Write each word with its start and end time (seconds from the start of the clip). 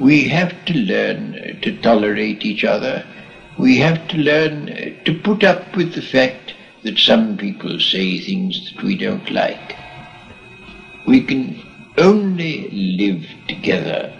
we 0.00 0.26
have 0.28 0.52
to 0.64 0.72
learn 0.72 1.58
to 1.60 1.76
tolerate 1.82 2.42
each 2.42 2.64
other. 2.64 3.04
We 3.58 3.76
have 3.78 4.08
to 4.08 4.16
learn 4.16 4.66
to 5.04 5.20
put 5.22 5.44
up 5.44 5.76
with 5.76 5.92
the 5.94 6.00
fact 6.00 6.54
that 6.84 6.98
some 6.98 7.36
people 7.36 7.78
say 7.78 8.18
things 8.18 8.72
that 8.72 8.82
we 8.82 8.96
don't 8.96 9.30
like. 9.30 9.76
We 11.06 11.20
can 11.20 11.62
only 11.98 12.70
live 12.70 13.26
together 13.46 14.10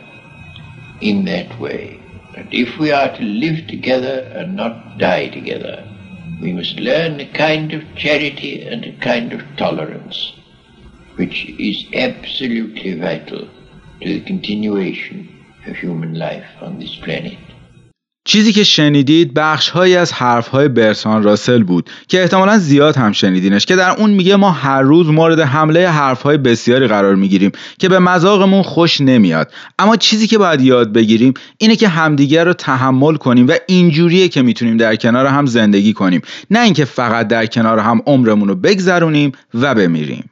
in 1.01 1.25
that 1.25 1.59
way. 1.59 1.99
And 2.37 2.53
if 2.53 2.79
we 2.79 2.93
are 2.93 3.17
to 3.17 3.23
live 3.23 3.67
together 3.67 4.31
and 4.35 4.57
not 4.57 4.99
die 4.99 5.29
together, 5.29 5.83
we 6.43 6.53
must 6.53 6.79
learn 6.79 7.21
a 7.21 7.33
kind 7.33 7.73
of 7.73 7.95
charity 7.97 8.63
and 8.63 8.85
a 8.85 8.93
kind 9.01 9.33
of 9.33 9.41
tolerance, 9.57 10.35
which 11.17 11.47
is 11.59 11.87
absolutely 11.95 12.99
vital 12.99 13.49
to 14.03 14.09
the 14.09 14.21
continuation 14.21 15.40
چیزی 18.25 18.53
که 18.53 18.65
شنیدید 18.65 19.35
بخشهایی 19.35 19.97
از 19.97 20.13
حرفهای 20.13 20.69
برسان 20.69 21.23
راسل 21.23 21.63
بود 21.63 21.91
که 22.09 22.23
احتمالا 22.23 22.59
زیاد 22.59 22.97
هم 22.97 23.13
شنیدینش 23.13 23.67
که 23.67 23.77
در 23.77 23.91
اون 23.91 24.11
میگه 24.11 24.37
ما 24.37 24.51
هر 24.51 24.83
روز 24.83 25.09
مورد 25.09 25.41
حمله 25.41 25.89
حرفهای 25.89 26.37
بسیاری 26.37 26.87
قرار 26.87 27.15
می‌گیریم 27.15 27.53
که 27.79 27.89
به 27.89 27.99
مذاقمون 27.99 28.63
خوش 28.63 29.01
نمیاد. 29.01 29.53
اما 29.79 29.97
چیزی 29.97 30.27
که 30.27 30.39
باید 30.39 30.61
یاد 30.61 30.93
بگیریم 30.93 31.35
اینه 31.59 31.77
که 31.77 31.89
همدیگر 31.89 32.45
رو 32.45 32.53
تحمل 32.53 33.17
کنیم 33.17 33.49
و 33.49 33.53
اینجوریه 33.67 34.29
که 34.29 34.43
می‌تونیم 34.43 34.77
در 34.77 34.97
کنار 34.97 35.27
هم 35.27 35.47
زندگی 35.47 35.93
کنیم. 35.93 36.21
نه 36.51 36.61
اینکه 36.61 36.85
فقط 36.85 37.29
در 37.29 37.47
کنار 37.47 37.79
هم 37.79 38.03
عمرمون 38.07 38.49
رو 38.49 38.55
بگذرونیم 38.55 39.33
و 39.55 39.75
بمیریم. 39.75 40.31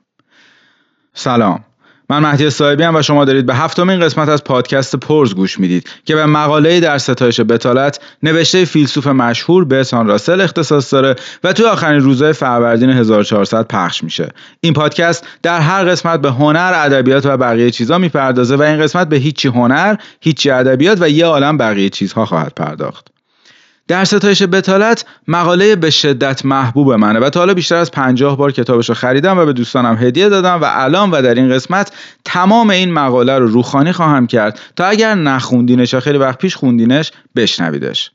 سلام. 1.14 1.67
من 2.10 2.18
مهدی 2.18 2.50
صاحبی 2.50 2.82
هم 2.82 2.96
و 2.96 3.02
شما 3.02 3.24
دارید 3.24 3.46
به 3.46 3.54
هفتمین 3.54 4.00
قسمت 4.00 4.28
از 4.28 4.44
پادکست 4.44 4.96
پرز 4.96 5.34
گوش 5.34 5.60
می‌دید 5.60 5.88
که 6.04 6.14
به 6.14 6.26
مقاله 6.26 6.80
در 6.80 6.98
ستایش 6.98 7.40
بتالت 7.40 8.00
نوشته 8.22 8.64
فیلسوف 8.64 9.06
مشهور 9.06 9.64
بهسان 9.64 10.06
راسل 10.06 10.40
اختصاص 10.40 10.94
داره 10.94 11.16
و 11.44 11.52
توی 11.52 11.66
آخرین 11.66 12.00
روزهای 12.00 12.32
فروردین 12.32 12.90
1400 12.90 13.66
پخش 13.66 14.04
میشه. 14.04 14.28
این 14.60 14.72
پادکست 14.72 15.26
در 15.42 15.60
هر 15.60 15.84
قسمت 15.84 16.20
به 16.20 16.30
هنر 16.30 16.72
ادبیات 16.74 17.26
و 17.26 17.36
بقیه 17.36 17.70
چیزها 17.70 17.98
می‌پردازه 17.98 18.56
و 18.56 18.62
این 18.62 18.80
قسمت 18.82 19.08
به 19.08 19.16
هیچی 19.16 19.48
هنر 19.48 19.96
هیچی 20.20 20.50
ادبیات 20.50 20.98
و 21.00 21.08
یه 21.08 21.26
عالم 21.26 21.58
بقیه 21.58 21.88
چیزها 21.88 22.26
خواهد 22.26 22.52
پرداخت. 22.56 23.17
در 23.88 24.04
ستایش 24.04 24.42
بتالت 24.42 25.04
مقاله 25.28 25.76
به 25.76 25.90
شدت 25.90 26.44
محبوب 26.44 26.92
منه 26.92 27.20
و 27.20 27.30
تا 27.30 27.40
حالا 27.40 27.54
بیشتر 27.54 27.76
از 27.76 27.90
پنجاه 27.90 28.36
بار 28.36 28.52
کتابش 28.52 28.88
رو 28.88 28.94
خریدم 28.94 29.38
و 29.38 29.44
به 29.44 29.52
دوستانم 29.52 29.98
هدیه 30.00 30.28
دادم 30.28 30.60
و 30.62 30.64
الان 30.68 31.10
و 31.10 31.22
در 31.22 31.34
این 31.34 31.50
قسمت 31.50 31.92
تمام 32.24 32.70
این 32.70 32.92
مقاله 32.92 33.38
رو 33.38 33.46
روخانی 33.46 33.92
خواهم 33.92 34.26
کرد. 34.26 34.60
تا 34.76 34.84
اگر 34.84 35.14
نخوندینش 35.14 35.92
یا 35.92 36.00
خیلی 36.00 36.18
وقت 36.18 36.38
پیش 36.38 36.56
خوندینش 36.56 37.12
بشنویدش. 37.36 38.10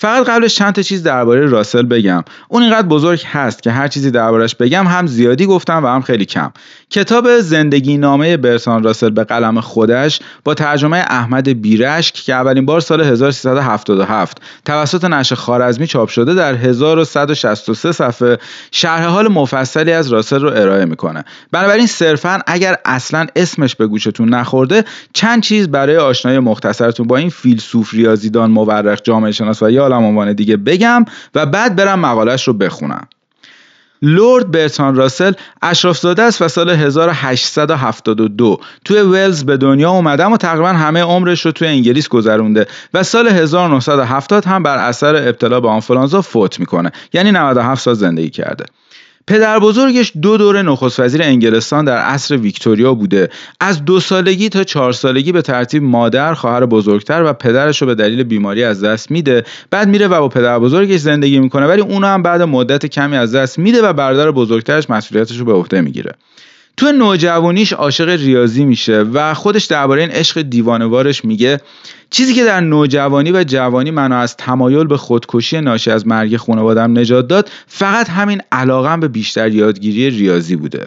فقط 0.00 0.28
قبلش 0.28 0.54
چند 0.54 0.74
تا 0.74 0.82
چیز 0.82 1.02
درباره 1.02 1.46
راسل 1.46 1.82
بگم. 1.82 2.24
اون 2.48 2.62
اینقدر 2.62 2.86
بزرگ 2.88 3.22
هست 3.26 3.62
که 3.62 3.70
هر 3.70 3.88
چیزی 3.88 4.10
دربارش 4.10 4.54
بگم 4.54 4.86
هم 4.86 5.06
زیادی 5.06 5.46
گفتم 5.46 5.84
و 5.84 5.86
هم 5.86 6.02
خیلی 6.02 6.24
کم. 6.24 6.52
کتاب 6.90 7.40
زندگی 7.40 7.98
نامه 7.98 8.36
برسان 8.36 8.82
راسل 8.82 9.10
به 9.10 9.24
قلم 9.24 9.60
خودش 9.60 10.20
با 10.44 10.54
ترجمه 10.54 10.96
احمد 10.96 11.60
بیرشک 11.62 12.14
که 12.14 12.34
اولین 12.34 12.66
بار 12.66 12.80
سال 12.80 13.00
1377 13.00 14.42
توسط 14.64 15.04
نشر 15.04 15.34
خارزمی 15.34 15.86
چاپ 15.86 16.08
شده 16.08 16.34
در 16.34 16.54
1163 16.54 17.92
صفحه 17.92 18.38
شرح 18.70 19.04
حال 19.04 19.28
مفصلی 19.28 19.92
از 19.92 20.12
راسل 20.12 20.40
رو 20.40 20.48
ارائه 20.48 20.84
می‌کنه. 20.84 21.24
بنابراین 21.52 21.86
صرفا 21.86 22.40
اگر 22.46 22.76
اصلا 22.84 23.26
اسمش 23.36 23.76
به 23.76 23.86
گوشتون 23.86 24.28
نخورده 24.28 24.84
چند 25.12 25.42
چیز 25.42 25.68
برای 25.68 25.96
آشنایی 25.96 26.38
مختصرتون 26.38 27.06
با 27.06 27.16
این 27.16 27.30
فیلسوف 27.30 27.94
ریاضیدان 27.94 28.50
مورخ 28.50 28.98
جامعه 29.02 29.32
شناس 29.32 29.62
و 29.62 29.70
یا 29.70 29.89
عالم 29.92 30.04
عنوان 30.04 30.32
دیگه 30.32 30.56
بگم 30.56 31.04
و 31.34 31.46
بعد 31.46 31.76
برم 31.76 31.98
مقالش 31.98 32.48
رو 32.48 32.54
بخونم. 32.54 33.08
لورد 34.02 34.50
برتان 34.50 34.94
راسل 34.94 35.32
اشرافزاده 35.62 36.22
است 36.22 36.42
و 36.42 36.48
سال 36.48 36.70
1872 36.70 38.60
توی 38.84 39.00
ولز 39.00 39.44
به 39.44 39.56
دنیا 39.56 39.90
اومده 39.90 40.24
و 40.24 40.36
تقریبا 40.36 40.68
همه 40.68 41.02
عمرش 41.02 41.46
رو 41.46 41.52
توی 41.52 41.68
انگلیس 41.68 42.08
گذرونده 42.08 42.66
و 42.94 43.02
سال 43.02 43.28
1970 43.28 44.44
هم 44.44 44.62
بر 44.62 44.78
اثر 44.78 45.16
ابتلا 45.28 45.60
به 45.60 45.68
آنفولانزا 45.68 46.22
فوت 46.22 46.60
می‌کنه. 46.60 46.92
یعنی 47.12 47.32
97 47.32 47.82
سال 47.82 47.94
زندگی 47.94 48.30
کرده. 48.30 48.64
پدر 49.26 49.58
بزرگش 49.58 50.12
دو 50.22 50.36
دوره 50.36 50.62
نخست 50.62 51.00
وزیر 51.00 51.22
انگلستان 51.22 51.84
در 51.84 51.98
عصر 51.98 52.36
ویکتوریا 52.36 52.94
بوده. 52.94 53.28
از 53.60 53.84
دو 53.84 54.00
سالگی 54.00 54.48
تا 54.48 54.64
چهار 54.64 54.92
سالگی 54.92 55.32
به 55.32 55.42
ترتیب 55.42 55.82
مادر 55.82 56.34
خواهر 56.34 56.66
بزرگتر 56.66 57.22
و 57.24 57.32
پدرش 57.32 57.82
رو 57.82 57.86
به 57.86 57.94
دلیل 57.94 58.22
بیماری 58.22 58.64
از 58.64 58.84
دست 58.84 59.10
میده. 59.10 59.44
بعد 59.70 59.88
میره 59.88 60.08
و 60.08 60.20
با 60.20 60.28
پدر 60.28 60.58
بزرگش 60.58 61.00
زندگی 61.00 61.38
می‌کنه 61.38 61.66
ولی 61.66 61.80
اونو 61.80 62.06
هم 62.06 62.22
بعد 62.22 62.42
مدت 62.42 62.86
کمی 62.86 63.16
از 63.16 63.34
دست 63.34 63.58
میده 63.58 63.82
و 63.82 63.92
برادر 63.92 64.30
بزرگترش 64.30 64.90
مسئولیتش 64.90 65.36
رو 65.36 65.44
به 65.44 65.52
عهده 65.52 65.80
می‌گیره. 65.80 66.12
تو 66.76 66.92
نوجوانیش 66.92 67.72
عاشق 67.72 68.08
ریاضی 68.08 68.64
میشه 68.64 69.00
و 69.12 69.34
خودش 69.34 69.64
درباره 69.64 70.02
این 70.02 70.10
عشق 70.10 70.42
دیوانوارش 70.42 71.24
میگه. 71.24 71.60
چیزی 72.10 72.34
که 72.34 72.44
در 72.44 72.60
نوجوانی 72.60 73.32
و 73.32 73.44
جوانی 73.44 73.90
منو 73.90 74.16
از 74.16 74.36
تمایل 74.36 74.86
به 74.86 74.96
خودکشی 74.96 75.60
ناشی 75.60 75.90
از 75.90 76.06
مرگ 76.06 76.36
خانوادم 76.36 76.98
نجات 76.98 77.28
داد 77.28 77.50
فقط 77.66 78.08
همین 78.08 78.42
علاقم 78.52 79.00
به 79.00 79.08
بیشتر 79.08 79.48
یادگیری 79.48 80.10
ریاضی 80.10 80.56
بوده. 80.56 80.86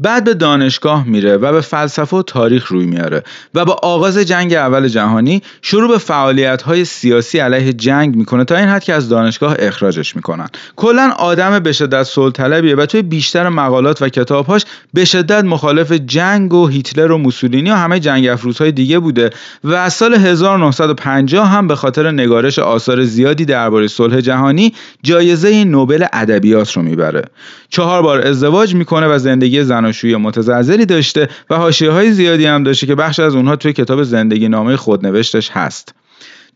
بعد 0.00 0.24
به 0.24 0.34
دانشگاه 0.34 1.08
میره 1.08 1.36
و 1.36 1.52
به 1.52 1.60
فلسفه 1.60 2.16
و 2.16 2.22
تاریخ 2.22 2.68
روی 2.68 2.86
میاره 2.86 3.22
و 3.54 3.64
با 3.64 3.72
آغاز 3.82 4.18
جنگ 4.18 4.54
اول 4.54 4.88
جهانی 4.88 5.42
شروع 5.62 5.88
به 5.88 5.98
فعالیت 5.98 6.62
های 6.62 6.84
سیاسی 6.84 7.38
علیه 7.38 7.72
جنگ 7.72 8.16
می‌کنه 8.16 8.44
تا 8.44 8.56
این 8.56 8.68
حد 8.68 8.84
که 8.84 8.94
از 8.94 9.08
دانشگاه 9.08 9.56
اخراجش 9.58 10.16
می‌کنن. 10.16 10.48
کلا 10.76 11.10
آدم 11.18 11.58
به 11.58 11.72
شدت 11.72 12.30
طلبیه 12.34 12.76
و 12.76 12.86
توی 12.86 13.02
بیشتر 13.02 13.48
مقالات 13.48 14.02
و 14.02 14.08
کتابهاش 14.08 14.64
به 14.94 15.04
شدت 15.04 15.44
مخالف 15.44 15.92
جنگ 15.92 16.54
و 16.54 16.66
هیتلر 16.66 17.12
و 17.12 17.18
موسولینی 17.18 17.70
و 17.70 17.74
همه 17.74 18.00
جنگ 18.00 18.26
افروزهای 18.26 18.72
دیگه 18.72 18.98
بوده 18.98 19.30
و 19.64 19.74
از 19.74 19.92
سال 19.92 20.14
1950 20.14 21.48
هم 21.48 21.68
به 21.68 21.76
خاطر 21.76 22.10
نگارش 22.10 22.58
آثار 22.58 23.04
زیادی 23.04 23.44
درباره 23.44 23.88
صلح 23.88 24.20
جهانی 24.20 24.74
جایزه 25.02 25.64
نوبل 25.64 26.06
ادبیات 26.12 26.72
رو 26.72 26.82
می‌بره. 26.82 27.22
چهار 27.68 28.02
بار 28.02 28.26
ازدواج 28.26 28.74
می‌کنه 28.74 29.06
و 29.06 29.18
زندگی 29.18 29.64
زن 29.64 29.89
زناشویی 29.90 30.16
متزلزلی 30.16 30.86
داشته 30.86 31.28
و 31.50 31.56
حاشیه 31.56 31.90
های 31.90 32.12
زیادی 32.12 32.46
هم 32.46 32.62
داشته 32.62 32.86
که 32.86 32.94
بخش 32.94 33.20
از 33.20 33.34
اونها 33.34 33.56
توی 33.56 33.72
کتاب 33.72 34.02
زندگی 34.02 34.48
نامه 34.48 34.76
خودنوشتش 34.76 35.50
هست. 35.50 35.94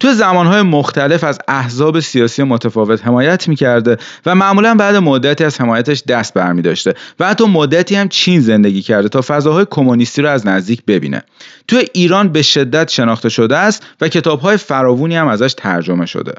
تو 0.01 0.13
زمانهای 0.13 0.63
مختلف 0.63 1.25
از 1.25 1.39
احزاب 1.49 2.01
سیاسی 2.01 2.43
متفاوت 2.43 3.07
حمایت 3.07 3.49
می‌کرده 3.49 3.97
و 4.27 4.35
معمولا 4.35 4.75
بعد 4.75 4.97
مدتی 4.97 5.45
از 5.45 5.61
حمایتش 5.61 6.03
دست 6.09 6.35
برمی 6.35 6.63
داشته 6.63 6.95
و 7.21 7.29
حتی 7.29 7.45
مدتی 7.45 7.95
هم 7.95 8.09
چین 8.09 8.41
زندگی 8.41 8.83
کرده 8.83 9.09
تا 9.09 9.21
فضاهای 9.27 9.67
کمونیستی 9.71 10.23
رو 10.23 10.29
از 10.29 10.47
نزدیک 10.47 10.83
ببینه. 10.87 11.23
تو 11.69 11.81
ایران 11.93 12.29
به 12.29 12.43
شدت 12.43 12.89
شناخته 12.89 13.29
شده 13.29 13.57
است 13.57 13.87
و 14.01 14.09
کتابهای 14.09 14.57
فراوونی 14.57 15.17
هم 15.17 15.29
ازش 15.29 15.55
ترجمه 15.57 16.07
شده. 16.07 16.35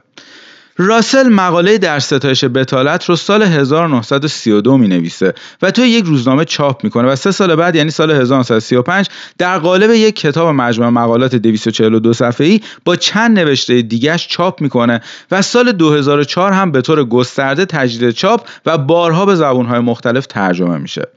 راسل 0.78 1.30
مقاله 1.30 1.78
در 1.78 2.00
ستایش 2.00 2.44
بتالت 2.46 3.06
رو 3.06 3.16
سال 3.16 3.44
1932 3.44 4.78
می 4.78 4.88
نویسه 4.88 5.34
و 5.62 5.72
توی 5.72 5.88
یک 5.88 6.06
روزنامه 6.06 6.46
چاپ 6.46 6.84
می‌کنه 6.84 7.08
و 7.08 7.16
سه 7.16 7.32
سال 7.32 7.56
بعد 7.56 7.76
یعنی 7.76 7.92
سال 7.92 8.12
1935 8.12 9.10
در 9.38 9.60
قالب 9.60 9.92
یک 9.92 10.16
کتاب 10.16 10.48
مجموع 10.48 10.90
مقالات 10.90 11.36
242 11.36 12.14
صفحه‌ای 12.14 12.62
با 12.86 12.96
چند 12.96 13.40
نوشته 13.40 13.82
دیگهش 13.82 14.28
چاپ 14.28 14.62
می‌کنه 14.62 15.02
و 15.32 15.42
سال 15.42 15.72
2004 15.72 16.52
هم 16.52 16.72
به 16.72 16.82
طور 16.82 17.04
گسترده 17.04 17.66
تجدید 17.66 18.12
چاپ 18.12 18.48
و 18.66 18.78
بارها 18.78 19.26
به 19.26 19.36
زبونهای 19.36 19.80
مختلف 19.80 20.26
ترجمه 20.26 20.78
میشه. 20.78 21.08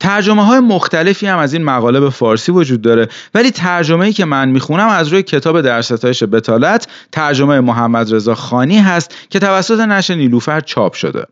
ترجمه 0.00 0.44
های 0.44 0.60
مختلفی 0.60 1.26
هم 1.26 1.38
از 1.38 1.52
این 1.52 1.64
مقاله 1.64 2.00
به 2.00 2.10
فارسی 2.10 2.52
وجود 2.52 2.82
داره. 2.82 3.08
ولی 3.34 3.50
ترجمه 3.50 4.06
ای 4.06 4.12
که 4.12 4.24
من 4.24 4.48
می‌خونم 4.48 4.88
از 4.88 5.08
روی 5.08 5.22
کتاب 5.22 5.60
در 5.60 5.82
ستایش 5.82 6.22
بتالت 6.22 6.86
ترجمه 7.12 7.60
محمد 7.60 8.14
رضا 8.14 8.34
خانی 8.34 8.78
هست 8.78 9.14
که 9.30 9.38
توسط 9.38 9.80
نشر 9.80 10.14
نیلوفر 10.14 10.60
چاپ 10.60 10.94
شده. 10.94 11.26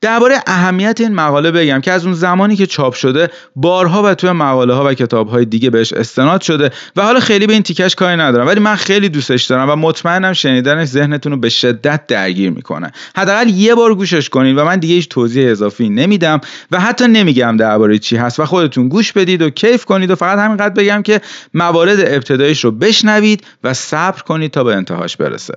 درباره 0.00 0.42
اهمیت 0.46 1.00
این 1.00 1.14
مقاله 1.14 1.50
بگم 1.50 1.80
که 1.80 1.92
از 1.92 2.04
اون 2.04 2.14
زمانی 2.14 2.56
که 2.56 2.66
چاپ 2.66 2.94
شده 2.94 3.30
بارها 3.56 4.02
و 4.02 4.14
توی 4.14 4.32
مقاله 4.32 4.74
ها 4.74 4.84
و 4.86 4.94
کتاب 4.94 5.28
های 5.28 5.44
دیگه 5.44 5.70
بهش 5.70 5.92
استناد 5.92 6.40
شده 6.40 6.70
و 6.96 7.02
حالا 7.02 7.20
خیلی 7.20 7.46
به 7.46 7.52
این 7.52 7.62
تیکش 7.62 7.94
کاری 7.94 8.16
ندارم. 8.16 8.46
ولی 8.46 8.60
من 8.60 8.76
خیلی 8.76 9.08
دوستش 9.08 9.44
دارم 9.44 9.70
و 9.70 9.76
مطمئنم 9.76 10.32
شنیدنش 10.32 10.88
ذهنتون 10.88 11.32
رو 11.32 11.38
به 11.38 11.48
شدت 11.48 12.06
درگیر 12.06 12.50
می‌کنه. 12.50 12.92
حداقل 13.16 13.48
یه 13.48 13.74
بار 13.74 13.94
گوشش 13.94 14.28
کنید 14.28 14.58
و 14.58 14.64
من 14.64 14.78
دیگه 14.78 14.94
هیچ 14.94 15.08
توضیح 15.08 15.50
اضافی 15.50 15.88
نمیدم 15.88 16.40
و 16.70 16.80
حتی 16.80 17.08
نمیگم 17.08 17.56
درباره 17.56 17.98
چی 17.98 18.16
هست 18.16 18.40
و 18.40 18.44
خودتون 18.44 18.88
گوش 18.88 19.12
بدید 19.12 19.42
و 19.42 19.50
کیف 19.50 19.84
کنید 19.84 20.10
و 20.10 20.14
فقط 20.14 20.38
همینقدر 20.38 20.74
بگم 20.74 21.02
که 21.02 21.20
موارد 21.54 22.00
ابتدایش 22.00 22.64
رو 22.64 22.70
بشنوید 22.70 23.46
و 23.64 23.74
صبر 23.74 24.22
کنید 24.22 24.50
تا 24.50 24.64
به 24.64 24.74
انتهاش 24.74 25.16
برسه. 25.16 25.54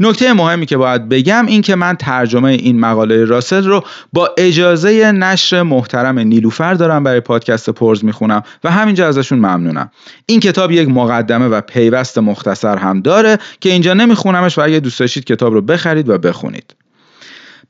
نکته 0.00 0.32
مهمی 0.32 0.66
که 0.66 0.76
باید 0.76 1.08
بگم 1.08 1.46
این 1.46 1.62
که 1.62 1.74
من 1.74 1.94
ترجمه 1.94 2.50
این 2.50 2.80
مقاله 2.80 3.24
راسل 3.24 3.64
رو 3.64 3.84
با 4.12 4.30
اجازه 4.38 5.12
نشر 5.12 5.62
محترم 5.62 6.18
نیلوفر 6.18 6.74
دارم 6.74 7.04
برای 7.04 7.20
پادکست 7.20 7.70
پرز 7.70 8.04
می‌خونم 8.04 8.42
و 8.64 8.70
همینجا 8.70 9.08
ازشون 9.08 9.38
ممنونم. 9.38 9.90
این 10.26 10.40
کتاب 10.40 10.72
یک 10.72 10.88
مقدمه 10.88 11.46
و 11.46 11.60
پیوست 11.60 12.18
مختصر 12.18 12.76
هم 12.76 13.00
داره 13.00 13.38
که 13.60 13.72
اینجا 13.72 13.94
نمیخونمش 13.94 14.58
و 14.58 14.60
اگه 14.60 14.80
دوست 14.80 15.00
داشتید 15.00 15.24
کتاب 15.24 15.52
رو 15.52 15.60
بخرید 15.60 16.08
و 16.08 16.18
بخونید. 16.18 16.74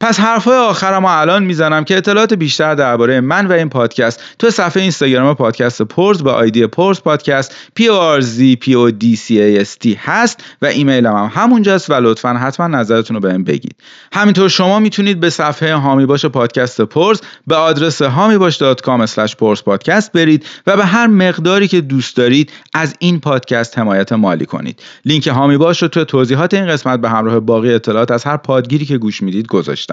پس 0.00 0.20
حرفای 0.20 0.56
آخرم 0.56 1.06
رو 1.06 1.12
الان 1.12 1.44
می‌زنم 1.44 1.84
که 1.84 1.96
اطلاعات 1.96 2.34
بیشتر 2.34 2.74
درباره 2.74 3.20
من 3.20 3.46
و 3.46 3.52
این 3.52 3.68
پادکست 3.68 4.22
تو 4.38 4.50
صفحه 4.50 4.82
اینستاگرام 4.82 5.34
پادکست 5.34 5.82
پورز 5.82 6.22
با 6.22 6.32
آیدی 6.32 6.66
پورز 6.66 7.00
پادکست 7.00 7.54
P 7.80 7.82
O 7.82 8.20
R 8.20 8.24
Z 8.24 8.56
P 8.64 8.72
O 8.72 8.92
D 9.02 9.16
C 9.16 9.30
A 9.30 9.64
S 9.64 9.76
T 9.84 9.96
هست 9.98 10.44
و 10.62 10.66
ایمیلم 10.66 11.16
هم 11.16 11.30
همونجاست 11.34 11.90
و 11.90 11.94
لطفا 11.94 12.28
حتما 12.28 12.66
نظرتون 12.66 13.14
رو 13.14 13.20
بهم 13.20 13.44
بگید. 13.44 13.76
همینطور 14.12 14.48
شما 14.48 14.78
می‌تونید 14.78 15.20
به 15.20 15.30
صفحه 15.30 15.74
هامی 15.74 16.06
باش 16.06 16.24
پادکست 16.24 16.80
پورز 16.80 17.20
به 17.46 17.56
آدرس 17.56 18.02
hamibash.com 18.02 19.34
پورز 19.38 19.62
پادکست 19.62 20.12
برید 20.12 20.46
و 20.66 20.76
به 20.76 20.84
هر 20.84 21.06
مقداری 21.06 21.68
که 21.68 21.80
دوست 21.80 22.16
دارید 22.16 22.52
از 22.74 22.94
این 22.98 23.20
پادکست 23.20 23.78
حمایت 23.78 24.12
مالی 24.12 24.46
کنید. 24.46 24.82
لینک 25.04 25.26
هامی 25.26 25.56
باش 25.56 25.82
رو 25.82 25.88
تو 25.88 26.04
توضیحات 26.04 26.54
این 26.54 26.66
قسمت 26.66 27.00
به 27.00 27.10
همراه 27.10 27.40
باقی 27.40 27.74
اطلاعات 27.74 28.10
از 28.10 28.24
هر 28.24 28.36
پادگیری 28.36 28.84
که 28.84 28.98
گوش 28.98 29.22
می‌دید 29.22 29.46
گذاشتم 29.46 29.87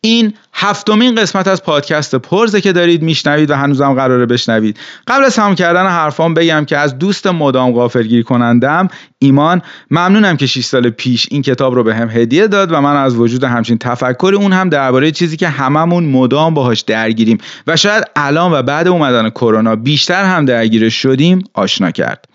این 0.00 0.34
هفتمین 0.54 1.14
قسمت 1.14 1.48
از 1.48 1.62
پادکست 1.62 2.14
پرزه 2.14 2.60
که 2.60 2.72
دارید 2.72 3.02
میشنوید 3.02 3.50
و 3.50 3.54
هنوزم 3.54 3.94
قراره 3.94 4.26
بشنوید. 4.26 4.78
قبل 5.06 5.24
از 5.24 5.34
تمام 5.34 5.54
کردن 5.54 5.86
حرفام 5.86 6.34
بگم 6.34 6.64
که 6.64 6.76
از 6.76 6.98
دوست 6.98 7.26
مدام 7.26 7.72
غافلگیر 7.72 8.22
کنندم 8.22 8.88
ایمان 9.18 9.62
ممنونم 9.90 10.36
که 10.36 10.46
6 10.46 10.64
سال 10.64 10.90
پیش 10.90 11.28
این 11.30 11.42
کتاب 11.42 11.74
رو 11.74 11.84
به 11.84 11.94
هم 11.94 12.10
هدیه 12.10 12.46
داد 12.46 12.72
و 12.72 12.80
من 12.80 12.96
از 12.96 13.16
وجود 13.16 13.44
همچین 13.44 13.78
تفکر 13.78 14.32
اون 14.36 14.52
هم 14.52 14.68
درباره 14.68 15.10
چیزی 15.10 15.36
که 15.36 15.48
هممون 15.48 16.04
مدام 16.04 16.54
باهاش 16.54 16.80
درگیریم 16.80 17.38
و 17.66 17.76
شاید 17.76 18.04
الان 18.16 18.52
و 18.52 18.62
بعد 18.62 18.88
اومدن 18.88 19.30
کرونا 19.30 19.76
بیشتر 19.76 20.24
هم 20.24 20.44
درگیر 20.44 20.88
شدیم 20.88 21.44
آشنا 21.54 21.90
کرد. 21.90 22.27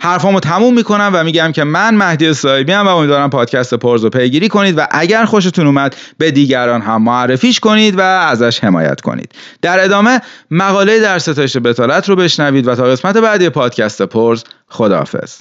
حرفامو 0.00 0.40
تموم 0.40 0.74
می‌کنم 0.74 1.10
و 1.14 1.24
میگم 1.24 1.52
که 1.52 1.64
من 1.64 1.94
مهدی 1.94 2.34
صاحبی 2.34 2.72
و 2.72 2.88
امیدوارم 2.88 3.30
پادکست 3.30 3.74
پرز 3.74 4.04
رو 4.04 4.10
پیگیری 4.10 4.48
کنید 4.48 4.78
و 4.78 4.86
اگر 4.90 5.24
خوشتون 5.24 5.66
اومد 5.66 5.96
به 6.18 6.30
دیگران 6.30 6.82
هم 6.82 7.02
معرفیش 7.02 7.60
کنید 7.60 7.98
و 7.98 8.00
ازش 8.00 8.64
حمایت 8.64 9.00
کنید. 9.00 9.34
در 9.62 9.84
ادامه 9.84 10.20
مقاله 10.50 11.00
در 11.00 11.18
ستایش 11.18 11.56
بتالت 11.56 12.08
رو 12.08 12.16
بشنوید 12.16 12.68
و 12.68 12.74
تا 12.74 12.84
قسمت 12.84 13.16
بعدی 13.16 13.48
پادکست 13.48 14.02
پرز 14.02 14.44
خداحافظ. 14.68 15.40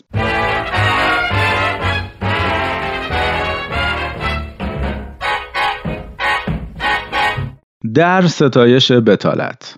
در 7.94 8.28
ستایش 8.28 8.92
بتالت 8.92 9.76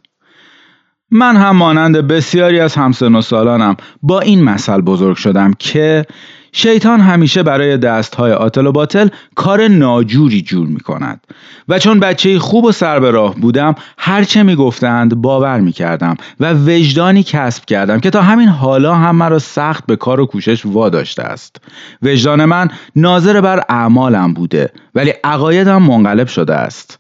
من 1.11 1.35
هم 1.37 1.55
مانند 1.55 1.97
بسیاری 1.97 2.59
از 2.59 2.75
همسن 2.75 3.15
و 3.15 3.21
سالانم 3.21 3.77
با 4.01 4.19
این 4.19 4.43
مثل 4.43 4.81
بزرگ 4.81 5.17
شدم 5.17 5.53
که 5.59 6.05
شیطان 6.51 6.99
همیشه 6.99 7.43
برای 7.43 7.77
دستهای 7.77 8.31
آتل 8.31 8.67
و 8.67 8.71
باطل 8.71 9.07
کار 9.35 9.67
ناجوری 9.67 10.41
جور 10.41 10.67
می 10.67 10.79
کند 10.79 11.27
و 11.67 11.79
چون 11.79 11.99
بچه 11.99 12.39
خوب 12.39 12.65
و 12.65 12.71
سر 12.71 12.99
به 12.99 13.11
راه 13.11 13.35
بودم 13.35 13.75
هرچه 13.97 14.43
می 14.43 14.55
گفتند 14.55 15.15
باور 15.15 15.59
می 15.59 15.71
کردم 15.71 16.15
و 16.39 16.53
وجدانی 16.53 17.23
کسب 17.23 17.65
کردم 17.65 17.99
که 17.99 18.09
تا 18.09 18.21
همین 18.21 18.47
حالا 18.49 18.95
هم 18.95 19.15
مرا 19.15 19.39
سخت 19.39 19.85
به 19.85 19.95
کار 19.95 20.19
و 20.19 20.25
کوشش 20.25 20.65
واداشته 20.65 21.23
است. 21.23 21.55
وجدان 22.01 22.45
من 22.45 22.69
ناظر 22.95 23.41
بر 23.41 23.63
اعمالم 23.69 24.33
بوده 24.33 24.71
ولی 24.95 25.13
عقایدم 25.23 25.81
منقلب 25.81 26.27
شده 26.27 26.55
است. 26.55 26.99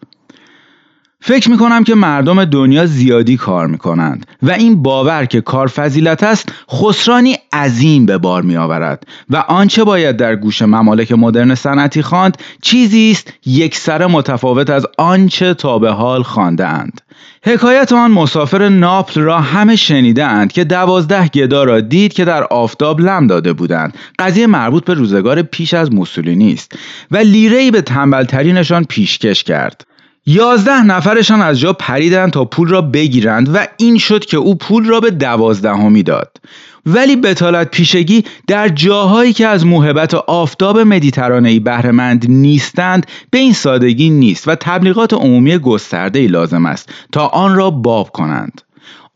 فکر 1.21 1.49
می 1.49 1.57
کنم 1.57 1.83
که 1.83 1.95
مردم 1.95 2.45
دنیا 2.45 2.85
زیادی 2.85 3.37
کار 3.37 3.67
می 3.67 3.77
کنند 3.77 4.25
و 4.43 4.51
این 4.51 4.83
باور 4.83 5.25
که 5.25 5.41
کار 5.41 5.67
فضیلت 5.67 6.23
است 6.23 6.51
خسرانی 6.71 7.35
عظیم 7.53 8.05
به 8.05 8.17
بار 8.17 8.41
می 8.41 8.57
آورد 8.57 9.03
و 9.29 9.37
آنچه 9.37 9.83
باید 9.83 10.17
در 10.17 10.35
گوش 10.35 10.61
ممالک 10.61 11.11
مدرن 11.11 11.55
صنعتی 11.55 12.01
خواند 12.01 12.37
چیزی 12.61 13.11
است 13.11 13.33
یک 13.45 13.75
سر 13.75 14.07
متفاوت 14.07 14.69
از 14.69 14.85
آنچه 14.97 15.53
تا 15.53 15.79
به 15.79 15.91
حال 15.91 16.23
خوانده 16.23 16.67
اند 16.67 17.01
حکایت 17.43 17.91
آن 17.91 18.11
مسافر 18.11 18.69
ناپل 18.69 19.21
را 19.21 19.41
همه 19.41 19.75
شنیده 19.75 20.25
اند 20.25 20.51
که 20.51 20.63
دوازده 20.63 21.27
گدا 21.27 21.63
را 21.63 21.81
دید 21.81 22.13
که 22.13 22.25
در 22.25 22.43
آفتاب 22.43 23.01
لم 23.01 23.27
داده 23.27 23.53
بودند. 23.53 23.97
قضیه 24.19 24.47
مربوط 24.47 24.85
به 24.85 24.93
روزگار 24.93 25.41
پیش 25.41 25.73
از 25.73 25.93
موسولینی 25.93 26.53
است 26.53 26.71
و 27.11 27.17
لیره 27.17 27.71
به 27.71 27.81
تنبلترینشان 27.81 28.83
پیشکش 28.83 29.43
کرد. 29.43 29.85
یازده 30.29 30.83
نفرشان 30.83 31.41
از 31.41 31.59
جا 31.59 31.73
پریدند 31.73 32.31
تا 32.31 32.45
پول 32.45 32.69
را 32.69 32.81
بگیرند 32.81 33.55
و 33.55 33.67
این 33.77 33.97
شد 33.97 34.25
که 34.25 34.37
او 34.37 34.55
پول 34.55 34.85
را 34.85 34.99
به 34.99 35.11
دوازدهمی 35.11 36.03
داد. 36.03 36.37
ولی 36.85 37.15
بتالت 37.15 37.71
پیشگی 37.71 38.23
در 38.47 38.69
جاهایی 38.69 39.33
که 39.33 39.47
از 39.47 39.65
موهبت 39.65 40.13
آفتاب 40.13 40.79
مدیترانه‌ای 40.79 41.59
بهرهمند 41.59 42.25
نیستند 42.29 43.05
به 43.31 43.37
این 43.37 43.53
سادگی 43.53 44.09
نیست 44.09 44.47
و 44.47 44.55
تبلیغات 44.55 45.13
عمومی 45.13 45.57
گسترده 45.57 46.27
لازم 46.27 46.65
است 46.65 46.89
تا 47.11 47.27
آن 47.27 47.55
را 47.55 47.69
باب 47.69 48.09
کنند. 48.09 48.61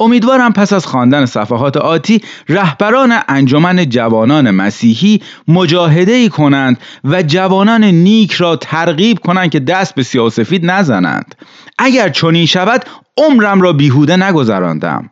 امیدوارم 0.01 0.53
پس 0.53 0.73
از 0.73 0.85
خواندن 0.85 1.25
صفحات 1.25 1.77
آتی 1.77 2.21
رهبران 2.49 3.13
انجمن 3.27 3.89
جوانان 3.89 4.51
مسیحی 4.51 5.21
مجاهده 5.47 6.11
ای 6.11 6.29
کنند 6.29 6.77
و 7.03 7.23
جوانان 7.23 7.83
نیک 7.83 8.31
را 8.31 8.55
ترغیب 8.55 9.19
کنند 9.19 9.49
که 9.51 9.59
دست 9.59 9.95
به 9.95 10.03
سیاسفید 10.03 10.65
نزنند. 10.65 11.35
اگر 11.77 12.09
چنین 12.09 12.45
شود 12.45 12.85
عمرم 13.17 13.61
را 13.61 13.73
بیهوده 13.73 14.17
نگذراندم. 14.17 15.09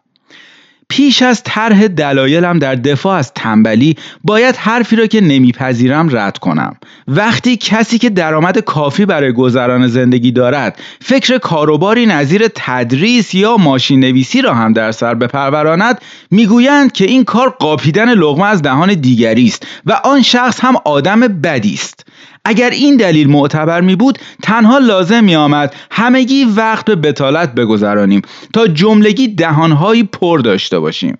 پیش 0.90 1.22
از 1.22 1.44
طرح 1.44 1.88
دلایلم 1.88 2.60
در 2.60 2.76
دفاع 2.76 3.18
از 3.18 3.34
تنبلی 3.34 3.96
باید 4.24 4.56
حرفی 4.56 4.96
را 4.96 5.08
که 5.08 5.22
نمیپذیرم 5.22 6.18
رد 6.18 6.38
کنم. 6.38 6.76
وقتی 7.08 7.58
کسی 7.58 7.98
که 7.98 8.10
درآمد 8.10 8.60
کافی 8.60 9.06
برای 9.06 9.32
گذران 9.32 9.88
زندگی 9.88 10.32
دارد 10.32 10.80
فکر 11.02 11.38
کاروباری 11.38 12.06
نظیر 12.06 12.48
تدریس 12.56 13.36
یا 13.36 13.58
ماشین 13.58 14.00
نویسی 14.00 14.42
را 14.42 14.54
هم 14.54 14.74
در 14.74 14.92
سر 14.92 15.14
بپروراند 15.14 16.02
می‌گویند 16.32 16.92
که 16.92 17.06
این 17.06 17.24
کار 17.24 17.50
قاپیدن 17.50 18.14
لغمه 18.14 18.46
از 18.46 18.62
دهان 18.62 18.94
دیگری 18.94 19.48
است 19.48 19.68
و 19.86 19.92
آن 20.04 20.22
شخص 20.22 20.60
هم 20.62 20.76
آدم 20.86 21.20
بدی 21.20 21.74
است. 21.74 22.06
اگر 22.46 22.70
این 22.70 22.98
دلیل 22.98 23.30
معتبر 23.30 23.82
می 23.82 23.96
بود 23.96 24.20
تنها 24.44 24.78
لازم 24.78 25.24
می 25.24 25.36
آمد 25.36 25.76
همگی 25.92 26.44
وقت 26.44 26.86
به 26.86 26.96
بتالت 26.96 27.54
بگذرانیم 27.54 28.22
تا 28.54 28.68
جملگی 28.68 29.28
دهانهایی 29.28 30.04
پر 30.04 30.40
داشته 30.40 30.80
باشیم. 30.80 31.18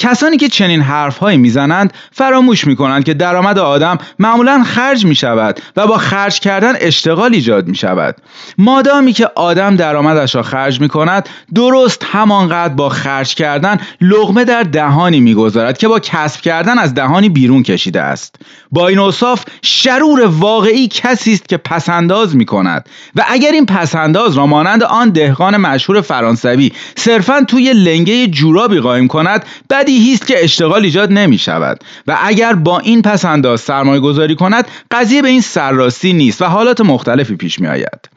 کسانی 0.00 0.36
که 0.36 0.48
چنین 0.48 0.80
حرفهایی 0.80 1.38
می‌زنند 1.38 1.92
فراموش 2.12 2.66
می‌کنند 2.66 3.04
که 3.04 3.14
درآمد 3.14 3.58
آدم 3.58 3.98
معمولا 4.18 4.62
خرج 4.66 5.04
می 5.04 5.14
شود 5.14 5.60
و 5.76 5.86
با 5.86 5.98
خرج 5.98 6.40
کردن 6.40 6.72
اشتغال 6.80 7.34
ایجاد 7.34 7.68
می 7.68 7.76
شود 7.76 8.16
مادامی 8.58 9.12
که 9.12 9.28
آدم 9.36 9.76
درآمدش 9.76 10.34
را 10.34 10.42
خرج 10.42 10.80
می 10.80 10.88
کند 10.88 11.28
درست 11.54 12.06
همانقدر 12.12 12.74
با 12.74 12.88
خرج 12.88 13.34
کردن 13.34 13.80
لغمه 14.00 14.44
در 14.44 14.62
دهانی 14.62 15.20
می‌گذارد 15.20 15.78
که 15.78 15.88
با 15.88 15.98
کسب 15.98 16.40
کردن 16.40 16.78
از 16.78 16.94
دهانی 16.94 17.28
بیرون 17.28 17.62
کشیده 17.62 18.00
است. 18.00 18.34
با 18.70 18.88
این 18.88 18.98
اوصاف 18.98 19.44
شرور 19.62 20.26
واقعی 20.26 20.88
کسی 20.88 21.32
است 21.32 21.48
که 21.48 21.56
پسنداز 21.56 22.36
می 22.36 22.44
کند 22.44 22.88
و 23.16 23.24
اگر 23.28 23.52
این 23.52 23.66
پسنداز 23.66 24.36
را 24.36 24.46
مانند 24.46 24.82
آن 24.82 25.10
دهقان 25.10 25.56
مشهور 25.56 26.00
فرانسوی 26.00 26.72
صرفا 26.96 27.44
توی 27.48 27.72
لنگه 27.72 28.26
جورابی 28.26 28.80
قایم 28.80 29.08
کند 29.08 29.44
بدیهی 29.90 30.14
است 30.14 30.26
که 30.26 30.44
اشتغال 30.44 30.84
ایجاد 30.84 31.12
نمی 31.12 31.38
شود 31.38 31.84
و 32.06 32.18
اگر 32.22 32.54
با 32.54 32.78
این 32.78 33.02
پسنداز 33.02 33.60
سرمایه 33.60 34.00
گذاری 34.00 34.34
کند 34.34 34.68
قضیه 34.90 35.22
به 35.22 35.28
این 35.28 35.40
سرراستی 35.40 36.12
نیست 36.12 36.42
و 36.42 36.44
حالات 36.44 36.80
مختلفی 36.80 37.36
پیش 37.36 37.58
می 37.58 37.66
آید 37.66 38.08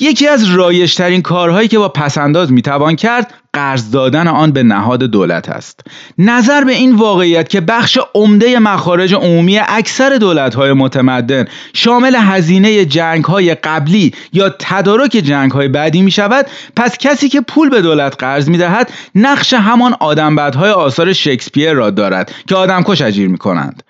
یکی 0.00 0.28
از 0.28 0.44
رایشترین 0.44 1.22
کارهایی 1.22 1.68
که 1.68 1.78
با 1.78 1.88
پسنداز 1.88 2.52
می‌توان 2.52 2.96
کرد 2.96 3.34
قرض 3.52 3.90
دادن 3.90 4.28
آن 4.28 4.52
به 4.52 4.62
نهاد 4.62 5.02
دولت 5.02 5.48
است. 5.48 5.80
نظر 6.18 6.64
به 6.64 6.72
این 6.72 6.94
واقعیت 6.94 7.48
که 7.48 7.60
بخش 7.60 7.98
عمده 8.14 8.58
مخارج 8.58 9.14
عمومی 9.14 9.58
اکثر 9.58 10.16
دولت‌های 10.16 10.72
متمدن 10.72 11.44
شامل 11.74 12.16
هزینه 12.16 12.84
جنگ‌های 12.84 13.54
قبلی 13.54 14.12
یا 14.32 14.48
تدارک 14.58 15.10
جنگ‌های 15.10 15.68
بعدی 15.68 16.02
می 16.02 16.10
شود 16.10 16.46
پس 16.76 16.98
کسی 16.98 17.28
که 17.28 17.40
پول 17.40 17.68
به 17.68 17.82
دولت 17.82 18.16
قرض 18.18 18.48
می 18.48 18.58
دهد 18.58 18.92
نقش 19.14 19.54
همان 19.54 19.96
آدمبدهای 20.00 20.70
آثار 20.70 21.12
شکسپیر 21.12 21.72
را 21.72 21.90
دارد 21.90 22.32
که 22.48 22.56
آدمکش 22.56 23.02
اجیر 23.02 23.28
می 23.28 23.38
کنند 23.38 23.82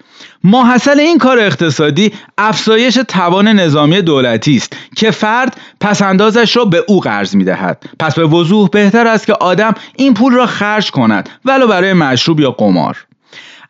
ماحصل 0.45 1.01
این 1.01 1.19
کار 1.19 1.39
اقتصادی 1.39 2.13
افزایش 2.39 2.99
توان 3.09 3.49
نظامی 3.49 4.03
دولتی 4.03 4.57
است 4.57 4.77
که 4.97 5.11
فرد 5.11 5.61
پسندازش 5.81 6.57
را 6.57 6.65
به 6.65 6.85
او 6.89 7.01
قرض 7.01 7.35
می 7.35 7.45
دهد 7.45 7.83
پس 7.99 8.15
به 8.15 8.27
وضوح 8.27 8.69
بهتر 8.69 9.07
است 9.07 9.27
که 9.27 9.33
آدم 9.33 9.75
این 9.97 10.15
پول 10.15 10.33
را 10.33 10.47
خرج 10.47 10.91
کند 10.91 11.29
ولو 11.45 11.67
برای 11.67 11.93
مشروب 11.93 12.41
یا 12.41 12.51
قمار. 12.51 13.06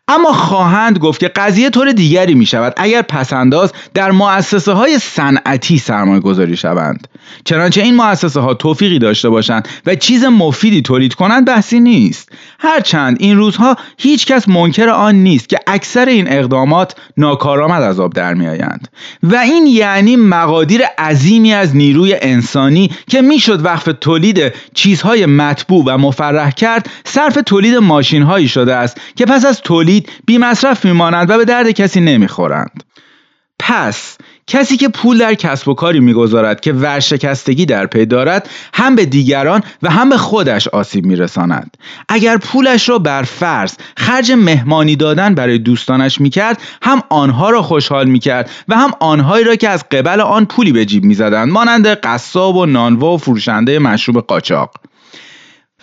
اما 0.09 0.33
خواهند 0.33 0.97
گفت 0.97 1.19
که 1.19 1.27
قضیه 1.27 1.69
طور 1.69 1.91
دیگری 1.91 2.33
می 2.33 2.45
شود 2.45 2.73
اگر 2.77 3.01
پسنداز 3.01 3.73
در 3.93 4.11
مؤسسه 4.11 4.71
های 4.71 4.99
صنعتی 4.99 5.77
سرمایه 5.77 6.19
گذاری 6.19 6.57
شوند. 6.57 7.07
چنانچه 7.45 7.81
این 7.81 7.95
مؤسسه 7.95 8.39
ها 8.39 8.53
توفیقی 8.53 8.99
داشته 8.99 9.29
باشند 9.29 9.67
و 9.85 9.95
چیز 9.95 10.23
مفیدی 10.23 10.81
تولید 10.81 11.13
کنند 11.13 11.45
بحثی 11.45 11.79
نیست. 11.79 12.29
هرچند 12.59 13.17
این 13.19 13.37
روزها 13.37 13.75
هیچ 13.97 14.25
کس 14.25 14.49
منکر 14.49 14.89
آن 14.89 15.15
نیست 15.15 15.49
که 15.49 15.59
اکثر 15.67 16.05
این 16.05 16.33
اقدامات 16.33 16.95
ناکارآمد 17.17 17.83
از 17.83 17.99
آب 17.99 18.13
در 18.13 18.33
میآیند. 18.33 18.87
و 19.23 19.35
این 19.35 19.67
یعنی 19.67 20.15
مقادیر 20.15 20.81
عظیمی 20.97 21.53
از 21.53 21.75
نیروی 21.75 22.15
انسانی 22.21 22.91
که 23.09 23.21
می‌شد 23.21 23.65
وقف 23.65 23.89
تولید 24.01 24.53
چیزهای 24.73 25.25
مطبوع 25.25 25.83
و 25.87 25.97
مفرح 25.97 26.51
کرد 26.51 26.89
صرف 27.05 27.37
تولید 27.45 27.75
ماشین 27.75 28.23
هایی 28.23 28.47
شده 28.47 28.75
است 28.75 29.01
که 29.15 29.25
پس 29.25 29.45
از 29.45 29.61
تولید 29.61 29.96
بی 30.25 30.37
مصرف 30.37 30.85
میمانند 30.85 31.29
و 31.29 31.37
به 31.37 31.45
درد 31.45 31.71
کسی 31.71 31.99
نمی‌خورند. 31.99 32.83
پس 33.59 34.17
کسی 34.47 34.77
که 34.77 34.87
پول 34.87 35.17
در 35.17 35.33
کسب 35.33 35.67
و 35.67 35.73
کاری 35.73 35.99
می‌گذارد 35.99 36.61
که 36.61 36.73
ورشکستگی 36.73 37.65
در 37.65 37.85
پی 37.85 38.05
دارد 38.05 38.49
هم 38.73 38.95
به 38.95 39.05
دیگران 39.05 39.63
و 39.81 39.89
هم 39.89 40.09
به 40.09 40.17
خودش 40.17 40.67
آسیب 40.67 41.05
میرساند. 41.05 41.77
اگر 42.09 42.37
پولش 42.37 42.89
را 42.89 42.99
بر 42.99 43.23
فرض 43.23 43.73
خرج 43.97 44.31
مهمانی 44.31 44.95
دادن 44.95 45.35
برای 45.35 45.57
دوستانش 45.57 46.21
می‌کرد 46.21 46.61
هم 46.81 47.03
آنها 47.09 47.49
را 47.49 47.61
خوشحال 47.61 48.07
می‌کرد 48.07 48.49
و 48.67 48.75
هم 48.75 48.91
آنهایی 48.99 49.45
را 49.45 49.55
که 49.55 49.69
از 49.69 49.89
قبل 49.89 50.21
آن 50.21 50.45
پولی 50.45 50.71
به 50.71 50.85
جیب 50.85 51.03
می‌زدند 51.03 51.49
مانند 51.49 51.87
قصاب 51.87 52.55
و 52.55 52.65
نانوا 52.65 53.13
و 53.13 53.17
فروشنده 53.17 53.79
مشروب 53.79 54.27
قاچاق. 54.27 54.71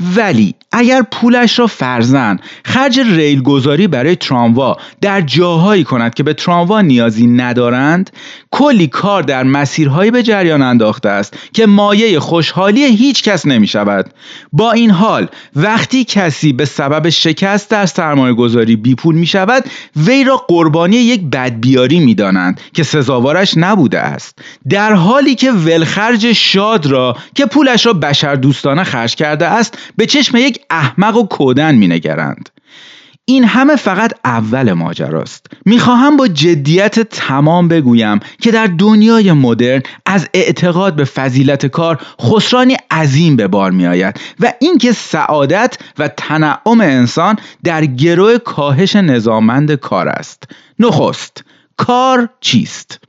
ولی 0.00 0.54
اگر 0.72 1.02
پولش 1.02 1.58
را 1.58 1.66
فرزن 1.66 2.38
خرج 2.64 3.00
ریل 3.00 3.42
گذاری 3.42 3.86
برای 3.86 4.16
تراموا 4.16 4.76
در 5.00 5.20
جاهایی 5.20 5.84
کند 5.84 6.14
که 6.14 6.22
به 6.22 6.34
تراموا 6.34 6.80
نیازی 6.80 7.26
ندارند 7.26 8.10
کلی 8.50 8.86
کار 8.86 9.22
در 9.22 9.42
مسیرهایی 9.42 10.10
به 10.10 10.22
جریان 10.22 10.62
انداخته 10.62 11.08
است 11.08 11.36
که 11.52 11.66
مایه 11.66 12.20
خوشحالی 12.20 12.84
هیچ 12.84 13.22
کس 13.22 13.46
نمی 13.46 13.66
شود. 13.66 14.10
با 14.52 14.72
این 14.72 14.90
حال 14.90 15.28
وقتی 15.56 16.04
کسی 16.04 16.52
به 16.52 16.64
سبب 16.64 17.08
شکست 17.08 17.70
در 17.70 17.86
سرمایه 17.86 18.34
گذاری 18.34 18.76
بی 18.76 18.94
پول 18.94 19.14
می 19.14 19.26
شود 19.26 19.64
وی 19.96 20.24
را 20.24 20.36
قربانی 20.36 20.96
یک 20.96 21.22
بدبیاری 21.22 22.00
می 22.00 22.14
دانند 22.14 22.60
که 22.72 22.82
سزاوارش 22.82 23.54
نبوده 23.56 24.00
است. 24.00 24.38
در 24.68 24.92
حالی 24.92 25.34
که 25.34 25.50
ولخرج 25.50 26.32
شاد 26.32 26.86
را 26.86 27.16
که 27.34 27.46
پولش 27.46 27.86
را 27.86 27.92
بشر 27.92 28.34
دوستانه 28.34 28.84
خرج 28.84 29.14
کرده 29.14 29.46
است 29.46 29.78
به 29.96 30.06
چشم 30.06 30.36
یک 30.36 30.60
احمق 30.70 31.16
و 31.16 31.26
کودن 31.26 31.74
مینگرند. 31.74 32.50
این 33.26 33.44
همه 33.44 33.76
فقط 33.76 34.12
اول 34.24 34.72
ماجراست. 34.72 35.46
می‌خواهم 35.64 36.16
با 36.16 36.28
جدیت 36.28 37.00
تمام 37.00 37.68
بگویم 37.68 38.20
که 38.40 38.50
در 38.50 38.66
دنیای 38.66 39.32
مدرن 39.32 39.82
از 40.06 40.28
اعتقاد 40.34 40.96
به 40.96 41.04
فضیلت 41.04 41.66
کار 41.66 42.00
خسرانی 42.20 42.76
عظیم 42.90 43.36
به 43.36 43.48
بار 43.48 43.70
میآید 43.70 44.20
و 44.40 44.52
اینکه 44.60 44.92
سعادت 44.92 45.78
و 45.98 46.08
تنعم 46.08 46.80
انسان 46.80 47.36
در 47.64 47.86
گروه 47.86 48.38
کاهش 48.38 48.96
نظامند 48.96 49.74
کار 49.74 50.08
است. 50.08 50.42
نخست 50.78 51.44
کار 51.76 52.28
چیست؟ 52.40 53.00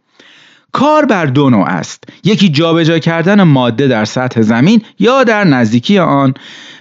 کار 0.76 1.06
بر 1.06 1.26
دو 1.26 1.50
نوع 1.50 1.68
است. 1.68 2.04
یکی 2.24 2.50
جابجا 2.50 3.00
کردن 3.00 3.44
ماده 3.44 3.88
در 3.88 4.06
سطح 4.06 4.42
زمین 4.42 4.82
یا 5.00 5.24
در 5.24 5.44
نزدیکی 5.44 6.00
آن 6.00 6.34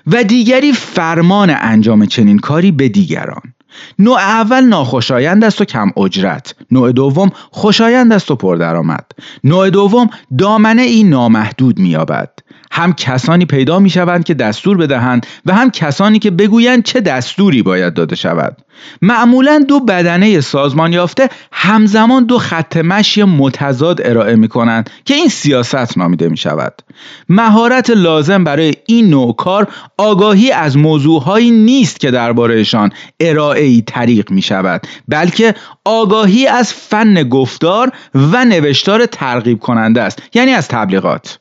و 0.06 0.24
دیگری 0.24 0.72
فرمان 0.72 1.56
انجام 1.60 2.06
چنین 2.06 2.38
کاری 2.38 2.72
به 2.72 2.88
دیگران. 2.88 3.42
نوع 3.98 4.18
اول 4.18 4.64
ناخوشایند 4.64 5.44
است 5.44 5.60
و 5.60 5.64
کم 5.64 5.90
اجرت. 5.96 6.54
نوع 6.70 6.92
دوم 6.92 7.30
خوشایند 7.50 8.12
است 8.12 8.30
و 8.30 8.36
پردرآمد. 8.36 9.04
نوع 9.44 9.70
دوم 9.70 10.10
دامنه 10.38 10.82
ای 10.82 11.04
نامحدود 11.04 11.78
مییابد. 11.78 12.30
هم 12.74 12.92
کسانی 12.92 13.44
پیدا 13.44 13.78
می 13.78 13.90
شوند 13.90 14.24
که 14.24 14.34
دستور 14.34 14.76
بدهند 14.76 15.26
و 15.46 15.54
هم 15.54 15.70
کسانی 15.70 16.18
که 16.18 16.30
بگویند 16.30 16.82
چه 16.82 17.00
دستوری 17.00 17.62
باید 17.62 17.94
داده 17.94 18.16
شود. 18.16 18.56
معمولا 19.02 19.64
دو 19.68 19.80
بدنه 19.80 20.40
سازمان 20.40 20.92
یافته 20.92 21.28
همزمان 21.52 22.24
دو 22.24 22.38
خط 22.38 22.76
مشی 22.76 23.22
متضاد 23.22 24.00
ارائه 24.04 24.36
می 24.36 24.48
کنند 24.48 24.90
که 25.04 25.14
این 25.14 25.28
سیاست 25.28 25.98
نامیده 25.98 26.28
می 26.28 26.36
شود. 26.36 26.82
مهارت 27.28 27.90
لازم 27.90 28.44
برای 28.44 28.72
این 28.86 29.10
نوع 29.10 29.36
کار 29.36 29.68
آگاهی 29.98 30.52
از 30.52 30.76
موضوعهایی 30.76 31.50
نیست 31.50 32.00
که 32.00 32.10
دربارهشان 32.10 32.92
ارائه 33.20 33.64
ای 33.64 33.82
طریق 33.82 34.30
می 34.30 34.42
شود 34.42 34.86
بلکه 35.08 35.54
آگاهی 35.84 36.46
از 36.46 36.72
فن 36.72 37.22
گفتار 37.22 37.92
و 38.14 38.44
نوشتار 38.44 39.06
ترغیب 39.06 39.58
کننده 39.58 40.02
است 40.02 40.22
یعنی 40.34 40.50
از 40.50 40.68
تبلیغات. 40.68 41.38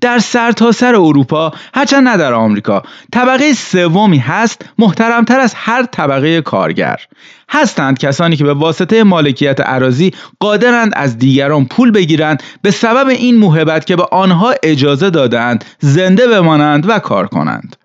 در 0.00 0.18
سرتاسر 0.18 0.78
سر 0.78 0.94
اروپا 0.94 1.52
هرچند 1.74 2.08
نه 2.08 2.16
در 2.16 2.32
آمریکا. 2.32 2.82
طبقه 3.12 3.52
سومی 3.52 4.18
هست 4.18 4.64
محترمتر 4.78 5.40
از 5.40 5.54
هر 5.56 5.82
طبقه 5.82 6.40
کارگر. 6.40 6.96
هستند 7.50 7.98
کسانی 7.98 8.36
که 8.36 8.44
به 8.44 8.54
واسطه 8.54 9.04
مالکیت 9.04 9.60
عراضی 9.60 10.12
قادرند 10.40 10.92
از 10.96 11.18
دیگران 11.18 11.64
پول 11.64 11.90
بگیرند 11.90 12.42
به 12.62 12.70
سبب 12.70 13.08
این 13.08 13.36
موهبت 13.36 13.86
که 13.86 13.96
به 13.96 14.04
آنها 14.12 14.54
اجازه 14.62 15.10
دادند 15.10 15.64
زنده 15.78 16.26
بمانند 16.26 16.88
و 16.88 16.98
کار 16.98 17.26
کنند. 17.26 17.76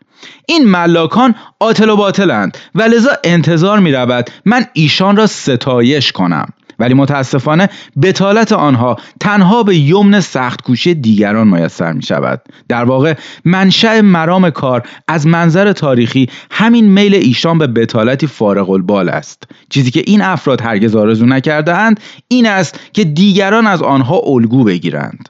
این 0.48 0.70
ملاکان 0.70 1.36
عاطل 1.60 1.89
و 1.89 1.96
باطلند 1.96 2.58
و 2.75 2.82
لذا 2.82 3.12
انتظار 3.24 3.79
می 3.79 3.91
رود 3.91 4.29
من 4.46 4.65
ایشان 4.74 5.15
را 5.15 5.27
ستایش 5.27 6.12
کنم. 6.12 6.48
ولی 6.84 6.94
متاسفانه 6.94 7.70
بتالت 8.02 8.52
آنها 8.52 8.98
تنها 9.20 9.63
به 9.63 9.78
یمن 9.78 10.20
سخت 10.20 10.62
کوشی 10.62 10.94
دیگران 10.94 11.48
میسر 11.48 11.94
می 11.94 12.04
شود 12.04 12.42
در 12.70 12.84
واقع 12.84 13.13
منشأ 13.46 14.02
مرام 14.02 14.50
کار 14.50 14.84
از 15.08 15.28
منظر 15.28 15.72
تاریخی 15.72 16.30
همین 16.52 16.86
میل 16.86 17.16
ایشان 17.16 17.58
به 17.58 17.68
بتالتی 17.68 18.28
فارغ 18.28 18.70
البال 18.70 19.10
است. 19.10 19.44
چیزی 19.70 19.92
که 19.92 20.04
این 20.08 20.22
افراد 20.22 20.62
هرگز 20.62 20.96
آرزو 20.96 21.25
نکرده 21.25 21.75
اند 21.75 22.00
این 22.28 22.48
است 22.48 22.80
که 22.94 23.04
دیگران 23.04 23.68
از 23.68 23.82
آنها 23.82 24.22
الگو 24.25 24.63
بگیرند. 24.63 25.30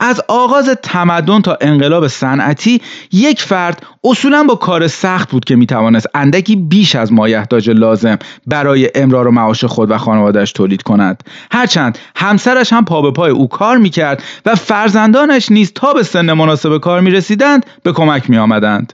از 0.00 0.20
آغاز 0.28 0.68
تمدن 0.82 1.40
تا 1.40 1.58
انقلاب 1.60 2.08
صنعتی 2.08 2.80
یک 3.12 3.42
فرد 3.42 3.86
اصولا 4.04 4.42
با 4.42 4.54
کار 4.54 4.88
سخت 4.88 5.30
بود 5.30 5.44
که 5.44 5.56
می‌توانست 5.56 6.06
اندکی 6.14 6.56
بیش 6.56 6.96
از 6.96 7.12
مایحتاج 7.12 7.70
لازم 7.70 8.18
برای 8.46 8.90
امرار 8.94 9.26
و 9.26 9.30
معاش 9.30 9.64
خود 9.64 9.90
و 9.90 9.98
خانوادهش 9.98 10.52
تولید 10.52 10.82
کند. 10.82 11.24
هرچند 11.52 11.98
همسرش 12.16 12.72
هم 12.72 12.84
پا 12.84 13.02
به 13.02 13.10
پای 13.10 13.30
او 13.30 13.48
کار 13.48 13.76
می‌کرد 13.76 14.22
و 14.46 14.54
فرزندانش 14.54 15.50
نیز 15.50 15.72
تا 15.72 15.92
به 15.92 16.02
سن 16.02 16.32
مناسب 16.32 16.78
کار 16.78 17.00
می‌رسیدند 17.00 17.66
به 17.82 17.92
کمک 17.92 18.30
میآمدند. 18.30 18.92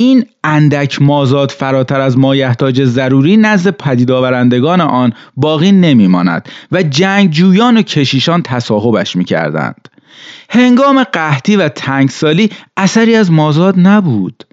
این 0.00 0.24
اندک 0.44 1.02
مازاد 1.02 1.50
فراتر 1.50 2.00
از 2.00 2.18
مایحتاج 2.18 2.84
ضروری 2.84 3.36
نزد 3.36 3.70
پدید 3.70 4.10
آورندگان 4.10 4.80
آن 4.80 5.12
باقی 5.36 5.72
نمیماند 5.72 6.48
و 6.72 6.82
جنگجویان 6.82 7.76
و 7.76 7.82
کشیشان 7.82 8.42
تصاحبش 8.42 9.16
می‌کردند 9.16 9.88
هنگام 10.50 11.04
قحطی 11.04 11.56
و 11.56 11.68
تنگسالی 11.68 12.50
اثری 12.76 13.14
از 13.14 13.32
مازاد 13.32 13.74
نبود 13.78 14.44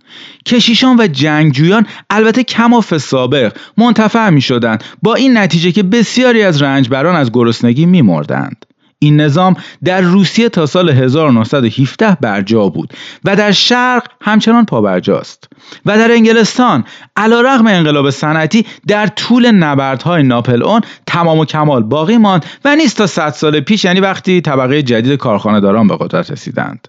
کشیشان 0.46 1.00
و 1.00 1.08
جنگجویان 1.08 1.88
البته 2.10 2.44
کماف 2.44 2.98
سابق 2.98 3.58
منتفع 3.78 4.30
می 4.30 4.42
شدند 4.42 4.84
با 5.02 5.16
این 5.16 5.38
نتیجه 5.38 5.72
که 5.72 5.84
بسیاری 5.84 6.44
از 6.44 6.62
رنجبران 6.62 7.16
از 7.16 7.32
گرسنگی 7.32 7.86
می 7.86 8.02
مردند. 8.02 8.65
این 9.06 9.22
نظام 9.22 9.56
در 9.84 10.02
روسیه 10.02 10.50
تا 10.50 10.66
سال 10.66 10.90
1917 10.90 12.18
برجا 12.22 12.70
بود 12.70 12.94
و 13.26 13.36
در 13.36 13.52
شرق 13.52 14.08
همچنان 14.22 14.66
پابرجاست 14.66 15.50
و 15.86 15.98
در 15.98 16.12
انگلستان 16.12 16.84
علا 17.18 17.42
رغم 17.42 17.68
انقلاب 17.68 18.10
صنعتی 18.10 18.66
در 18.88 19.08
طول 19.08 19.52
نبردهای 19.52 20.24
ناپل 20.24 20.64
اون 20.64 20.82
تمام 21.08 21.40
و 21.40 21.46
کمال 21.46 21.84
باقی 21.84 22.18
ماند 22.18 22.46
و 22.66 22.76
نیست 22.76 22.98
تا 22.98 23.08
100 23.08 23.30
سال 23.30 23.60
پیش 23.60 23.86
یعنی 23.86 24.00
وقتی 24.00 24.42
طبقه 24.42 24.84
جدید 24.84 25.20
کارخانهداران 25.20 25.88
به 25.88 25.98
قدرت 26.00 26.32
رسیدند. 26.32 26.88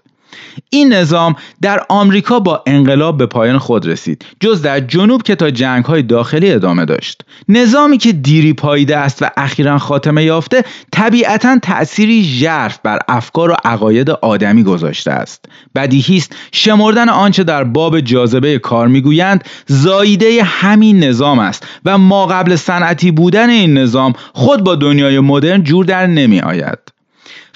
این 0.69 0.93
نظام 0.93 1.35
در 1.61 1.85
آمریکا 1.89 2.39
با 2.39 2.63
انقلاب 2.67 3.17
به 3.17 3.25
پایان 3.25 3.57
خود 3.57 3.87
رسید 3.87 4.25
جز 4.39 4.61
در 4.61 4.79
جنوب 4.79 5.23
که 5.23 5.35
تا 5.35 5.51
جنگ 5.51 5.85
های 5.85 6.01
داخلی 6.01 6.51
ادامه 6.51 6.85
داشت. 6.85 7.21
نظامی 7.49 7.97
که 7.97 8.11
دیری 8.11 8.53
پاییده 8.53 8.97
است 8.97 9.21
و 9.21 9.25
اخیرا 9.37 9.77
خاتمه 9.77 10.23
یافته 10.23 10.63
طبیعتا 10.91 11.59
تأثیری 11.63 12.23
ژرف 12.23 12.79
بر 12.83 12.99
افکار 13.07 13.51
و 13.51 13.55
عقاید 13.65 14.09
آدمی 14.09 14.63
گذاشته 14.63 15.11
است. 15.11 15.45
بدیهی 15.75 16.17
است 16.17 16.35
شمردن 16.51 17.09
آنچه 17.09 17.43
در 17.43 17.63
باب 17.63 17.99
جاذبه 17.99 18.59
کار 18.59 18.87
می‌گویند 18.87 19.43
زاییده 19.67 20.43
همین 20.43 21.03
نظام 21.03 21.39
است 21.39 21.67
و 21.85 21.97
ما 21.97 22.25
قبل 22.25 22.55
صنعتی 22.55 23.11
بودن 23.11 23.49
این 23.49 23.77
نظام 23.77 24.13
خود 24.33 24.63
با 24.63 24.75
دنیای 24.75 25.19
مدرن 25.19 25.63
جور 25.63 25.85
در 25.85 26.07
نمی 26.07 26.39
آید 26.39 26.96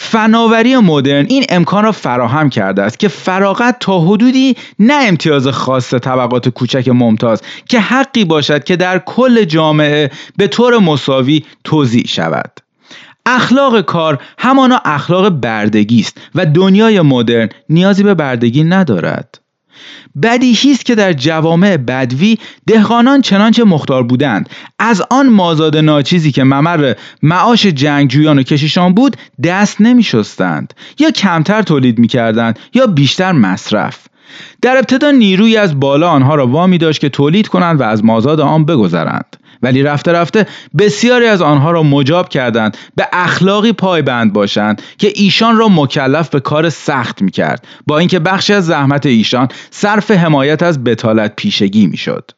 فناوری 0.03 0.77
مدرن 0.77 1.25
این 1.29 1.45
امکان 1.49 1.83
را 1.83 1.91
فراهم 1.91 2.49
کرده 2.49 2.81
است 2.81 2.99
که 2.99 3.07
فراغت 3.07 3.75
تا 3.79 3.99
حدودی 3.99 4.55
نه 4.79 4.93
امتیاز 4.93 5.47
خاص 5.47 5.93
طبقات 5.93 6.49
کوچک 6.49 6.87
ممتاز 6.87 7.41
که 7.69 7.79
حقی 7.79 8.25
باشد 8.25 8.63
که 8.63 8.75
در 8.75 8.99
کل 8.99 9.43
جامعه 9.43 10.11
به 10.37 10.47
طور 10.47 10.77
مساوی 10.77 11.43
توضیح 11.63 12.03
شود. 12.07 12.59
اخلاق 13.25 13.81
کار 13.81 14.21
همانا 14.37 14.81
اخلاق 14.85 15.29
بردگی 15.29 15.99
است 15.99 16.17
و 16.35 16.45
دنیای 16.45 17.01
مدرن 17.01 17.49
نیازی 17.69 18.03
به 18.03 18.13
بردگی 18.13 18.63
ندارد. 18.63 19.39
بدیهی 20.23 20.71
است 20.71 20.85
که 20.85 20.95
در 20.95 21.13
جوامع 21.13 21.77
بدوی 21.77 22.37
دهقانان 22.67 23.21
چنانچه 23.21 23.63
مختار 23.63 24.03
بودند. 24.03 24.49
از 24.79 25.03
آن 25.09 25.29
مازاد 25.29 25.77
ناچیزی 25.77 26.31
که 26.31 26.43
ممر 26.43 26.93
معاش 27.23 27.65
جنگجویان 27.65 28.39
و 28.39 28.43
کشیشان 28.43 28.93
بود 28.93 29.17
دست 29.43 29.81
نمی 29.81 30.03
شستند 30.03 30.73
یا 30.99 31.11
کمتر 31.11 31.61
تولید 31.61 31.99
می 31.99 32.07
کردند 32.07 32.59
یا 32.73 32.87
بیشتر 32.87 33.31
مصرف. 33.31 34.07
در 34.61 34.77
ابتدا 34.77 35.11
نیروی 35.11 35.57
از 35.57 35.79
بالا 35.79 36.09
آنها 36.09 36.35
را 36.35 36.47
وامی 36.47 36.77
داشت 36.77 37.01
که 37.01 37.09
تولید 37.09 37.47
کنند 37.47 37.79
و 37.79 37.83
از 37.83 38.05
مازاد 38.05 38.39
آن 38.39 38.65
بگذرند. 38.65 39.37
ولی 39.61 39.83
رفته 39.83 40.11
رفته 40.11 40.45
بسیاری 40.77 41.25
از 41.25 41.41
آنها 41.41 41.71
را 41.71 41.83
مجاب 41.83 42.29
کردند 42.29 42.77
به 42.95 43.07
اخلاقی 43.13 43.71
پایبند 43.71 44.33
باشند 44.33 44.81
که 44.97 45.11
ایشان 45.15 45.57
را 45.57 45.67
مکلف 45.69 46.29
به 46.29 46.39
کار 46.39 46.69
سخت 46.69 47.21
می 47.21 47.31
کرد 47.31 47.67
با 47.87 47.97
اینکه 47.97 48.19
بخشی 48.19 48.53
از 48.53 48.65
زحمت 48.65 49.05
ایشان 49.05 49.47
صرف 49.71 50.11
حمایت 50.11 50.63
از 50.63 50.83
بتالت 50.83 51.35
پیشگی 51.35 51.87
می 51.87 51.97
شد. 51.97 52.31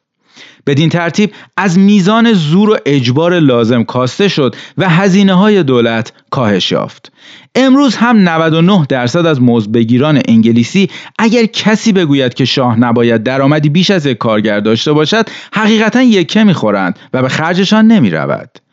بدین 0.66 0.88
ترتیب 0.88 1.32
از 1.56 1.78
میزان 1.78 2.32
زور 2.32 2.70
و 2.70 2.76
اجبار 2.86 3.38
لازم 3.38 3.84
کاسته 3.84 4.28
شد 4.28 4.56
و 4.78 4.88
هزینه 4.88 5.34
های 5.34 5.62
دولت 5.62 6.12
کاهش 6.30 6.72
یافت 6.72 7.12
امروز 7.54 7.96
هم 7.96 8.28
99 8.28 8.86
درصد 8.88 9.26
از 9.26 9.42
مزدبگیران 9.42 10.22
انگلیسی 10.28 10.90
اگر 11.18 11.46
کسی 11.46 11.92
بگوید 11.92 12.34
که 12.34 12.44
شاه 12.44 12.80
نباید 12.80 13.22
درآمدی 13.22 13.68
بیش 13.68 13.90
از 13.90 14.06
یک 14.06 14.18
کارگر 14.18 14.60
داشته 14.60 14.92
باشد 14.92 15.28
حقیقتا 15.52 16.02
یکه 16.02 16.44
می‌خورند 16.44 16.98
و 17.12 17.22
به 17.22 17.28
خرجشان 17.28 17.86
نمی 17.86 18.10
رود. 18.10 18.63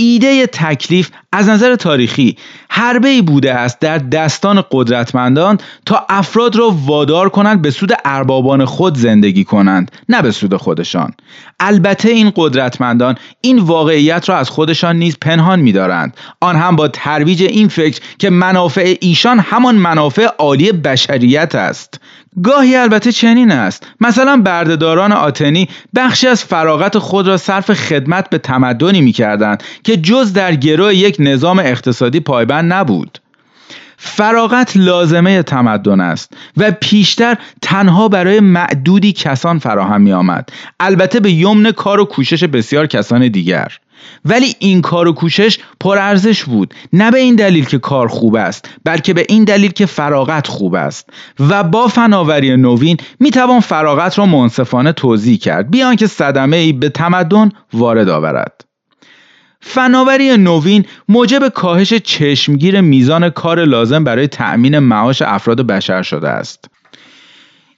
ایده 0.00 0.46
تکلیف 0.46 1.10
از 1.32 1.48
نظر 1.48 1.76
تاریخی 1.76 2.36
حربه 2.70 3.22
بوده 3.22 3.54
است 3.54 3.80
در 3.80 3.98
دستان 3.98 4.64
قدرتمندان 4.70 5.58
تا 5.86 6.06
افراد 6.08 6.56
را 6.56 6.70
وادار 6.70 7.28
کنند 7.28 7.62
به 7.62 7.70
سود 7.70 7.92
اربابان 8.04 8.64
خود 8.64 8.96
زندگی 8.98 9.44
کنند 9.44 9.92
نه 10.08 10.22
به 10.22 10.30
سود 10.30 10.56
خودشان. 10.56 11.12
البته 11.60 12.10
این 12.10 12.32
قدرتمندان 12.36 13.14
این 13.40 13.58
واقعیت 13.58 14.28
را 14.28 14.36
از 14.36 14.50
خودشان 14.50 14.96
نیز 14.96 15.16
پنهان 15.20 15.60
می‌دارند. 15.60 16.16
آن 16.40 16.56
هم 16.56 16.76
با 16.76 16.88
ترویج 16.88 17.42
این 17.42 17.68
فکر 17.68 18.00
که 18.18 18.30
منافع 18.30 18.96
ایشان 19.00 19.38
همان 19.38 19.74
منافع 19.74 20.26
عالی 20.38 20.72
بشریت 20.72 21.54
است. 21.54 22.00
گاهی 22.42 22.76
البته 22.76 23.12
چنین 23.12 23.52
است. 23.52 23.86
مثلا 24.00 24.36
بردهداران 24.36 25.12
آتنی 25.12 25.68
بخشی 25.96 26.28
از 26.28 26.44
فراغت 26.44 26.98
خود 26.98 27.28
را 27.28 27.36
صرف 27.36 27.72
خدمت 27.72 28.30
به 28.30 28.38
تمدنی 28.38 29.00
می‌کردند 29.00 29.62
که 29.84 29.96
جز 29.96 30.32
در 30.32 30.54
گروه 30.54 30.94
یک 30.94 31.16
نظام 31.18 31.58
اقتصادی 31.58 32.20
پایبند 32.20 32.72
نبود. 32.72 33.18
فراغت 34.02 34.76
لازمه 34.76 35.42
تمدن 35.42 36.00
است 36.00 36.32
و 36.56 36.70
پیشتر 36.70 37.36
تنها 37.62 38.08
برای 38.08 38.40
معدودی 38.40 39.12
کسان 39.12 39.58
فراهم 39.58 40.00
می 40.00 40.12
آمد 40.12 40.48
البته 40.80 41.20
به 41.20 41.32
یمن 41.32 41.72
کار 41.72 42.00
و 42.00 42.04
کوشش 42.04 42.44
بسیار 42.44 42.86
کسان 42.86 43.28
دیگر. 43.28 43.78
ولی 44.24 44.54
این 44.58 44.82
کار 44.82 45.08
و 45.08 45.12
کوشش 45.12 45.58
پرارزش 45.80 46.44
بود. 46.44 46.74
نه 46.92 47.10
به 47.10 47.18
این 47.18 47.34
دلیل 47.34 47.64
که 47.64 47.78
کار 47.78 48.08
خوب 48.08 48.36
است 48.36 48.68
بلکه 48.84 49.14
به 49.14 49.26
این 49.28 49.44
دلیل 49.44 49.70
که 49.70 49.86
فراغت 49.86 50.46
خوب 50.46 50.74
است. 50.74 51.10
و 51.40 51.62
با 51.64 51.88
فناوری 51.88 52.56
نوین 52.56 52.96
می‌توان 53.20 53.60
فراغت 53.60 54.18
را 54.18 54.26
منصفانه 54.26 54.92
توضیح 54.92 55.38
کرد. 55.38 55.70
بیان 55.70 55.96
که 55.96 56.06
صدمه 56.06 56.56
ای 56.56 56.72
به 56.72 56.88
تمدن 56.88 57.52
وارد 57.72 58.08
آورد. 58.08 58.64
فناوری 59.60 60.36
نوین 60.36 60.84
موجب 61.08 61.48
کاهش 61.48 61.94
چشمگیر 61.94 62.80
میزان 62.80 63.30
کار 63.30 63.64
لازم 63.64 64.04
برای 64.04 64.28
تأمین 64.28 64.78
معاش 64.78 65.22
افراد 65.22 65.60
بشر 65.60 66.02
شده 66.02 66.28
است. 66.28 66.64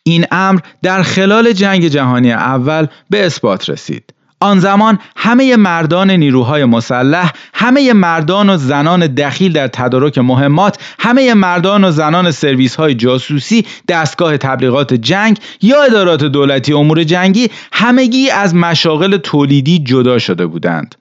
این 0.02 0.26
امر 0.30 0.60
در 0.82 1.02
خلال 1.02 1.52
جنگ 1.52 1.88
جهانی 1.88 2.32
اول 2.32 2.86
به 3.10 3.26
اثبات 3.26 3.70
رسید. 3.70 4.14
آن 4.42 4.58
زمان 4.58 4.98
همه 5.16 5.56
مردان 5.56 6.10
نیروهای 6.10 6.64
مسلح 6.64 7.32
همه 7.54 7.92
مردان 7.92 8.50
و 8.50 8.56
زنان 8.56 9.06
دخیل 9.06 9.52
در 9.52 9.68
تدارک 9.68 10.18
مهمات 10.18 10.78
همه 10.98 11.34
مردان 11.34 11.84
و 11.84 11.90
زنان 11.90 12.30
سرویس 12.30 12.74
های 12.74 12.94
جاسوسی 12.94 13.66
دستگاه 13.88 14.36
تبلیغات 14.36 14.94
جنگ 14.94 15.38
یا 15.62 15.82
ادارات 15.82 16.24
دولتی 16.24 16.72
امور 16.72 17.04
جنگی 17.04 17.50
همگی 17.72 18.30
از 18.30 18.54
مشاغل 18.54 19.16
تولیدی 19.16 19.78
جدا 19.78 20.18
شده 20.18 20.46
بودند. 20.46 20.94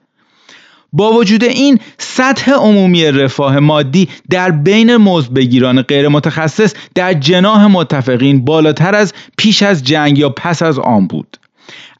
با 0.92 1.12
وجود 1.12 1.44
این 1.44 1.78
سطح 1.98 2.52
عمومی 2.52 3.04
رفاه 3.04 3.58
مادی 3.58 4.08
در 4.30 4.50
بین 4.50 4.96
مزدبگیران 4.96 5.82
غیر 5.82 6.08
متخصص 6.08 6.74
در 6.94 7.14
جناح 7.14 7.66
متفقین 7.66 8.44
بالاتر 8.44 8.94
از 8.94 9.12
پیش 9.38 9.62
از 9.62 9.84
جنگ 9.84 10.18
یا 10.18 10.28
پس 10.28 10.62
از 10.62 10.78
آن 10.78 11.06
بود. 11.06 11.41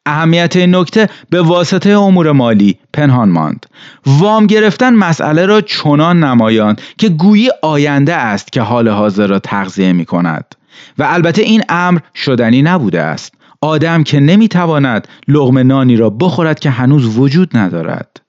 اهمیت 0.07 0.57
این 0.57 0.75
نکته 0.75 1.09
به 1.31 1.43
واسطه 1.43 1.91
امور 1.91 2.33
مالی 2.33 2.79
پنهان 2.93 3.29
ماند. 3.29 3.67
وام 4.07 4.47
گرفتن 4.47 4.95
مسئله 4.95 5.47
را 5.47 5.61
چنان 5.61 6.25
نمایاند 6.25 6.81
که 6.99 7.09
گویی 7.09 7.51
آینده 7.63 8.15
است 8.15 8.53
که 8.53 8.61
حال 8.63 8.89
حاضر 8.89 9.27
را 9.27 9.39
تغذیه 9.39 9.93
می 9.93 10.05
کند 10.05 10.55
و 10.99 11.05
البته 11.09 11.43
این 11.43 11.63
امر 11.69 12.01
شدنی 12.15 12.63
نبوده 12.63 13.03
است. 13.03 13.35
آدم 13.61 14.05
که 14.05 14.21
نمی‌تواند 14.21 15.09
لغم 15.29 15.59
نانی 15.59 15.97
را 15.97 16.11
بخورد 16.11 16.61
که 16.61 16.71
هنوز 16.71 17.19
وجود 17.19 17.57
ندارد. 17.57 18.21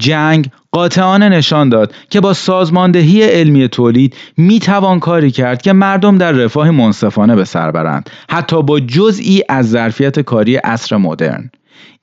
جنگ 0.00 0.50
قاطعانه 0.72 1.28
نشان 1.28 1.68
داد 1.68 1.94
که 2.10 2.20
با 2.20 2.32
سازماندهی 2.32 3.22
علمی 3.22 3.68
تولید 3.68 4.16
می 4.36 4.58
توان 4.58 5.00
کاری 5.00 5.30
کرد 5.30 5.62
که 5.62 5.72
مردم 5.72 6.18
در 6.18 6.32
رفاه 6.32 6.70
منصفانه 6.70 7.36
به 7.36 7.44
سر 7.44 7.70
برند 7.70 8.10
حتی 8.30 8.62
با 8.62 8.80
جزئی 8.80 9.42
از 9.48 9.70
ظرفیت 9.70 10.20
کاری 10.20 10.56
عصر 10.56 10.96
مدرن. 10.96 11.50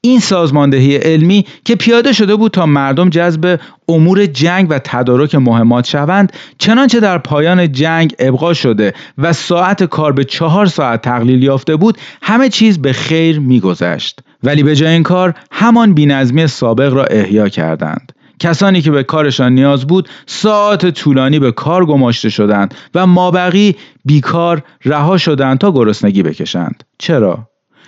این 0.01 0.19
سازماندهی 0.19 0.97
علمی 0.97 1.45
که 1.65 1.75
پیاده 1.75 2.13
شده 2.13 2.35
بود 2.35 2.51
تا 2.51 2.65
مردم 2.65 3.09
جذب 3.09 3.59
امور 3.89 4.25
جنگ 4.25 4.67
و 4.69 4.79
تدارک 4.79 5.35
مهمات 5.35 5.85
شوند 5.85 6.33
چنانچه 6.57 6.99
در 6.99 7.17
پایان 7.17 7.71
جنگ 7.71 8.15
ابقا 8.19 8.53
شده 8.53 8.93
و 9.17 9.33
ساعت 9.33 9.83
کار 9.83 10.11
به 10.11 10.23
چهار 10.23 10.65
ساعت 10.65 11.01
تقلیل 11.01 11.43
یافته 11.43 11.75
بود 11.75 11.97
همه 12.21 12.49
چیز 12.49 12.81
به 12.81 12.93
خیر 12.93 13.39
میگذشت. 13.39 14.19
ولی 14.43 14.63
به 14.63 14.75
جای 14.75 14.89
این 14.89 15.03
کار 15.03 15.33
همان 15.51 15.93
بینظمی 15.93 16.47
سابق 16.47 16.93
را 16.93 17.03
احیا 17.03 17.49
کردند. 17.49 18.11
کسانی 18.39 18.81
که 18.81 18.91
به 18.91 19.03
کارشان 19.03 19.53
نیاز 19.53 19.87
بود 19.87 20.09
ساعت 20.25 20.89
طولانی 20.89 21.39
به 21.39 21.51
کار 21.51 21.85
گماشته 21.85 22.29
شدند 22.29 22.75
و 22.95 23.07
مابقی 23.07 23.75
بیکار 24.05 24.63
رها 24.85 25.17
شدند 25.17 25.57
تا 25.57 25.71
گرسنگی 25.71 26.23
بکشند. 26.23 26.83
چرا؟ 26.97 27.47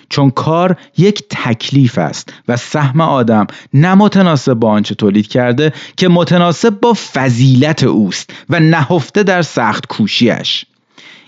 چون 0.10 0.30
کار 0.30 0.76
یک 0.98 1.24
تکلیف 1.30 1.98
است 1.98 2.34
و 2.48 2.58
سهم 2.58 3.02
آدم 3.02 3.48
نه 3.74 3.96
متناسب 3.96 4.54
با 4.54 4.70
آنچه 4.70 4.96
تولید 4.96 5.28
کرده 5.28 5.74
که 5.98 6.08
متناسب 6.08 6.80
با 6.80 6.94
فضیلت 7.14 7.84
اوست 7.84 8.34
و 8.50 8.60
نهفته 8.60 9.24
در 9.24 9.42
سخت 9.42 9.86
کوشیش. 9.88 10.66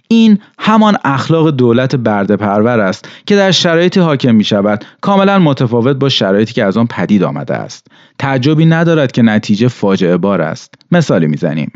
این 0.08 0.40
همان 0.60 0.98
اخلاق 1.04 1.50
دولت 1.50 1.96
برده 1.96 2.36
پرور 2.36 2.80
است 2.80 3.10
که 3.26 3.36
در 3.36 3.52
شرایطی 3.52 4.00
حاکم 4.00 4.36
می 4.36 4.44
شود 4.44 4.86
کاملا 5.02 5.40
متفاوت 5.40 5.98
با 5.98 6.10
شرایطی 6.10 6.54
که 6.54 6.64
از 6.64 6.78
آن 6.78 6.88
پدید 6.88 7.24
آمده 7.24 7.54
است. 7.54 7.88
تعجبی 8.20 8.66
ندارد 8.66 9.12
که 9.12 9.22
نتیجه 9.22 9.68
فاجعه 9.68 10.18
بار 10.18 10.42
است. 10.42 10.74
مثالی 10.92 11.28
می‌زنیم. 11.28 11.72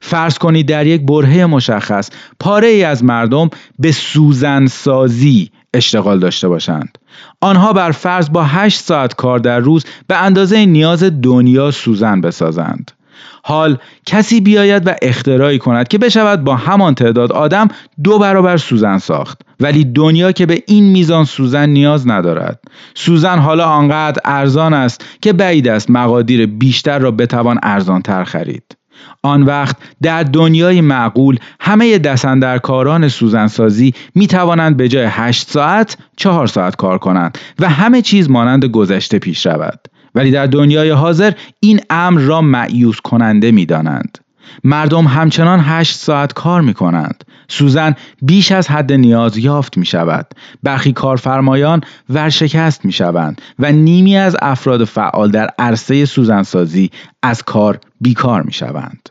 فرض 0.00 0.38
کنید 0.38 0.68
در 0.68 0.86
یک 0.86 1.02
برهه 1.02 1.46
مشخص 1.46 2.10
پاره 2.40 2.68
ای 2.68 2.84
از 2.84 3.04
مردم 3.04 3.50
به 3.78 3.92
سوزن 3.92 4.66
سازی 4.66 5.50
اشتغال 5.76 6.18
داشته 6.18 6.48
باشند. 6.48 6.98
آنها 7.40 7.72
بر 7.72 7.90
فرض 7.90 8.30
با 8.30 8.44
8 8.44 8.80
ساعت 8.80 9.14
کار 9.14 9.38
در 9.38 9.58
روز 9.58 9.84
به 10.06 10.16
اندازه 10.16 10.66
نیاز 10.66 11.04
دنیا 11.22 11.70
سوزن 11.70 12.20
بسازند. 12.20 12.92
حال 13.42 13.78
کسی 14.06 14.40
بیاید 14.40 14.86
و 14.86 14.94
اختراعی 15.02 15.58
کند 15.58 15.88
که 15.88 15.98
بشود 15.98 16.44
با 16.44 16.56
همان 16.56 16.94
تعداد 16.94 17.32
آدم 17.32 17.68
دو 18.04 18.18
برابر 18.18 18.56
سوزن 18.56 18.98
ساخت. 18.98 19.42
ولی 19.60 19.84
دنیا 19.84 20.32
که 20.32 20.46
به 20.46 20.62
این 20.66 20.84
میزان 20.84 21.24
سوزن 21.24 21.68
نیاز 21.68 22.08
ندارد. 22.08 22.60
سوزن 22.94 23.38
حالا 23.38 23.64
آنقدر 23.64 24.20
ارزان 24.24 24.74
است 24.74 25.04
که 25.22 25.32
بعید 25.32 25.68
است 25.68 25.90
مقادیر 25.90 26.46
بیشتر 26.46 26.98
را 26.98 27.10
بتوان 27.10 27.58
ارزانتر 27.62 28.24
خرید. 28.24 28.75
آن 29.22 29.42
وقت 29.42 29.76
در 30.02 30.22
دنیای 30.22 30.80
معقول 30.80 31.38
همه 31.60 31.98
دستندرکاران 31.98 33.08
سوزنسازی 33.08 33.94
می 34.14 34.26
توانند 34.26 34.76
به 34.76 34.88
جای 34.88 35.06
8 35.10 35.48
ساعت 35.48 35.96
4 36.16 36.46
ساعت 36.46 36.76
کار 36.76 36.98
کنند 36.98 37.38
و 37.58 37.68
همه 37.68 38.02
چیز 38.02 38.30
مانند 38.30 38.64
گذشته 38.64 39.18
پیش 39.18 39.46
رود 39.46 39.88
ولی 40.14 40.30
در 40.30 40.46
دنیای 40.46 40.90
حاضر 40.90 41.32
این 41.60 41.80
امر 41.90 42.20
را 42.20 42.40
معیوس 42.40 43.00
کننده 43.00 43.50
می 43.50 43.66
دانند. 43.66 44.18
مردم 44.64 45.04
همچنان 45.04 45.60
هشت 45.62 45.96
ساعت 45.96 46.32
کار 46.32 46.60
می 46.60 46.74
کنند. 46.74 47.24
سوزن 47.48 47.94
بیش 48.22 48.52
از 48.52 48.68
حد 48.68 48.92
نیاز 48.92 49.38
یافت 49.38 49.78
می 49.78 49.86
شود. 49.86 50.26
برخی 50.62 50.92
کارفرمایان 50.92 51.80
ورشکست 52.08 52.84
می 52.84 52.92
شوند 52.92 53.40
و 53.58 53.72
نیمی 53.72 54.16
از 54.16 54.36
افراد 54.42 54.84
فعال 54.84 55.30
در 55.30 55.50
عرصه 55.58 56.04
سوزنسازی 56.04 56.90
از 57.22 57.42
کار 57.42 57.78
بیکار 58.00 58.42
می 58.42 58.52
شوند. 58.52 59.08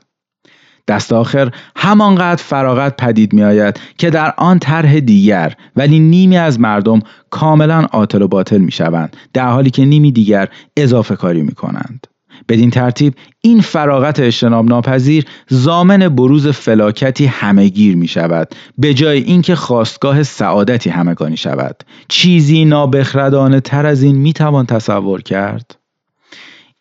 دست 0.88 1.14
آخر 1.14 1.52
همانقدر 1.76 2.44
فراغت 2.44 2.96
پدید 2.98 3.34
می 3.34 3.44
آید 3.44 3.80
که 3.98 4.10
در 4.10 4.34
آن 4.38 4.60
طرح 4.60 5.00
دیگر 5.00 5.54
ولی 5.76 6.00
نیمی 6.00 6.38
از 6.38 6.60
مردم 6.60 7.00
کاملا 7.30 7.82
عاطل 7.82 8.22
و 8.22 8.28
باطل 8.28 8.58
می 8.58 8.72
شوند 8.72 9.18
در 9.34 9.48
حالی 9.48 9.70
که 9.70 9.86
نیمی 9.86 10.12
دیگر 10.12 10.50
اضافه 10.78 11.16
کاری 11.16 11.42
می 11.42 11.56
کنند. 11.56 12.08
بدین 12.50 12.70
ترتیب 12.70 13.14
این 13.42 13.62
فراغت 13.62 14.20
اجتناب 14.20 14.66
ناپذیر 14.66 15.26
زامن 15.50 16.10
بروز 16.10 16.48
فلاکتی 16.48 17.26
همهگیر 17.26 17.96
می 17.96 18.08
شود 18.08 18.56
به 18.78 18.94
جای 18.94 19.22
اینکه 19.22 19.56
خواستگاه 19.56 20.24
سعادتی 20.24 20.90
همگانی 20.90 21.38
شود. 21.38 21.84
چیزی 22.08 22.66
نابخردانه 22.66 23.60
تر 23.60 23.86
از 23.86 24.04
این 24.04 24.16
می 24.16 24.34
توان 24.34 24.66
تصور 24.66 25.22
کرد. 25.22 25.76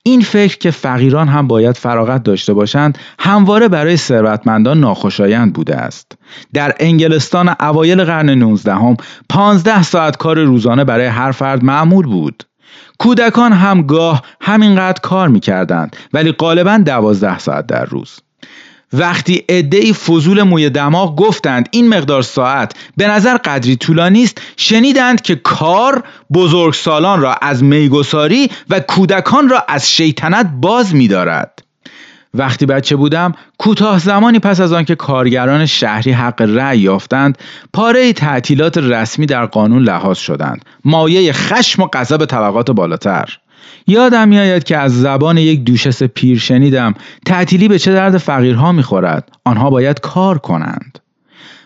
این 0.07 0.21
فکر 0.21 0.59
که 0.59 0.71
فقیران 0.71 1.29
هم 1.29 1.47
باید 1.47 1.77
فراغت 1.77 2.23
داشته 2.23 2.55
باشند 2.55 2.99
همواره 3.19 3.69
برای 3.69 3.97
ثروتمندان 3.97 4.81
ناخوشایند 4.81 5.53
بوده 5.53 5.77
است. 5.77 6.13
در 6.53 6.75
انگلستان 6.81 7.55
اوایل 7.61 8.05
قرن 8.05 8.31
19 8.31 8.75
هم 8.75 8.97
15 9.29 9.83
ساعت 9.83 10.17
کار 10.17 10.45
روزانه 10.45 10.85
برای 10.85 11.07
هر 11.07 11.33
فرد 11.33 11.65
معمول 11.65 12.07
بود. 12.07 12.45
کودکان 12.99 13.53
هم 13.53 13.83
گاه 13.83 14.23
همینقدر 14.41 15.01
کار 15.01 15.29
می‌کردند 15.29 15.97
ولی 16.13 16.33
غالبا 16.33 16.79
دوازده 16.85 17.39
ساعت 17.39 17.67
در 17.67 17.85
روز. 17.85 18.21
وقتی 18.93 19.45
عدهای 19.49 19.93
فضول 19.93 20.43
موی 20.43 20.71
دماغ 20.71 21.17
گفتند 21.17 21.69
این 21.71 21.89
مقدار 21.89 22.23
ساعت 22.23 22.73
به 22.97 23.09
نظر 23.09 23.37
قدری 23.37 23.77
طولانی 23.77 24.23
است 24.23 24.41
شنیدند 24.57 25.21
که 25.21 25.35
کار 25.35 26.05
بزرگسالان 26.33 27.21
را 27.21 27.35
از 27.35 27.63
میگساری 27.63 28.51
و 28.71 28.81
کودکان 28.81 29.49
را 29.49 29.65
از 29.69 29.91
شیطنت 29.91 30.51
باز 30.61 30.95
می‌دارد. 30.95 31.64
وقتی 32.35 32.67
بچه 32.67 32.97
بودم 32.97 33.33
کوتاه 33.59 33.99
زمانی 33.99 34.39
پس 34.39 34.61
از 34.61 34.73
آنکه 34.73 34.95
کارگران 34.95 35.67
شهری 35.67 36.13
حق 36.13 36.43
رأی 36.43 36.79
یافتند 36.79 37.39
پاره 37.73 38.13
تعطیلات 38.13 38.79
رسمی 38.79 39.27
در 39.27 39.47
قانون 39.47 39.83
لحاظ 39.83 40.19
شدند. 40.19 40.65
مایه 40.85 41.33
خشم 41.33 41.83
و 41.83 41.89
غضب 41.93 42.25
طبقات 42.25 42.71
بالاتر. 42.71 43.39
یادم 43.87 44.29
میآید 44.29 44.65
که 44.65 44.77
از 44.77 45.01
زبان 45.01 45.39
یک 45.39 45.65
دوشس 45.65 46.03
پیر 46.03 46.39
شنیدم 46.39 46.95
تعطیلی 47.27 47.69
به 47.69 47.79
چه 47.79 47.93
درد 47.93 48.19
فقیرها 48.19 48.73
می‌خورد. 48.73 49.29
آنها 49.45 49.71
باید 49.71 50.01
کار 50.01 50.39
کنند. 50.39 50.99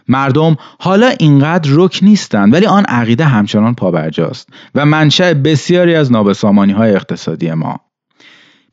مردم 0.09 0.57
حالا 0.81 1.15
اینقدر 1.19 1.71
رک 1.73 1.99
نیستند 2.03 2.55
ولی 2.55 2.67
آن 2.67 2.85
عقیده 2.85 3.25
همچنان 3.25 3.75
پابرجاست 3.75 4.49
و 4.75 4.87
منشأ 4.87 5.35
بسیاری 5.35 5.95
از 5.95 6.13
نابسامانی 6.13 6.73
های 6.73 6.95
اقتصادی 6.95 7.53
ما. 7.53 7.81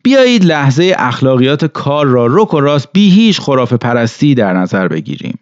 بیایید 0.06 0.46
لحظه 0.46 0.96
اخلاقیات 0.98 1.66
کار 1.66 2.06
را 2.06 2.28
رک 2.30 2.54
و 2.54 2.60
راست 2.60 2.90
بی 2.94 3.10
هیچ 3.10 3.42
خراف 3.42 3.74
پرستی 3.74 4.36
در 4.36 4.54
نظر 4.54 4.88
بگیریم 4.88 5.40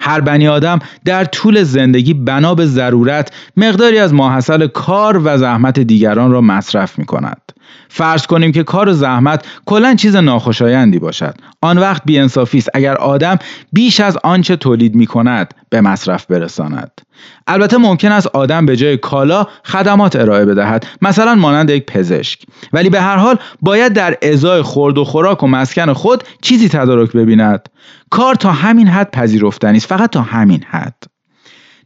هر 0.00 0.20
بنی 0.20 0.48
آدم 0.48 0.78
در 1.04 1.24
طول 1.24 1.62
زندگی 1.62 2.14
بنا 2.14 2.54
به 2.54 2.66
ضرورت 2.66 3.32
مقداری 3.56 3.98
از 3.98 4.14
ماحصل 4.14 4.66
کار 4.66 5.20
و 5.24 5.38
زحمت 5.38 5.80
دیگران 5.80 6.30
را 6.30 6.40
مصرف 6.40 6.98
می 6.98 7.04
کند. 7.04 7.45
فرض 7.88 8.26
کنیم 8.26 8.52
که 8.52 8.62
کار 8.62 8.88
و 8.88 8.92
زحمت 8.92 9.46
کلا 9.66 9.94
چیز 9.94 10.16
ناخوشایندی 10.16 10.98
باشد. 10.98 11.34
آن 11.60 11.78
وقت 11.78 12.02
بیانصافی 12.04 12.58
است. 12.58 12.70
اگر 12.74 12.94
آدم 12.94 13.38
بیش 13.72 14.00
از 14.00 14.18
آنچه 14.24 14.56
تولید 14.56 14.94
می 14.94 15.06
کند 15.06 15.54
به 15.70 15.80
مصرف 15.80 16.26
برساند. 16.26 17.00
البته 17.46 17.76
ممکن 17.76 18.12
است 18.12 18.26
آدم 18.26 18.66
به 18.66 18.76
جای 18.76 18.96
کالا 18.96 19.46
خدمات 19.64 20.16
ارائه 20.16 20.44
بدهد 20.44 20.86
مثلا 21.02 21.34
مانند 21.34 21.70
یک 21.70 21.86
پزشک. 21.86 22.42
ولی 22.72 22.90
به 22.90 23.00
هر 23.00 23.16
حال 23.16 23.38
باید 23.60 23.92
در 23.92 24.16
ازای 24.22 24.62
خورد 24.62 24.98
و 24.98 25.04
خوراک 25.04 25.42
و 25.42 25.46
مسکن 25.46 25.92
خود 25.92 26.24
چیزی 26.42 26.68
تدارک 26.68 27.12
ببیند. 27.12 27.68
کار 28.10 28.34
تا 28.34 28.52
همین 28.52 28.88
حد 28.88 29.10
پذیرفتنی 29.10 29.76
است. 29.76 29.86
فقط 29.86 30.10
تا 30.10 30.20
همین 30.20 30.64
حد. 30.70 31.15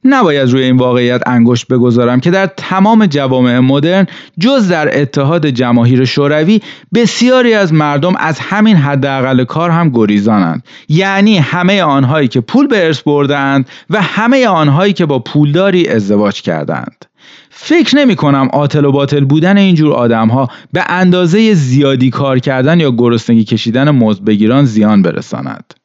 نباید 0.05 0.51
روی 0.51 0.63
این 0.63 0.77
واقعیت 0.77 1.23
انگشت 1.27 1.67
بگذارم 1.67 2.21
که 2.21 2.31
در 2.31 2.47
تمام 2.47 3.07
جوامع 3.07 3.59
مدرن 3.59 4.07
جز 4.39 4.69
در 4.69 5.01
اتحاد 5.01 5.47
جماهیر 5.47 6.05
شوروی 6.05 6.61
بسیاری 6.95 7.55
از 7.55 7.73
مردم 7.73 8.17
از 8.17 8.39
همین 8.39 8.77
حداقل 8.77 9.45
کار 9.45 9.71
هم 9.71 9.91
گریزانند. 9.91 10.63
یعنی 10.89 11.39
همه 11.39 11.83
آنهایی 11.83 12.29
که 12.29 12.41
پول 12.41 12.67
به 12.67 12.87
ارث 12.87 13.01
بردند 13.01 13.69
و 13.91 14.03
همه 14.03 14.47
آنهایی 14.47 14.93
که 14.93 15.07
با 15.07 15.19
پولداری 15.19 15.89
ازدواج 15.89 16.43
کردند 16.43 17.05
فکر 17.51 17.97
نمی 17.97 18.17
کنم 18.17 18.49
آتل 18.53 18.85
و 18.85 18.93
باطل 18.93 19.25
بودن 19.25 19.59
اینجور 19.59 19.93
آدم 19.93 20.29
ها 20.29 20.49
به 20.73 20.85
اندازه 20.89 21.55
زیادی 21.55 22.11
کار 22.11 22.39
کردن 22.39 22.81
یا 22.81 22.91
گرسنگی 22.91 23.45
کشیدن 23.45 23.91
مزد 23.91 24.25
بگیران 24.25 24.65
زیان 24.65 25.03
برساند. 25.03 25.80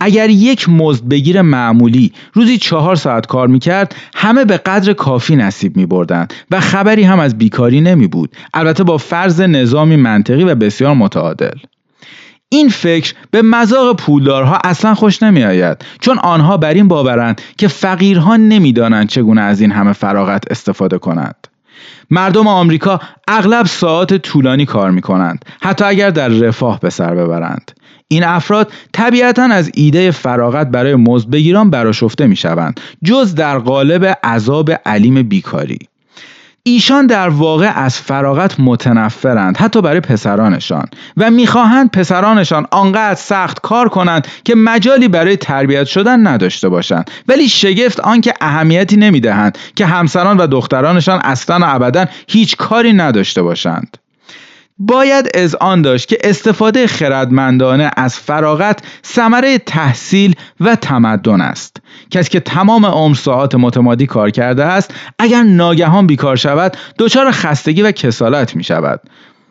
اگر 0.00 0.30
یک 0.30 0.68
مزد 0.68 1.04
بگیر 1.04 1.42
معمولی 1.42 2.12
روزی 2.32 2.58
چهار 2.58 2.96
ساعت 2.96 3.26
کار 3.26 3.48
می‌کرد 3.48 3.94
همه 4.14 4.44
به 4.44 4.56
قدر 4.56 4.92
کافی 4.92 5.36
نصیب 5.36 5.76
می 5.76 5.86
بردن 5.86 6.28
و 6.50 6.60
خبری 6.60 7.02
هم 7.02 7.20
از 7.20 7.38
بیکاری 7.38 7.80
نمی 7.80 8.06
بود 8.06 8.36
البته 8.54 8.84
با 8.84 8.98
فرض 8.98 9.40
نظامی 9.40 9.96
منطقی 9.96 10.44
و 10.44 10.54
بسیار 10.54 10.94
متعادل. 10.94 11.58
این 12.48 12.68
فکر 12.68 13.14
به 13.30 13.42
مذاق 13.42 13.96
پولدارها 13.96 14.58
اصلا 14.64 14.94
خوش 14.94 15.22
نمی 15.22 15.44
آید 15.44 15.84
چون 16.00 16.18
آنها 16.18 16.56
بر 16.56 16.74
این 16.74 16.88
باورند 16.88 17.40
که 17.58 17.68
فقیرها 17.68 18.36
نمی‌دانند 18.36 19.08
چگونه 19.08 19.40
از 19.40 19.60
این 19.60 19.72
همه 19.72 19.92
فراغت 19.92 20.44
استفاده 20.50 20.98
کنند. 20.98 21.48
مردم 22.10 22.46
آمریکا 22.46 23.00
اغلب 23.28 23.66
ساعت 23.66 24.14
طولانی 24.14 24.66
کار 24.66 24.90
می 24.90 25.00
کنند 25.00 25.44
حتی 25.60 25.84
اگر 25.84 26.10
در 26.10 26.28
رفاه 26.28 26.80
به 26.80 26.90
سر 26.90 27.14
ببرند. 27.14 27.77
این 28.08 28.24
افراد 28.24 28.72
طبیعتا 28.92 29.42
از 29.42 29.70
ایده 29.74 30.10
فراغت 30.10 30.66
برای 30.66 30.94
مزد 30.94 31.30
بگیران 31.30 31.70
براشفته 31.70 32.26
می 32.26 32.36
شوند 32.36 32.80
جز 33.04 33.34
در 33.34 33.58
قالب 33.58 34.18
عذاب 34.24 34.70
علیم 34.86 35.22
بیکاری. 35.22 35.78
ایشان 36.62 37.06
در 37.06 37.28
واقع 37.28 37.72
از 37.74 37.98
فراغت 37.98 38.60
متنفرند 38.60 39.56
حتی 39.56 39.82
برای 39.82 40.00
پسرانشان 40.00 40.86
و 41.16 41.30
می‌خواهند 41.30 41.90
پسرانشان 41.90 42.66
آنقدر 42.70 43.14
سخت 43.14 43.60
کار 43.60 43.88
کنند 43.88 44.28
که 44.44 44.54
مجالی 44.54 45.08
برای 45.08 45.36
تربیت 45.36 45.84
شدن 45.84 46.26
نداشته 46.26 46.68
باشند. 46.68 47.10
ولی 47.28 47.48
شگفت 47.48 48.00
آنکه 48.00 48.34
اهمیتی 48.40 48.96
نمی‌دهند 48.96 49.58
که 49.76 49.86
همسران 49.86 50.36
و 50.36 50.46
دخترانشان 50.46 51.20
اصلا 51.24 51.58
و 51.58 51.74
ابدا 51.74 52.06
هیچ 52.28 52.56
کاری 52.56 52.92
نداشته 52.92 53.42
باشند. 53.42 53.96
باید 54.78 55.36
از 55.36 55.54
آن 55.54 55.82
داشت 55.82 56.08
که 56.08 56.18
استفاده 56.24 56.86
خردمندانه 56.86 57.90
از 57.96 58.16
فراغت 58.16 58.80
ثمره 59.06 59.58
تحصیل 59.58 60.34
و 60.60 60.76
تمدن 60.76 61.40
است. 61.40 61.76
کسی 62.10 62.30
که 62.30 62.40
تمام 62.40 62.86
عمر 62.86 63.14
ساعات 63.14 63.54
متمادی 63.54 64.06
کار 64.06 64.30
کرده 64.30 64.64
است 64.64 64.94
اگر 65.18 65.42
ناگهان 65.42 66.06
بیکار 66.06 66.36
شود 66.36 66.76
دچار 66.98 67.30
خستگی 67.30 67.82
و 67.82 67.92
کسالت 67.92 68.56
می 68.56 68.64
شود. 68.64 69.00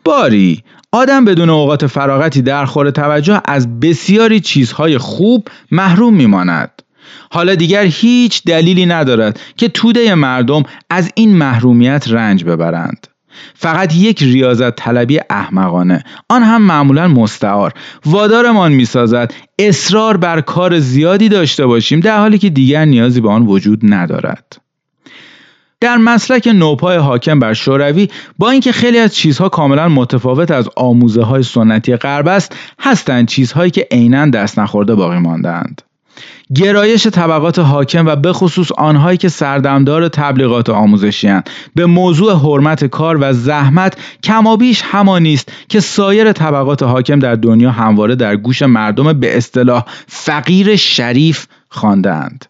باری 0.04 0.62
آدم 0.92 1.24
بدون 1.24 1.50
اوقات 1.50 1.86
فراغتی 1.86 2.42
در 2.42 2.64
خور 2.64 2.90
توجه 2.90 3.40
از 3.44 3.80
بسیاری 3.80 4.40
چیزهای 4.40 4.98
خوب 4.98 5.48
محروم 5.70 6.14
میماند 6.14 6.82
حالا 7.30 7.54
دیگر 7.54 7.84
هیچ 7.84 8.42
دلیلی 8.44 8.86
ندارد 8.86 9.40
که 9.56 9.68
توده 9.68 10.14
مردم 10.14 10.62
از 10.90 11.10
این 11.14 11.36
محرومیت 11.36 12.04
رنج 12.08 12.44
ببرند. 12.44 13.07
فقط 13.54 13.94
یک 13.94 14.22
ریاضت 14.22 14.76
طلبی 14.76 15.20
احمقانه. 15.30 16.04
آن 16.28 16.42
هم 16.42 16.62
معمولا 16.62 17.08
مستعار. 17.08 17.72
وادارمان 18.06 18.72
می‌سازد. 18.72 19.34
اصرار 19.58 20.16
بر 20.16 20.40
کار 20.40 20.78
زیادی 20.78 21.28
داشته 21.28 21.66
باشیم 21.66 22.00
در 22.00 22.18
حالی 22.18 22.38
که 22.38 22.50
دیگر 22.50 22.84
نیازی 22.84 23.20
به 23.20 23.28
آن 23.28 23.46
وجود 23.46 23.80
ندارد. 23.82 24.68
در 25.80 25.96
مسلک 25.96 26.48
نوپای 26.54 26.96
حاکم 26.96 27.38
بر 27.38 27.52
شوروی 27.52 28.08
با 28.38 28.50
اینکه 28.50 28.72
خیلی 28.72 28.98
از 28.98 29.14
چیزها 29.14 29.48
کاملا 29.48 29.88
متفاوت 29.88 30.50
از 30.50 30.68
آموزه 30.76 31.22
های 31.22 31.42
سنتی 31.42 31.96
غرب 31.96 32.28
است 32.28 32.56
هستند 32.80 33.28
چیزهایی 33.28 33.70
که 33.70 33.86
عینا 33.90 34.26
دست 34.26 34.58
نخورده 34.58 34.94
باقی 34.94 35.18
ماندند 35.18 35.82
گرایش 36.54 37.06
طبقات 37.06 37.58
حاکم 37.58 38.06
و 38.06 38.16
به 38.16 38.32
خصوص 38.32 38.72
آنهایی 38.72 39.18
که 39.18 39.28
سردمدار 39.28 40.08
تبلیغات 40.08 40.70
آموزشی 40.70 41.28
هستند 41.28 41.50
به 41.74 41.86
موضوع 41.86 42.32
حرمت 42.32 42.84
کار 42.84 43.18
و 43.20 43.32
زحمت 43.32 43.96
کمابیش 44.22 44.82
همانی 44.84 45.34
است 45.34 45.52
که 45.68 45.80
سایر 45.80 46.32
طبقات 46.32 46.82
حاکم 46.82 47.18
در 47.18 47.34
دنیا 47.34 47.70
همواره 47.70 48.14
در 48.14 48.36
گوش 48.36 48.62
مردم 48.62 49.12
به 49.12 49.36
اصطلاح 49.36 49.84
فقیر 50.06 50.76
شریف 50.76 51.46
خواندهاند. 51.68 52.44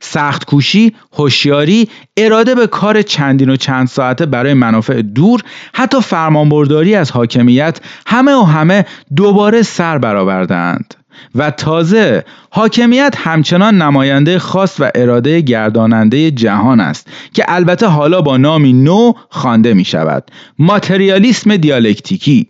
سخت 0.00 0.44
کوشی، 0.44 0.94
هوشیاری، 1.12 1.88
اراده 2.16 2.54
به 2.54 2.66
کار 2.66 3.02
چندین 3.02 3.50
و 3.50 3.56
چند 3.56 3.88
ساعته 3.88 4.26
برای 4.26 4.54
منافع 4.54 5.02
دور، 5.02 5.42
حتی 5.74 6.00
فرمانبرداری 6.00 6.94
از 6.94 7.10
حاکمیت 7.10 7.80
همه 8.06 8.32
و 8.32 8.42
همه 8.42 8.86
دوباره 9.16 9.62
سر 9.62 9.98
برآوردهاند. 9.98 10.94
و 11.34 11.50
تازه 11.50 12.24
حاکمیت 12.50 13.14
همچنان 13.18 13.82
نماینده 13.82 14.38
خاص 14.38 14.80
و 14.80 14.90
اراده 14.94 15.40
گرداننده 15.40 16.30
جهان 16.30 16.80
است 16.80 17.06
که 17.34 17.44
البته 17.48 17.86
حالا 17.86 18.22
با 18.22 18.36
نامی 18.36 18.72
نو 18.72 19.12
خوانده 19.28 19.74
می 19.74 19.84
شود 19.84 20.30
ماتریالیسم 20.58 21.56
دیالکتیکی 21.56 22.46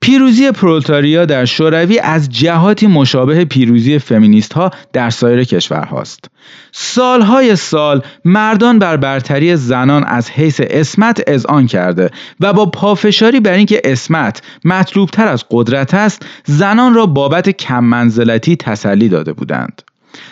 پیروزی 0.00 0.50
پرولتاریا 0.50 1.24
در 1.24 1.44
شوروی 1.44 1.98
از 1.98 2.28
جهاتی 2.28 2.86
مشابه 2.86 3.44
پیروزی 3.44 3.98
فمینیست 3.98 4.52
ها 4.52 4.70
در 4.92 5.10
سایر 5.10 5.44
کشورهاست. 5.44 6.30
سالهای 6.72 7.56
سال 7.56 8.02
مردان 8.24 8.78
بر 8.78 8.96
برتری 8.96 9.56
زنان 9.56 10.04
از 10.04 10.30
حیث 10.30 10.60
اسمت 10.64 11.22
اذعان 11.26 11.66
کرده 11.66 12.10
و 12.40 12.52
با 12.52 12.66
پافشاری 12.66 13.40
بر 13.40 13.52
اینکه 13.52 13.80
اسمت 13.84 14.42
مطلوبتر 14.64 15.28
از 15.28 15.44
قدرت 15.50 15.94
است 15.94 16.26
زنان 16.44 16.94
را 16.94 17.06
بابت 17.06 17.48
کم 17.48 17.84
منزلتی 17.84 18.56
تسلی 18.56 19.08
داده 19.08 19.32
بودند. 19.32 19.82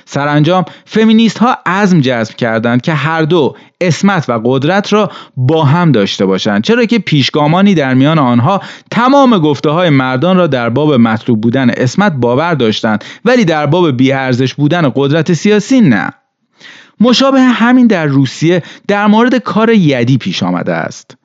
سرانجام 0.04 0.64
فمینیست 0.84 1.38
ها 1.38 1.56
عزم 1.66 2.00
جذب 2.00 2.34
کردند 2.34 2.82
که 2.82 2.94
هر 2.94 3.22
دو 3.22 3.56
اسمت 3.80 4.28
و 4.28 4.40
قدرت 4.44 4.92
را 4.92 5.10
با 5.36 5.64
هم 5.64 5.92
داشته 5.92 6.26
باشند 6.26 6.64
چرا 6.64 6.84
که 6.84 6.98
پیشگامانی 6.98 7.74
در 7.74 7.94
میان 7.94 8.18
آنها 8.18 8.60
تمام 8.90 9.38
گفته 9.38 9.70
های 9.70 9.90
مردان 9.90 10.36
را 10.36 10.46
در 10.46 10.68
باب 10.68 10.94
مطلوب 10.94 11.40
بودن 11.40 11.70
اسمت 11.70 12.12
باور 12.12 12.54
داشتند 12.54 13.04
ولی 13.24 13.44
در 13.44 13.66
باب 13.66 13.90
بیارزش 13.90 14.54
بودن 14.54 14.92
قدرت 14.94 15.32
سیاسی 15.32 15.80
نه. 15.80 16.10
مشابه 17.00 17.40
همین 17.40 17.86
در 17.86 18.06
روسیه 18.06 18.62
در 18.88 19.06
مورد 19.06 19.34
کار 19.34 19.70
یدی 19.70 20.18
پیش 20.18 20.42
آمده 20.42 20.72
است. 20.72 21.16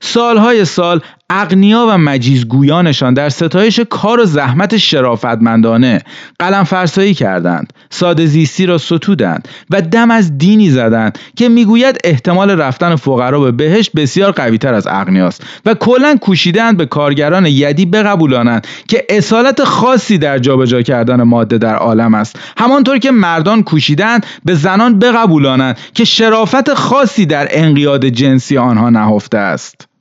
سالهای 0.00 0.64
سال 0.64 1.00
اغنیا 1.30 1.86
و 1.88 1.98
مجیزگویانشان 1.98 3.14
در 3.14 3.28
ستایش 3.28 3.80
کار 3.90 4.20
و 4.20 4.24
زحمت 4.24 4.76
شرافتمندانه 4.76 6.00
قلم 6.38 6.64
فرسایی 6.64 7.14
کردند 7.14 7.72
ساده 7.90 8.26
زیستی 8.26 8.66
را 8.66 8.78
ستودند 8.78 9.48
و 9.70 9.80
دم 9.80 10.10
از 10.10 10.38
دینی 10.38 10.70
زدند 10.70 11.18
که 11.36 11.48
می‌گوید 11.48 11.98
احتمال 12.04 12.50
رفتن 12.50 12.96
فقرا 12.96 13.40
به 13.40 13.52
بهشت 13.52 13.92
بسیار 13.92 14.32
قویتر 14.32 14.74
از 14.74 14.86
اغنیاست 14.86 15.42
و 15.66 15.74
کلا 15.74 16.16
کوشیدند 16.20 16.76
به 16.76 16.86
کارگران 16.86 17.46
یدی 17.46 17.86
بقبولانند 17.86 18.66
که 18.88 19.04
اصالت 19.08 19.64
خاصی 19.64 20.18
در 20.18 20.38
جابجا 20.38 20.82
کردن 20.82 21.22
ماده 21.22 21.58
در 21.58 21.74
عالم 21.74 22.14
است. 22.14 22.38
همانطور 22.58 22.98
که 22.98 23.10
مردان 23.10 23.62
کوشیدند 23.62 24.26
به 24.44 24.54
زنان 24.54 24.98
بقبولانند 24.98 25.78
که 25.94 26.04
شرافت 26.04 26.74
خاصی 26.74 27.26
در 27.26 27.48
انقیاد 27.50 28.06
جنسی 28.06 28.58
آنها 28.58 28.90
نهفته 28.90 29.38
است. 29.38 29.93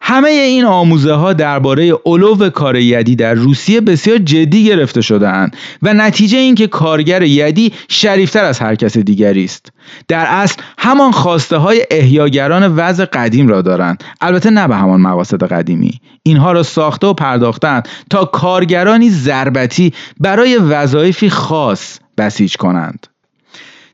همه 0.00 0.28
این 0.28 0.64
آموزه 0.64 1.12
ها 1.12 1.32
درباره 1.32 1.92
علو 2.06 2.50
کار 2.50 2.76
یدی 2.76 3.16
در 3.16 3.34
روسیه 3.34 3.80
بسیار 3.80 4.18
جدی 4.18 4.64
گرفته 4.64 5.00
شدهاند 5.00 5.56
و 5.82 5.94
نتیجه 5.94 6.38
این 6.38 6.54
که 6.54 6.66
کارگر 6.66 7.22
یدی 7.22 7.72
شریفتر 7.88 8.44
از 8.44 8.58
هر 8.58 8.74
کس 8.74 8.98
دیگری 8.98 9.44
است. 9.44 9.72
در 10.08 10.26
اصل 10.28 10.62
همان 10.78 11.12
خواسته 11.12 11.56
های 11.56 11.86
احیاگران 11.90 12.76
وضع 12.76 13.04
قدیم 13.04 13.48
را 13.48 13.62
دارند. 13.62 14.04
البته 14.20 14.50
نه 14.50 14.68
به 14.68 14.76
همان 14.76 15.00
مقاصد 15.00 15.44
قدیمی. 15.44 16.00
اینها 16.22 16.52
را 16.52 16.62
ساخته 16.62 17.06
و 17.06 17.14
پرداختند 17.14 17.88
تا 18.10 18.24
کارگرانی 18.24 19.10
ضربتی 19.10 19.92
برای 20.20 20.56
وظایفی 20.56 21.30
خاص 21.30 21.98
بسیج 22.18 22.56
کنند. 22.56 23.06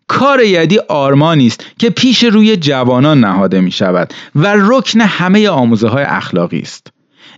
کار 0.09 0.43
یدی 0.43 0.79
آرمانی 0.89 1.47
است 1.47 1.67
که 1.79 1.91
پیش 1.91 2.25
روی 2.25 2.57
جوانان 2.57 3.21
نهاده 3.21 3.61
می 3.61 3.71
شود 3.71 4.15
و 4.35 4.55
رکن 4.57 5.01
همه 5.01 5.49
آموزه 5.49 5.89
های 5.89 6.05
اخلاقی 6.05 6.61
است. 6.61 6.93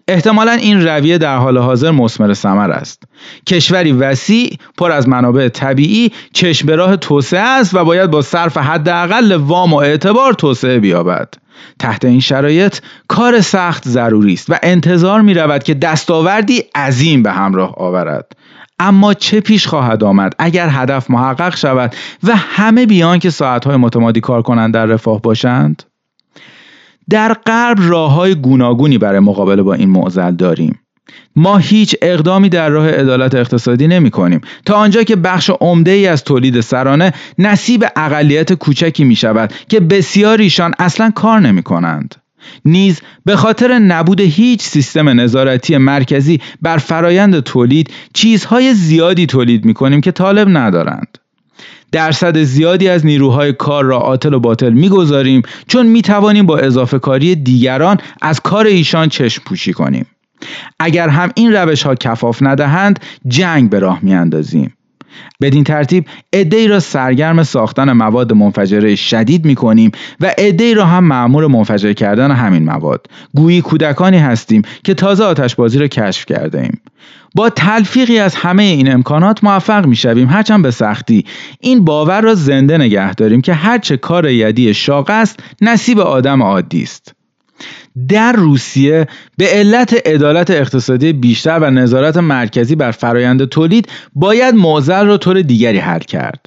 احتمالا 0.08 0.52
این 0.52 0.86
رویه 0.86 1.18
در 1.18 1.36
حال 1.36 1.58
حاضر 1.58 1.90
مسمر 1.90 2.34
ثمر 2.34 2.70
است. 2.70 3.02
کشوری 3.46 3.92
وسیع 3.92 4.56
پر 4.78 4.92
از 4.92 5.08
منابع 5.08 5.48
طبیعی 5.48 6.12
چشم 6.32 6.66
به 6.66 6.76
راه 6.76 6.96
توسعه 6.96 7.40
است 7.40 7.74
و 7.74 7.84
باید 7.84 8.10
با 8.10 8.22
صرف 8.22 8.56
حداقل 8.56 9.32
وام 9.32 9.72
و 9.72 9.76
اعتبار 9.76 10.32
توسعه 10.32 10.78
بیابد. 10.78 11.34
تحت 11.78 12.04
این 12.04 12.20
شرایط 12.20 12.78
کار 13.08 13.40
سخت 13.40 13.88
ضروری 13.88 14.32
است 14.32 14.50
و 14.50 14.58
انتظار 14.62 15.20
می 15.20 15.34
رود 15.34 15.62
که 15.62 15.74
دستاوردی 15.74 16.64
عظیم 16.74 17.22
به 17.22 17.32
همراه 17.32 17.74
آورد. 17.76 18.32
اما 18.80 19.14
چه 19.14 19.40
پیش 19.40 19.66
خواهد 19.66 20.04
آمد 20.04 20.34
اگر 20.38 20.68
هدف 20.70 21.10
محقق 21.10 21.56
شود 21.56 21.94
و 22.24 22.36
همه 22.36 22.86
بیان 22.86 23.18
که 23.18 23.30
ساعتهای 23.30 23.76
متمادی 23.76 24.20
کار 24.20 24.42
کنند 24.42 24.74
در 24.74 24.86
رفاه 24.86 25.22
باشند؟ 25.22 25.82
در 27.10 27.32
غرب 27.46 27.78
راه 27.80 28.12
های 28.12 28.34
گوناگونی 28.34 28.98
برای 28.98 29.20
مقابله 29.20 29.62
با 29.62 29.74
این 29.74 29.90
معضل 29.90 30.34
داریم. 30.34 30.78
ما 31.36 31.56
هیچ 31.56 31.96
اقدامی 32.02 32.48
در 32.48 32.68
راه 32.68 32.90
عدالت 32.90 33.34
اقتصادی 33.34 33.86
نمی 33.86 34.10
کنیم 34.10 34.40
تا 34.64 34.74
آنجا 34.74 35.02
که 35.02 35.16
بخش 35.16 35.50
عمده 35.60 35.90
ای 35.90 36.06
از 36.06 36.24
تولید 36.24 36.60
سرانه 36.60 37.12
نصیب 37.38 37.84
اقلیت 37.96 38.52
کوچکی 38.52 39.04
می 39.04 39.16
شود 39.16 39.52
که 39.68 39.80
بسیاریشان 39.80 40.74
اصلا 40.78 41.10
کار 41.10 41.40
نمی 41.40 41.62
کنند. 41.62 42.14
نیز 42.64 43.00
به 43.24 43.36
خاطر 43.36 43.78
نبود 43.78 44.20
هیچ 44.20 44.62
سیستم 44.62 45.20
نظارتی 45.20 45.76
مرکزی 45.76 46.40
بر 46.62 46.76
فرایند 46.76 47.40
تولید 47.40 47.90
چیزهای 48.12 48.74
زیادی 48.74 49.26
تولید 49.26 49.64
می 49.64 49.74
کنیم 49.74 50.00
که 50.00 50.12
طالب 50.12 50.48
ندارند. 50.48 51.18
درصد 51.92 52.42
زیادی 52.42 52.88
از 52.88 53.06
نیروهای 53.06 53.52
کار 53.52 53.84
را 53.84 53.98
عاطل 53.98 54.34
و 54.34 54.40
باطل 54.40 54.72
می‌گذاریم 54.72 55.42
چون 55.66 55.86
می 55.86 56.02
توانیم 56.02 56.46
با 56.46 56.58
اضافه 56.58 56.98
کاری 56.98 57.34
دیگران 57.34 57.98
از 58.20 58.40
کار 58.40 58.66
ایشان 58.66 59.08
چشم 59.08 59.42
پوشی 59.46 59.72
کنیم. 59.72 60.06
اگر 60.80 61.08
هم 61.08 61.30
این 61.34 61.52
روش 61.52 61.82
ها 61.82 61.94
کفاف 61.94 62.42
ندهند 62.42 63.00
جنگ 63.28 63.70
به 63.70 63.78
راه 63.78 63.98
می 64.02 64.14
اندازیم. 64.14 64.72
بدین 65.40 65.64
ترتیب 65.64 66.04
ای 66.32 66.68
را 66.68 66.80
سرگرم 66.80 67.42
ساختن 67.42 67.92
مواد 67.92 68.32
منفجره 68.32 68.94
شدید 68.94 69.44
می 69.44 69.54
کنیم 69.54 69.90
و 70.20 70.34
ای 70.38 70.74
را 70.74 70.86
هم 70.86 71.04
معمور 71.04 71.46
منفجر 71.46 71.92
کردن 71.92 72.30
همین 72.30 72.64
مواد. 72.64 73.06
گویی 73.34 73.60
کودکانی 73.60 74.18
هستیم 74.18 74.62
که 74.84 74.94
تازه 74.94 75.24
آتشبازی 75.24 75.78
را 75.78 75.86
کشف 75.86 76.26
کرده 76.26 76.60
ایم 76.60 76.80
با 77.34 77.50
تلفیقی 77.50 78.18
از 78.18 78.34
همه 78.34 78.62
این 78.62 78.92
امکانات 78.92 79.44
موفق 79.44 79.86
می 79.86 79.96
شویم 79.96 80.28
هرچند 80.28 80.62
به 80.62 80.70
سختی. 80.70 81.24
این 81.60 81.84
باور 81.84 82.20
را 82.20 82.34
زنده 82.34 82.78
نگه 82.78 83.14
داریم 83.14 83.40
که 83.40 83.54
هرچه 83.54 83.96
کار 83.96 84.26
یدی 84.30 84.74
شاق 84.74 85.10
است 85.10 85.40
نصیب 85.60 85.98
آدم 85.98 86.42
عادی 86.42 86.82
است. 86.82 87.17
در 88.08 88.32
روسیه 88.32 89.06
به 89.36 89.46
علت 89.46 90.06
عدالت 90.06 90.50
اقتصادی 90.50 91.12
بیشتر 91.12 91.58
و 91.58 91.70
نظارت 91.70 92.16
مرکزی 92.16 92.76
بر 92.76 92.90
فرایند 92.90 93.44
تولید 93.44 93.88
باید 94.14 94.54
معضل 94.54 95.06
را 95.06 95.16
طور 95.16 95.42
دیگری 95.42 95.78
حل 95.78 95.98
کرد. 95.98 96.46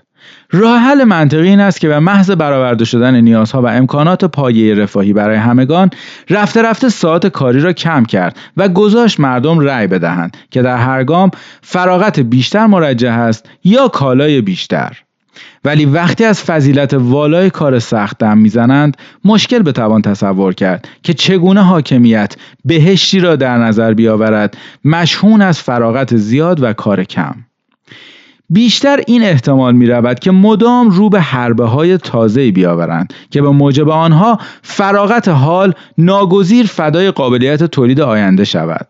راه 0.52 0.80
حل 0.80 1.04
منطقی 1.04 1.48
این 1.48 1.60
است 1.60 1.82
که 1.82 1.88
به 1.88 2.00
محض 2.00 2.32
برآورده 2.32 2.86
شدن 2.86 3.22
نیازها 3.22 3.62
و 3.62 3.68
امکانات 3.68 4.26
پایه 4.26 4.76
رفاهی 4.76 5.14
برای 5.14 5.38
همگان 5.38 5.90
رفته 6.30 6.62
رفته 6.62 6.90
ساعت 6.90 7.28
کاری 7.28 7.60
را 7.60 7.74
کم 7.74 8.06
کرد 8.06 8.38
و 8.58 8.70
گذاشت 8.70 9.20
مردم 9.20 9.60
رأی 9.60 9.88
بدهند 9.88 10.38
که 10.52 10.62
در 10.62 10.78
هر 10.78 11.04
گام 11.04 11.32
فراغت 11.62 12.20
بیشتر 12.20 12.66
مرجح 12.66 13.14
است 13.14 13.50
یا 13.64 13.88
کالای 13.88 14.42
بیشتر. 14.42 14.98
ولی 15.65 15.86
وقتی 15.86 16.26
از 16.26 16.43
فضیلت 16.43 16.93
والای 16.93 17.50
کار 17.50 17.80
سخت 17.80 18.17
دم 18.17 18.38
می‌زنند 18.38 18.97
مشکل 19.26 19.60
بتوان 19.60 20.02
تصور 20.02 20.54
کرد 20.54 20.88
که 21.04 21.13
چگونه 21.13 21.62
حاکمیت 21.62 22.36
بهشتی 22.65 23.19
را 23.19 23.36
در 23.36 23.58
نظر 23.58 23.93
بیاورد 23.93 24.58
مشهون 24.86 25.41
از 25.41 25.60
فراغت 25.60 26.15
زیاد 26.15 26.63
و 26.63 26.74
کار 26.74 27.04
کم 27.04 27.36
بیشتر 28.50 29.02
این 29.08 29.24
احتمال 29.24 29.76
می 29.76 29.88
رود 29.88 30.19
که 30.19 30.32
مدام 30.32 30.89
رو 30.89 31.10
به 31.10 31.21
حربه 31.21 31.65
های 31.65 31.97
تازه 31.97 32.52
بیاورند 32.52 33.13
که 33.30 33.41
به 33.41 33.50
موجب 33.50 33.89
آنها 33.89 34.39
فراغت 34.62 35.28
حال 35.28 35.74
ناگزیر 35.97 36.65
فدای 36.65 37.12
قابلیت 37.12 37.63
تولید 37.63 38.02
آینده 38.02 38.43
شود. 38.43 38.88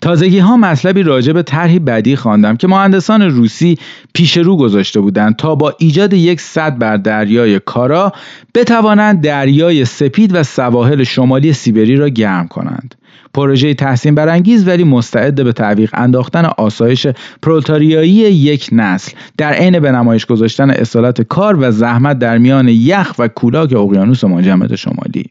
تازگی 0.00 0.38
ها 0.38 0.56
مطلبی 0.56 1.02
راجع 1.02 1.32
به 1.32 1.42
طرحی 1.42 1.78
بدی 1.78 2.16
خواندم 2.16 2.56
که 2.56 2.68
مهندسان 2.68 3.22
روسی 3.22 3.78
پیش 4.14 4.36
رو 4.36 4.56
گذاشته 4.56 5.00
بودند 5.00 5.36
تا 5.36 5.54
با 5.54 5.74
ایجاد 5.78 6.12
یک 6.12 6.40
صد 6.40 6.78
بر 6.78 6.96
دریای 6.96 7.58
کارا 7.58 8.12
بتوانند 8.54 9.20
دریای 9.20 9.84
سپید 9.84 10.34
و 10.34 10.42
سواحل 10.42 11.04
شمالی 11.04 11.52
سیبری 11.52 11.96
را 11.96 12.08
گرم 12.08 12.48
کنند. 12.48 12.94
پروژه 13.34 13.74
تحسین 13.74 14.14
برانگیز 14.14 14.68
ولی 14.68 14.84
مستعد 14.84 15.44
به 15.44 15.52
تعویق 15.52 15.90
انداختن 15.94 16.44
آسایش 16.44 17.06
پرولتاریایی 17.42 18.10
یک 18.10 18.68
نسل 18.72 19.12
در 19.36 19.52
عین 19.52 19.80
به 19.80 19.92
نمایش 19.92 20.26
گذاشتن 20.26 20.70
اصالت 20.70 21.22
کار 21.22 21.56
و 21.60 21.70
زحمت 21.70 22.18
در 22.18 22.38
میان 22.38 22.68
یخ 22.68 23.14
و 23.18 23.28
کولاک 23.28 23.72
اقیانوس 23.72 24.24
مجمد 24.24 24.74
شمالی 24.74 25.24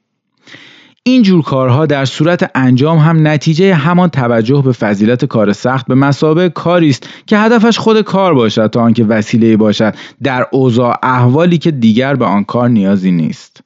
این 1.10 1.24
جور 1.24 1.42
کارها 1.42 1.86
در 1.86 2.06
صورت 2.06 2.52
انجام 2.56 2.98
هم 2.98 3.28
نتیجه 3.28 3.76
همان 3.76 4.10
توجه 4.10 4.62
به 4.62 4.72
فضیلت 4.72 5.26
کار 5.26 5.54
سخت 5.54 5.88
به 5.88 5.96
مسابه 5.96 6.50
کاری 6.50 6.90
است 6.90 7.10
که 7.26 7.38
هدفش 7.38 7.78
خود 7.78 8.02
کار 8.02 8.34
باشد 8.34 8.68
تا 8.68 8.82
آنکه 8.82 9.04
وسیله 9.04 9.58
باشد 9.58 9.96
در 10.24 10.46
اوضاع 10.52 11.00
احوالی 11.04 11.58
که 11.58 11.72
دیگر 11.72 12.16
به 12.16 12.26
آن 12.26 12.44
کار 12.44 12.70
نیازی 12.70 13.12
نیست 13.12 13.62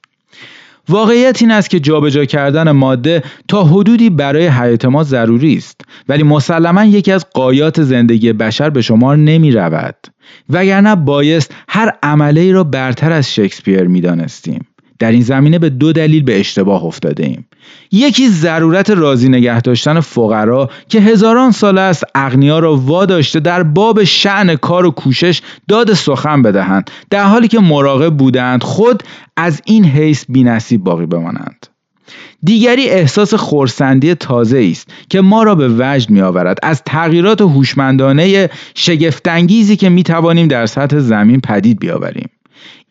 واقعیت 0.90 1.42
این 1.42 1.52
است 1.52 1.70
که 1.70 1.80
جابجا 1.80 2.26
کردن 2.26 2.72
ماده 2.72 3.24
تا 3.48 3.64
حدودی 3.64 4.10
برای 4.10 4.48
حیات 4.48 4.86
ما 4.86 5.04
ضروری 5.04 5.56
است 5.56 5.82
ولی 6.10 6.24
مسلما 6.24 6.84
یکی 6.84 7.12
از 7.12 7.26
قایات 7.34 7.82
زندگی 7.82 8.34
بشر 8.34 8.70
به 8.70 8.82
شمار 8.82 9.18
نمی 9.18 9.52
رود 9.52 9.96
وگرنه 10.50 10.96
بایست 10.96 11.56
هر 11.70 11.94
عمله 12.04 12.42
ای 12.42 12.52
را 12.52 12.64
برتر 12.64 13.12
از 13.12 13.34
شکسپیر 13.34 13.84
می 13.84 14.02
دانستیم. 14.02 14.66
در 15.00 15.12
این 15.12 15.22
زمینه 15.22 15.60
به 15.60 15.70
دو 15.70 15.94
دلیل 15.94 16.24
به 16.24 16.40
اشتباه 16.40 16.84
افتاده 16.84 17.26
ایم. 17.26 17.46
یکی 17.92 18.30
ضرورت 18.30 18.90
راضی 18.90 19.30
نگه 19.30 19.62
داشتن 19.62 20.00
فقرا 20.00 20.70
که 20.90 21.02
هزاران 21.02 21.52
سال 21.52 21.78
است 21.78 22.04
اغنیا 22.16 22.60
را 22.60 22.76
واداشته 22.76 23.40
در 23.40 23.64
باب 23.64 24.04
شعن 24.04 24.56
کار 24.56 24.86
و 24.86 24.92
کوشش 24.92 25.42
داد 25.68 25.94
سخن 25.94 26.42
بدهند 26.42 26.92
در 27.10 27.24
حالی 27.24 27.48
که 27.48 27.60
مراقب 27.60 28.18
بودند 28.18 28.64
خود 28.64 29.04
از 29.38 29.62
این 29.66 29.86
حیث 29.86 30.26
بینصیب 30.30 30.84
باقی 30.84 31.06
بمانند. 31.06 31.68
دیگری 32.44 32.90
احساس 32.90 33.34
خورسندی 33.34 34.16
تازه 34.16 34.68
است 34.72 34.90
که 35.10 35.22
ما 35.22 35.44
را 35.44 35.56
به 35.56 35.70
وجد 35.70 36.10
می 36.10 36.22
آورد 36.22 36.58
از 36.64 36.82
تغییرات 36.86 37.42
هوشمندانه 37.42 38.50
شگفتانگیزی 38.76 39.76
که 39.76 39.90
می 39.90 40.04
توانیم 40.04 40.48
در 40.48 40.66
سطح 40.66 41.00
زمین 41.00 41.42
پدید 41.42 41.80
بیاوریم. 41.80 42.30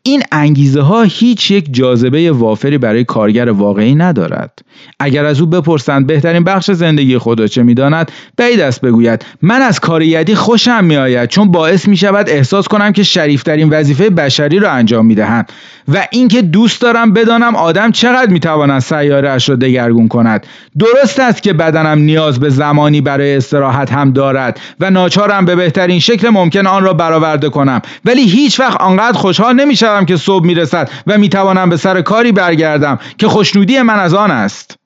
این 0.04 0.22
انگیزه 0.32 0.80
ها 0.80 1.02
هیچ 1.02 1.50
یک 1.50 1.74
جاذبه 1.74 2.32
وافری 2.32 2.78
برای 2.78 3.04
کارگر 3.04 3.50
واقعی 3.50 3.94
ندارد. 3.94 4.58
اگر 5.00 5.24
از 5.24 5.40
او 5.40 5.46
بپرسند 5.46 6.06
بهترین 6.06 6.44
بخش 6.44 6.70
زندگی 6.70 7.18
خود 7.18 7.40
را 7.40 7.46
چه 7.46 7.62
می‌داند 7.62 8.12
بعید 8.36 8.60
است 8.60 8.80
بگوید 8.80 9.24
من 9.42 9.62
از 9.62 9.80
کار 9.80 10.02
یدی 10.02 10.34
خوشم 10.34 10.84
میآید 10.84 11.28
چون 11.28 11.50
باعث 11.50 11.88
می 11.88 11.96
شود 11.96 12.30
احساس 12.30 12.68
کنم 12.68 12.92
که 12.92 13.02
شریفترین 13.02 13.70
وظیفه 13.70 14.10
بشری 14.10 14.58
را 14.58 14.70
انجام 14.70 15.06
می 15.06 15.14
دهم 15.14 15.44
و 15.88 16.06
اینکه 16.10 16.42
دوست 16.42 16.80
دارم 16.80 17.12
بدانم 17.12 17.56
آدم 17.56 17.90
چقدر 17.90 18.30
می 18.30 18.40
تواند 18.40 18.80
سیاره 18.80 19.30
اش 19.30 19.48
را 19.48 19.56
دگرگون 19.56 20.08
کند. 20.08 20.46
درست 20.78 21.20
است 21.20 21.42
که 21.42 21.52
بدنم 21.52 21.98
نیاز 21.98 22.40
به 22.40 22.50
زمانی 22.50 23.00
برای 23.00 23.36
استراحت 23.36 23.92
هم 23.92 24.12
دارد 24.12 24.60
و 24.80 24.90
ناچارم 24.90 25.44
به 25.44 25.56
بهترین 25.56 25.98
شکل 25.98 26.28
ممکن 26.28 26.66
آن 26.66 26.84
را 26.84 26.92
برآورده 26.92 27.48
کنم 27.48 27.82
ولی 28.04 28.22
هیچ 28.22 28.60
وقت 28.60 28.80
آنقدر 28.80 29.18
خوشحال 29.18 29.54
نمی 29.54 29.76
که 30.00 30.16
صبح 30.16 30.46
می‌رسد 30.46 30.90
و 31.06 31.18
می‌توانم 31.18 31.70
به 31.70 31.76
سر 31.76 32.02
کاری 32.02 32.32
برگردم 32.32 32.98
که 33.18 33.28
خوشنودی 33.28 33.82
من 33.82 33.98
از 33.98 34.14
آن 34.14 34.30
است. 34.30 34.78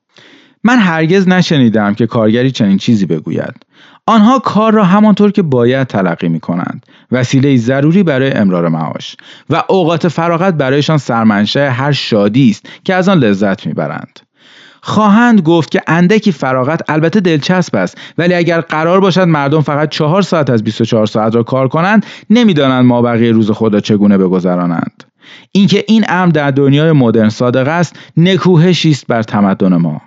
من 0.65 0.79
هرگز 0.79 1.29
نشنیدم 1.29 1.95
که 1.95 2.07
کارگری 2.07 2.51
چنین 2.51 2.79
چیزی 2.79 3.07
بگوید. 3.07 3.55
آنها 4.07 4.39
کار 4.39 4.73
را 4.73 4.85
همانطور 4.85 5.33
که 5.33 5.43
باید 5.43 5.87
تلقی 5.87 6.29
می 6.29 6.41
کنند 6.41 6.87
وسیله 7.13 7.57
ضروری 7.57 8.03
برای 8.03 8.31
امرار 8.31 8.69
معاش 8.69 9.17
و 9.51 9.63
اوقات 9.69 10.09
فراغت 10.09 10.55
برایشان 10.55 10.99
سرمنشه 10.99 11.71
هر 11.71 11.93
شادی 11.93 12.51
است 12.51 12.69
که 12.85 12.95
از 12.95 13.09
آن 13.09 13.19
لذت 13.19 13.67
می‌برند. 13.67 14.21
خواهند 14.87 15.41
گفت 15.41 15.71
که 15.71 15.83
اندکی 15.87 16.33
فراغت 16.33 16.91
البته 16.91 17.21
دلچسب 17.21 17.77
است 17.77 17.99
ولی 18.19 18.35
اگر 18.35 18.61
قرار 18.61 19.01
باشد 19.01 19.21
مردم 19.21 19.61
فقط 19.61 19.89
چهار 19.89 20.23
ساعت 20.23 20.51
از 20.51 20.65
24 20.65 21.07
ساعت 21.07 21.35
را 21.35 21.43
کار 21.43 21.69
کنند 21.69 22.07
نمی‌دانند 22.31 22.85
ما 22.85 23.03
بقیه 23.03 23.33
روز 23.33 23.51
خود 23.51 23.75
را 23.75 23.81
چگونه 23.81 24.19
بگذرانند. 24.19 25.05
اینکه 25.53 25.85
این 25.89 26.05
امر 26.09 26.33
در 26.33 26.51
دنیای 26.51 26.93
مدرن 26.93 27.29
صادق 27.29 27.69
است 27.69 27.97
نکوهشی 28.17 28.91
است 28.91 29.07
بر 29.07 29.23
تمدن 29.23 29.77
ما. 29.77 30.03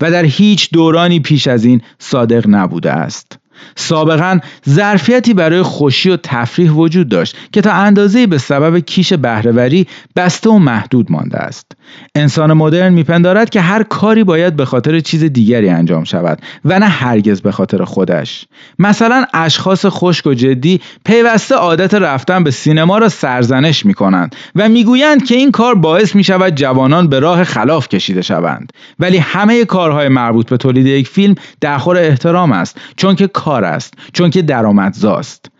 و 0.00 0.10
در 0.10 0.24
هیچ 0.24 0.70
دورانی 0.72 1.20
پیش 1.20 1.46
از 1.46 1.64
این 1.64 1.82
صادق 1.98 2.44
نبوده 2.48 2.92
است. 2.92 3.39
سابقا 3.76 4.38
ظرفیتی 4.68 5.34
برای 5.34 5.62
خوشی 5.62 6.10
و 6.10 6.16
تفریح 6.16 6.70
وجود 6.70 7.08
داشت 7.08 7.36
که 7.52 7.60
تا 7.60 7.72
اندازه 7.72 8.26
به 8.26 8.38
سبب 8.38 8.78
کیش 8.78 9.12
بهرهوری 9.12 9.86
بسته 10.16 10.50
و 10.50 10.58
محدود 10.58 11.12
مانده 11.12 11.38
است. 11.38 11.72
انسان 12.14 12.52
مدرن 12.52 12.92
میپندارد 12.92 13.50
که 13.50 13.60
هر 13.60 13.82
کاری 13.82 14.24
باید 14.24 14.56
به 14.56 14.64
خاطر 14.64 15.00
چیز 15.00 15.24
دیگری 15.24 15.68
انجام 15.68 16.04
شود 16.04 16.38
و 16.64 16.78
نه 16.78 16.86
هرگز 16.86 17.40
به 17.40 17.52
خاطر 17.52 17.84
خودش. 17.84 18.44
مثلا 18.78 19.24
اشخاص 19.34 19.86
خشک 19.86 20.26
و 20.26 20.34
جدی 20.34 20.80
پیوسته 21.04 21.54
عادت 21.54 21.94
رفتن 21.94 22.44
به 22.44 22.50
سینما 22.50 22.98
را 22.98 23.08
سرزنش 23.08 23.86
می 23.86 23.94
کنند 23.94 24.36
و 24.56 24.68
می‌گویند 24.68 25.24
که 25.24 25.34
این 25.34 25.50
کار 25.50 25.74
باعث 25.74 26.14
می 26.14 26.24
شود 26.24 26.54
جوانان 26.54 27.08
به 27.08 27.18
راه 27.20 27.44
خلاف 27.44 27.88
کشیده 27.88 28.22
شوند. 28.22 28.72
ولی 28.98 29.18
همه 29.18 29.64
کارهای 29.64 30.08
مربوط 30.08 30.50
به 30.50 30.56
تولید 30.56 30.86
یک 30.86 31.08
فیلم 31.08 31.34
در 31.60 31.78
خور 31.78 31.96
احترام 31.96 32.52
است 32.52 32.80
چون 32.96 33.14
که 33.14 33.26
کار 33.50 33.64
است 33.64 33.94
چون 34.12 34.30
که 34.30 34.42
درآمدزاست. 34.42 35.50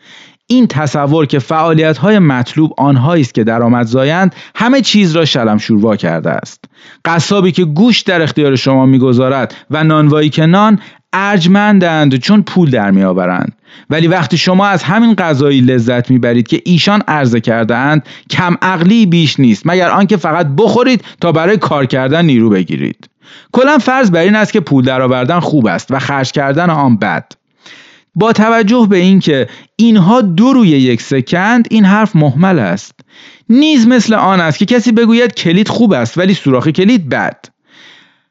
این 0.46 0.66
تصور 0.66 1.26
که 1.26 1.38
فعالیت 1.38 1.98
های 1.98 2.18
مطلوب 2.18 2.74
آنهایی 2.76 3.22
است 3.22 3.34
که 3.34 3.44
درآمدزایند 3.44 4.34
همه 4.54 4.80
چیز 4.80 5.16
را 5.16 5.24
شلم 5.24 5.58
شوروا 5.58 5.96
کرده 5.96 6.30
است. 6.30 6.64
قصابی 7.04 7.52
که 7.52 7.64
گوشت 7.64 8.06
در 8.06 8.22
اختیار 8.22 8.56
شما 8.56 8.86
می‌گذارد 8.86 9.54
و 9.70 9.84
نانوایی 9.84 10.28
که 10.28 10.46
نان 10.46 10.78
ارجمندند 11.12 12.16
چون 12.16 12.42
پول 12.42 12.70
در 12.70 12.90
میآورند. 12.90 13.52
ولی 13.90 14.08
وقتی 14.08 14.38
شما 14.38 14.66
از 14.66 14.82
همین 14.82 15.14
غذایی 15.14 15.60
لذت 15.60 16.10
می‌برید 16.10 16.48
که 16.48 16.60
ایشان 16.64 17.02
عرضه 17.08 17.40
کرده 17.40 17.76
اند 17.76 18.02
کم 18.30 18.56
عقلی 18.62 19.06
بیش 19.06 19.40
نیست 19.40 19.62
مگر 19.66 19.90
آنکه 19.90 20.16
فقط 20.16 20.46
بخورید 20.58 21.04
تا 21.20 21.32
برای 21.32 21.56
کار 21.56 21.86
کردن 21.86 22.24
نیرو 22.24 22.50
بگیرید. 22.50 23.10
کلا 23.52 23.78
فرض 23.78 24.10
بر 24.10 24.20
این 24.20 24.36
است 24.36 24.52
که 24.52 24.60
پول 24.60 24.84
درآوردن 24.84 25.40
خوب 25.40 25.66
است 25.66 25.90
و 25.90 25.98
خرج 25.98 26.32
کردن 26.32 26.70
آن 26.70 26.96
بد. 26.96 27.39
با 28.14 28.32
توجه 28.32 28.86
به 28.90 28.96
اینکه 28.96 29.46
اینها 29.76 30.20
دو 30.20 30.52
روی 30.52 30.68
یک 30.68 31.02
سکند 31.02 31.66
این 31.70 31.84
حرف 31.84 32.16
محمل 32.16 32.58
است. 32.58 33.00
نیز 33.48 33.86
مثل 33.86 34.14
آن 34.14 34.40
است 34.40 34.58
که 34.58 34.64
کسی 34.64 34.92
بگوید 34.92 35.34
کلید 35.34 35.68
خوب 35.68 35.92
است 35.92 36.18
ولی 36.18 36.34
سوراخ 36.34 36.68
کلید 36.68 37.08
بد. 37.08 37.44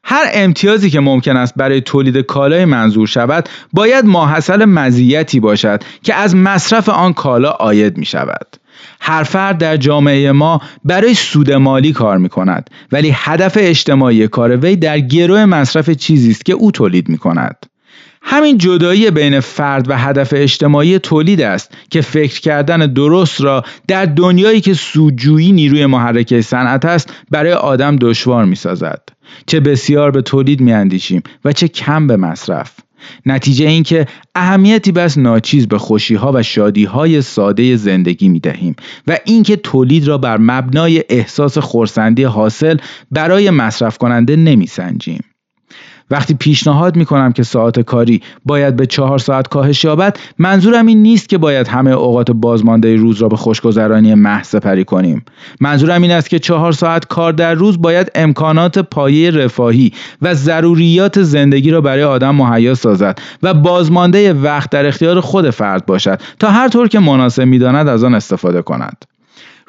هر 0.04 0.30
امتیازی 0.32 0.90
که 0.90 1.00
ممکن 1.00 1.36
است 1.36 1.54
برای 1.56 1.80
تولید 1.80 2.16
کالای 2.16 2.64
منظور 2.64 3.06
شود 3.06 3.48
باید 3.72 4.04
ماحصل 4.04 4.64
مزیتی 4.64 5.40
باشد 5.40 5.82
که 6.02 6.14
از 6.14 6.36
مصرف 6.36 6.88
آن 6.88 7.12
کالا 7.12 7.50
آید 7.50 7.98
می 7.98 8.04
شود. 8.04 8.56
هر 9.00 9.22
فرد 9.22 9.58
در 9.58 9.76
جامعه 9.76 10.32
ما 10.32 10.60
برای 10.84 11.14
سود 11.14 11.52
مالی 11.52 11.92
کار 11.92 12.18
می 12.18 12.28
کند 12.28 12.70
ولی 12.92 13.10
هدف 13.14 13.56
اجتماعی 13.60 14.28
کار 14.28 14.56
وی 14.56 14.76
در 14.76 15.00
گروه 15.00 15.44
مصرف 15.44 15.90
چیزی 15.90 16.30
است 16.30 16.44
که 16.44 16.52
او 16.52 16.70
تولید 16.70 17.08
می 17.08 17.18
کند. 17.18 17.66
همین 18.22 18.58
جدایی 18.58 19.10
بین 19.10 19.40
فرد 19.40 19.90
و 19.90 19.98
هدف 19.98 20.32
اجتماعی 20.36 20.98
تولید 20.98 21.40
است 21.40 21.74
که 21.90 22.00
فکر 22.00 22.40
کردن 22.40 22.78
درست 22.78 23.40
را 23.40 23.64
در 23.88 24.04
دنیایی 24.04 24.60
که 24.60 24.74
سوجویی 24.74 25.52
نیروی 25.52 25.86
محرکه 25.86 26.42
صنعت 26.42 26.84
است 26.84 27.12
برای 27.30 27.52
آدم 27.52 27.96
دشوار 27.96 28.44
می 28.44 28.56
سازد. 28.56 29.02
چه 29.46 29.60
بسیار 29.60 30.10
به 30.10 30.22
تولید 30.22 30.60
می 30.60 30.72
اندیشیم 30.72 31.22
و 31.44 31.52
چه 31.52 31.68
کم 31.68 32.06
به 32.06 32.16
مصرف. 32.16 32.72
نتیجه 33.26 33.66
این 33.66 33.82
که 33.82 34.06
اهمیتی 34.34 34.92
بس 34.92 35.18
ناچیز 35.18 35.68
به 35.68 35.78
خوشیها 35.78 36.32
و 36.34 36.42
شادیهای 36.42 37.22
ساده 37.22 37.76
زندگی 37.76 38.28
می 38.28 38.40
دهیم 38.40 38.76
و 39.06 39.18
اینکه 39.24 39.56
تولید 39.56 40.08
را 40.08 40.18
بر 40.18 40.38
مبنای 40.38 41.04
احساس 41.08 41.58
خورسندی 41.58 42.24
حاصل 42.24 42.76
برای 43.10 43.50
مصرف 43.50 43.98
کننده 43.98 44.36
نمی 44.36 44.66
سنجیم. 44.66 45.20
وقتی 46.10 46.34
پیشنهاد 46.34 46.96
می 46.96 47.04
کنم 47.04 47.32
که 47.32 47.42
ساعت 47.42 47.80
کاری 47.80 48.22
باید 48.44 48.76
به 48.76 48.86
چهار 48.86 49.18
ساعت 49.18 49.48
کاهش 49.48 49.84
یابد 49.84 50.16
منظورم 50.38 50.86
این 50.86 51.02
نیست 51.02 51.28
که 51.28 51.38
باید 51.38 51.68
همه 51.68 51.90
اوقات 51.90 52.30
بازمانده 52.30 52.96
روز 52.96 53.22
را 53.22 53.28
به 53.28 53.36
خوشگذرانی 53.36 54.14
محض 54.14 54.56
پری 54.56 54.84
کنیم. 54.84 55.24
منظورم 55.60 56.02
این 56.02 56.10
است 56.10 56.30
که 56.30 56.38
چهار 56.38 56.72
ساعت 56.72 57.04
کار 57.04 57.32
در 57.32 57.54
روز 57.54 57.82
باید 57.82 58.10
امکانات 58.14 58.78
پایه 58.78 59.30
رفاهی 59.30 59.92
و 60.22 60.34
ضروریات 60.34 61.22
زندگی 61.22 61.70
را 61.70 61.80
برای 61.80 62.04
آدم 62.04 62.34
مهیا 62.34 62.74
سازد 62.74 63.18
و 63.42 63.54
بازمانده 63.54 64.32
وقت 64.32 64.70
در 64.70 64.86
اختیار 64.86 65.20
خود 65.20 65.50
فرد 65.50 65.86
باشد 65.86 66.20
تا 66.38 66.50
هر 66.50 66.68
طور 66.68 66.88
که 66.88 66.98
مناسب 66.98 67.42
می‌داند 67.42 67.88
از 67.88 68.04
آن 68.04 68.14
استفاده 68.14 68.62
کند. 68.62 69.04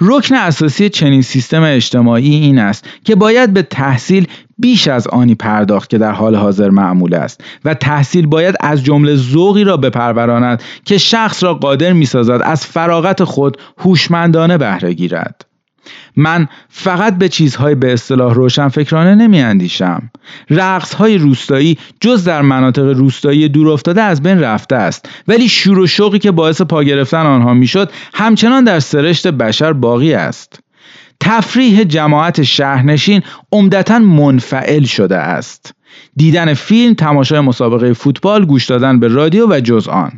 رکن 0.02 0.36
اساسی 0.36 0.90
چنین 0.90 1.22
سیستم 1.22 1.64
اجتماعی 1.64 2.36
این 2.36 2.60
است 2.60 2.86
که 3.04 3.16
باید 3.16 3.54
به 3.54 3.62
تحصیل 3.62 4.28
بیش 4.58 4.88
از 4.88 5.08
آنی 5.08 5.36
پرداخت 5.36 5.90
که 5.90 5.98
در 5.98 6.12
حال 6.12 6.36
حاضر 6.36 6.70
معمول 6.70 7.14
است 7.14 7.44
و 7.66 7.74
تحصیل 7.74 8.28
باید 8.28 8.56
از 8.60 8.84
جمله 8.84 9.16
ذوقی 9.16 9.64
را 9.64 9.78
بپروراند 9.78 10.64
که 10.86 10.98
شخص 10.98 11.44
را 11.44 11.54
قادر 11.54 11.94
می‌سازد 11.94 12.42
از 12.44 12.66
فراغت 12.66 13.24
خود 13.24 13.58
هوشمندانه 13.78 14.58
بهره 14.58 14.94
گیرد. 14.94 15.51
من 16.16 16.48
فقط 16.70 17.18
به 17.18 17.30
چیزهای 17.30 17.76
به 17.76 17.94
اصطلاح 17.94 18.34
روشن 18.34 18.68
فکرانه 18.68 19.16
نمی 19.16 19.42
اندیشم 19.42 20.12
رقص 20.50 20.94
های 20.94 21.18
روستایی 21.18 21.78
جز 22.00 22.24
در 22.24 22.42
مناطق 22.42 22.84
روستایی 22.84 23.50
دور 23.50 23.70
افتاده 23.70 24.02
از 24.02 24.24
بین 24.24 24.40
رفته 24.40 24.76
است. 24.76 25.10
ولی 25.28 25.50
شور 25.50 25.80
و 25.80 25.88
شوقی 25.88 26.20
که 26.20 26.32
باعث 26.32 26.62
پا 26.62 26.84
گرفتن 26.84 27.26
آنها 27.26 27.54
می‌شد 27.54 27.92
همچنان 28.14 28.64
در 28.64 28.80
سرشت 28.80 29.28
بشر 29.28 29.74
باقی 29.74 30.14
است. 30.14 30.60
تفریح 31.20 31.84
جماعت 31.84 32.44
شهرنشین 32.44 33.22
عمدتا 33.52 34.00
منفعل 34.00 34.84
شده 34.84 35.18
است. 35.18 35.74
دیدن 36.16 36.54
فیلم 36.54 36.94
تماشای 36.94 37.40
مسابقه 37.40 37.94
فوتبال 37.94 38.46
گوش 38.46 38.66
دادن 38.66 39.00
به 39.00 39.08
رادیو 39.08 39.48
و 39.48 39.60
جز 39.60 39.88
آن. 39.88 40.12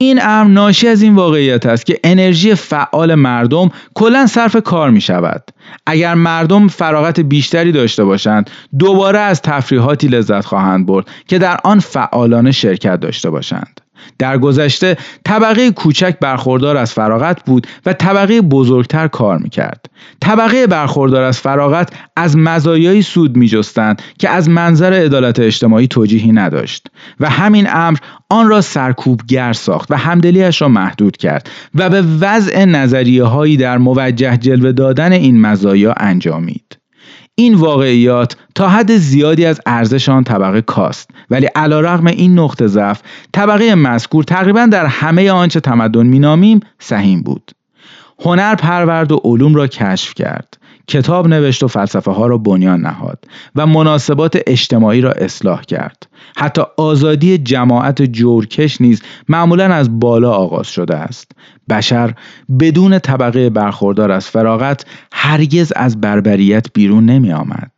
این 0.00 0.20
امر 0.22 0.50
ناشی 0.50 0.88
از 0.88 1.02
این 1.02 1.14
واقعیت 1.14 1.66
است 1.66 1.86
که 1.86 2.00
انرژی 2.04 2.54
فعال 2.54 3.14
مردم 3.14 3.70
کلا 3.94 4.26
صرف 4.26 4.56
کار 4.56 4.90
می 4.90 5.00
شود. 5.00 5.50
اگر 5.86 6.14
مردم 6.14 6.68
فراغت 6.68 7.20
بیشتری 7.20 7.72
داشته 7.72 8.04
باشند 8.04 8.50
دوباره 8.78 9.18
از 9.18 9.42
تفریحاتی 9.42 10.08
لذت 10.08 10.44
خواهند 10.44 10.86
برد 10.86 11.06
که 11.26 11.38
در 11.38 11.58
آن 11.64 11.80
فعالانه 11.80 12.52
شرکت 12.52 13.00
داشته 13.00 13.30
باشند. 13.30 13.80
در 14.18 14.38
گذشته 14.38 14.96
طبقه 15.24 15.70
کوچک 15.70 16.18
برخوردار 16.20 16.76
از 16.76 16.92
فراغت 16.92 17.44
بود 17.44 17.66
و 17.86 17.92
طبقه 17.92 18.40
بزرگتر 18.40 19.08
کار 19.08 19.38
می‌کرد. 19.38 19.86
طبقه 20.20 20.66
برخوردار 20.66 21.22
از 21.22 21.38
فراغت 21.40 21.92
از 22.16 22.36
مزایایی 22.36 23.02
سود 23.02 23.36
میجستند 23.36 24.02
که 24.18 24.28
از 24.28 24.48
منظر 24.48 24.92
عدالت 24.92 25.40
اجتماعی 25.40 25.86
توجیهی 25.86 26.32
نداشت 26.32 26.86
و 27.20 27.30
همین 27.30 27.66
امر 27.70 27.98
آن 28.30 28.48
را 28.48 28.60
سرکوبگر 28.60 29.52
ساخت 29.52 29.90
و 29.90 29.96
همدلیش 29.96 30.62
را 30.62 30.68
محدود 30.68 31.16
کرد 31.16 31.50
و 31.74 31.90
به 31.90 32.02
وضع 32.20 32.64
نظریه 32.64 33.24
هایی 33.24 33.56
در 33.56 33.78
موجه 33.78 34.36
جلوه 34.36 34.72
دادن 34.72 35.12
این 35.12 35.40
مزایا 35.40 35.94
انجامید. 35.96 36.77
این 37.40 37.54
واقعیات 37.54 38.36
تا 38.54 38.68
حد 38.68 38.96
زیادی 38.96 39.46
از 39.46 39.60
ارزش 39.66 40.08
آن 40.08 40.24
طبقه 40.24 40.60
کاست. 40.60 41.10
ولی 41.30 41.46
علیرغم 41.46 42.06
این 42.06 42.38
نقطه 42.38 42.66
ضعف 42.66 43.02
طبقه 43.32 43.74
مذکور 43.74 44.24
تقریبا 44.24 44.66
در 44.66 44.86
همه 44.86 45.30
آنچه 45.30 45.60
تمدن 45.60 46.06
مینامیم 46.06 46.60
سهیم 46.78 47.22
بود. 47.22 47.50
هنر 48.20 48.54
پرورد 48.54 49.12
و 49.12 49.20
علوم 49.24 49.54
را 49.54 49.66
کشف 49.66 50.14
کرد. 50.14 50.57
کتاب 50.88 51.28
نوشت 51.28 51.62
و 51.62 51.68
فلسفه 51.68 52.10
ها 52.10 52.26
را 52.26 52.38
بنیان 52.38 52.80
نهاد 52.80 53.24
و 53.56 53.66
مناسبات 53.66 54.38
اجتماعی 54.46 55.00
را 55.00 55.12
اصلاح 55.12 55.62
کرد 55.62 56.08
حتی 56.36 56.62
آزادی 56.76 57.38
جماعت 57.38 58.02
جورکش 58.02 58.80
نیز 58.80 59.02
معمولا 59.28 59.64
از 59.64 60.00
بالا 60.00 60.32
آغاز 60.32 60.66
شده 60.66 60.96
است 60.96 61.32
بشر 61.70 62.14
بدون 62.60 62.98
طبقه 62.98 63.50
برخوردار 63.50 64.12
از 64.12 64.28
فراغت 64.28 64.86
هرگز 65.12 65.72
از 65.76 66.00
بربریت 66.00 66.66
بیرون 66.74 67.06
نمی 67.06 67.32
آمد. 67.32 67.72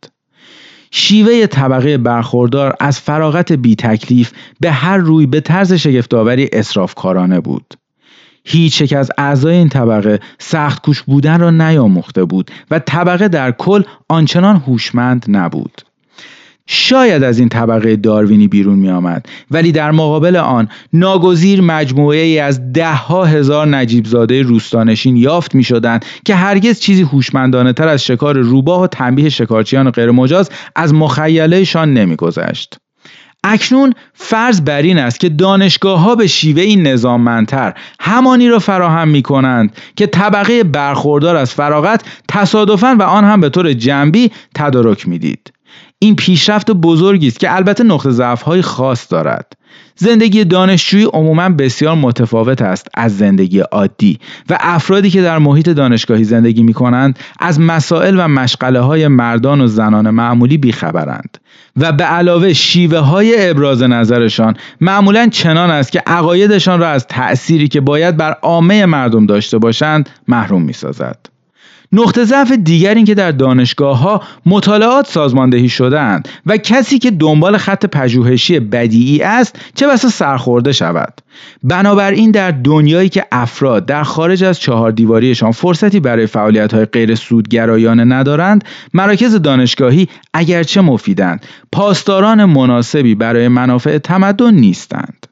شیوه 0.91 1.47
طبقه 1.47 1.97
برخوردار 1.97 2.75
از 2.79 2.99
فراغت 2.99 3.51
بی 3.51 3.75
تکلیف 3.75 4.31
به 4.59 4.71
هر 4.71 4.97
روی 4.97 5.25
به 5.25 5.39
طرز 5.41 5.73
شگفتآوری 5.73 6.49
اصرافکارانه 6.53 7.39
بود. 7.39 7.73
هیچ 8.43 8.81
یک 8.81 8.93
از 8.93 9.11
اعضای 9.17 9.55
این 9.55 9.69
طبقه 9.69 10.19
سخت 10.39 10.85
کوش 10.85 11.01
بودن 11.01 11.39
را 11.39 11.49
نیاموخته 11.49 12.25
بود 12.25 12.51
و 12.71 12.79
طبقه 12.79 13.27
در 13.27 13.51
کل 13.51 13.83
آنچنان 14.09 14.55
هوشمند 14.55 15.25
نبود. 15.27 15.81
شاید 16.73 17.23
از 17.23 17.39
این 17.39 17.49
طبقه 17.49 17.95
داروینی 17.95 18.47
بیرون 18.47 18.79
می 18.79 18.89
آمد 18.89 19.25
ولی 19.51 19.71
در 19.71 19.91
مقابل 19.91 20.35
آن 20.35 20.69
ناگزیر 20.93 21.61
مجموعه 21.61 22.19
ای 22.19 22.39
از 22.39 22.73
ده 22.73 22.93
ها 22.93 23.25
هزار 23.25 23.67
نجیب 23.67 24.05
زاده 24.05 24.41
روستانشین 24.41 25.15
یافت 25.15 25.55
می 25.55 25.63
شدند 25.63 26.05
که 26.25 26.35
هرگز 26.35 26.79
چیزی 26.79 27.01
هوشمندانه 27.01 27.73
تر 27.73 27.87
از 27.87 28.03
شکار 28.05 28.37
روباه 28.37 28.81
و 28.81 28.87
تنبیه 28.87 29.29
شکارچیان 29.29 29.91
غیرمجاز 29.91 30.49
از 30.75 30.93
مخیلهشان 30.93 31.93
نمی 31.93 32.15
گذشت. 32.15 32.77
اکنون 33.43 33.93
فرض 34.13 34.61
بر 34.61 34.81
این 34.81 34.97
است 34.97 35.19
که 35.19 35.29
دانشگاه 35.29 35.99
ها 35.99 36.15
به 36.15 36.27
شیوه 36.27 36.61
این 36.61 36.87
نظاممندتر 36.87 37.73
همانی 37.99 38.49
را 38.49 38.59
فراهم 38.59 39.07
می 39.07 39.21
کنند 39.21 39.77
که 39.95 40.07
طبقه 40.07 40.63
برخوردار 40.63 41.35
از 41.35 41.53
فراغت 41.53 42.03
تصادفاً 42.27 42.95
و 42.99 43.03
آن 43.03 43.23
هم 43.23 43.41
به 43.41 43.49
طور 43.49 43.73
جنبی 43.73 44.31
تدارک 44.55 45.07
می‌دید. 45.07 45.53
این 45.99 46.15
پیشرفت 46.15 46.71
بزرگی 46.71 47.27
است 47.27 47.39
که 47.39 47.55
البته 47.55 47.83
نقطه 47.83 48.11
ضعف 48.11 48.41
های 48.41 48.61
خاص 48.61 49.11
دارد 49.11 49.53
زندگی 50.01 50.43
دانشجویی 50.43 51.05
عموما 51.05 51.49
بسیار 51.49 51.95
متفاوت 51.95 52.61
است 52.61 52.87
از 52.93 53.17
زندگی 53.17 53.59
عادی 53.59 54.19
و 54.49 54.57
افرادی 54.59 55.09
که 55.09 55.21
در 55.21 55.37
محیط 55.37 55.69
دانشگاهی 55.69 56.23
زندگی 56.23 56.63
می 56.63 56.73
کنند 56.73 57.19
از 57.39 57.59
مسائل 57.59 58.15
و 58.19 58.27
مشغله 58.27 58.79
های 58.79 59.07
مردان 59.07 59.61
و 59.61 59.67
زنان 59.67 60.09
معمولی 60.09 60.57
بیخبرند 60.57 61.37
و 61.77 61.91
به 61.91 62.03
علاوه 62.03 62.53
شیوه 62.53 62.97
های 62.97 63.49
ابراز 63.49 63.83
نظرشان 63.83 64.57
معمولا 64.81 65.27
چنان 65.27 65.69
است 65.69 65.91
که 65.91 66.03
عقایدشان 66.07 66.79
را 66.79 66.87
از 66.87 67.07
تأثیری 67.07 67.67
که 67.67 67.81
باید 67.81 68.17
بر 68.17 68.31
عامه 68.41 68.85
مردم 68.85 69.25
داشته 69.25 69.57
باشند 69.57 70.09
محروم 70.27 70.61
می 70.61 70.73
سازد. 70.73 71.30
نقطه 71.93 72.23
ضعف 72.23 72.51
دیگر 72.51 72.93
این 72.93 73.05
که 73.05 73.15
در 73.15 73.31
دانشگاه 73.31 73.97
ها 73.97 74.21
مطالعات 74.45 75.07
سازماندهی 75.07 75.69
شدهاند 75.69 76.29
و 76.45 76.57
کسی 76.57 76.99
که 76.99 77.11
دنبال 77.11 77.57
خط 77.57 77.85
پژوهشی 77.85 78.59
بدیعی 78.59 79.21
است 79.21 79.59
چه 79.75 79.87
بسا 79.87 80.09
سرخورده 80.09 80.71
شود. 80.71 81.21
بنابراین 81.63 82.31
در 82.31 82.51
دنیایی 82.51 83.09
که 83.09 83.25
افراد 83.31 83.85
در 83.85 84.03
خارج 84.03 84.43
از 84.43 84.59
چهار 84.59 84.91
دیواریشان 84.91 85.51
فرصتی 85.51 85.99
برای 85.99 86.27
فعالیت 86.27 86.73
های 86.73 86.85
غیر 86.85 87.15
سودگرایانه 87.15 88.03
ندارند 88.03 88.63
مراکز 88.93 89.35
دانشگاهی 89.35 90.07
اگرچه 90.33 90.81
مفیدند 90.81 91.45
پاسداران 91.71 92.45
مناسبی 92.45 93.15
برای 93.15 93.47
منافع 93.47 93.97
تمدن 93.97 94.53
نیستند. 94.53 95.27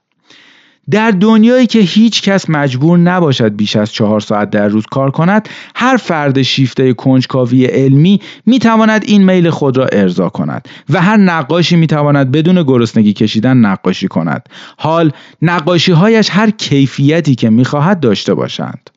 در 0.92 1.12
دنیایی 1.12 1.68
که 1.68 1.80
هیچ 1.80 2.22
کس 2.22 2.50
مجبور 2.50 2.98
نباشد 2.98 3.56
بیش 3.56 3.76
از 3.76 3.94
چهار 3.94 4.20
ساعت 4.20 4.50
در 4.50 4.68
روز 4.68 4.86
کار 4.86 5.12
کند 5.12 5.50
هر 5.76 5.98
فرد 5.98 6.42
شیفته 6.42 6.94
کنجکاوی 6.94 7.66
علمی 7.66 8.22
می 8.46 8.60
تواند 8.60 9.04
این 9.06 9.24
میل 9.24 9.50
خود 9.50 9.78
را 9.78 9.86
ارضا 9.86 10.30
کند 10.30 10.68
و 10.90 11.02
هر 11.02 11.18
نقاشی 11.18 11.76
می 11.76 11.88
تواند 11.88 12.32
بدون 12.32 12.64
گرسنگی 12.64 13.14
کشیدن 13.14 13.58
نقاشی 13.58 14.08
کند. 14.08 14.50
حال 14.78 15.12
نقاشی 15.42 15.92
هایش 15.92 16.30
هر 16.32 16.50
کیفیتی 16.50 17.36
که 17.36 17.50
می 17.50 17.66
خواهد 17.66 18.00
داشته 18.00 18.34
باشند. 18.34 18.90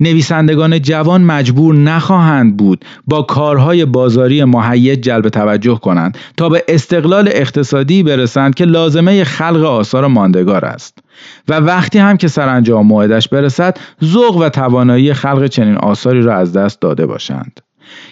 نویسندگان 0.00 0.80
جوان 0.80 1.22
مجبور 1.22 1.74
نخواهند 1.74 2.56
بود 2.56 2.84
با 3.06 3.22
کارهای 3.22 3.84
بازاری 3.84 4.44
محید 4.44 5.00
جلب 5.00 5.28
توجه 5.28 5.78
کنند 5.78 6.18
تا 6.36 6.48
به 6.48 6.64
استقلال 6.68 7.28
اقتصادی 7.32 8.02
برسند 8.02 8.54
که 8.54 8.64
لازمه 8.64 9.24
خلق 9.24 9.62
آثار 9.62 10.06
ماندگار 10.06 10.64
است. 10.64 10.98
و 11.48 11.60
وقتی 11.60 11.98
هم 11.98 12.16
که 12.16 12.28
سرانجام 12.28 12.86
موعدش 12.86 13.28
برسد 13.28 13.78
ذوق 14.04 14.36
و 14.36 14.48
توانایی 14.48 15.12
خلق 15.12 15.46
چنین 15.46 15.76
آثاری 15.76 16.22
را 16.22 16.36
از 16.36 16.52
دست 16.52 16.80
داده 16.80 17.06
باشند. 17.06 17.60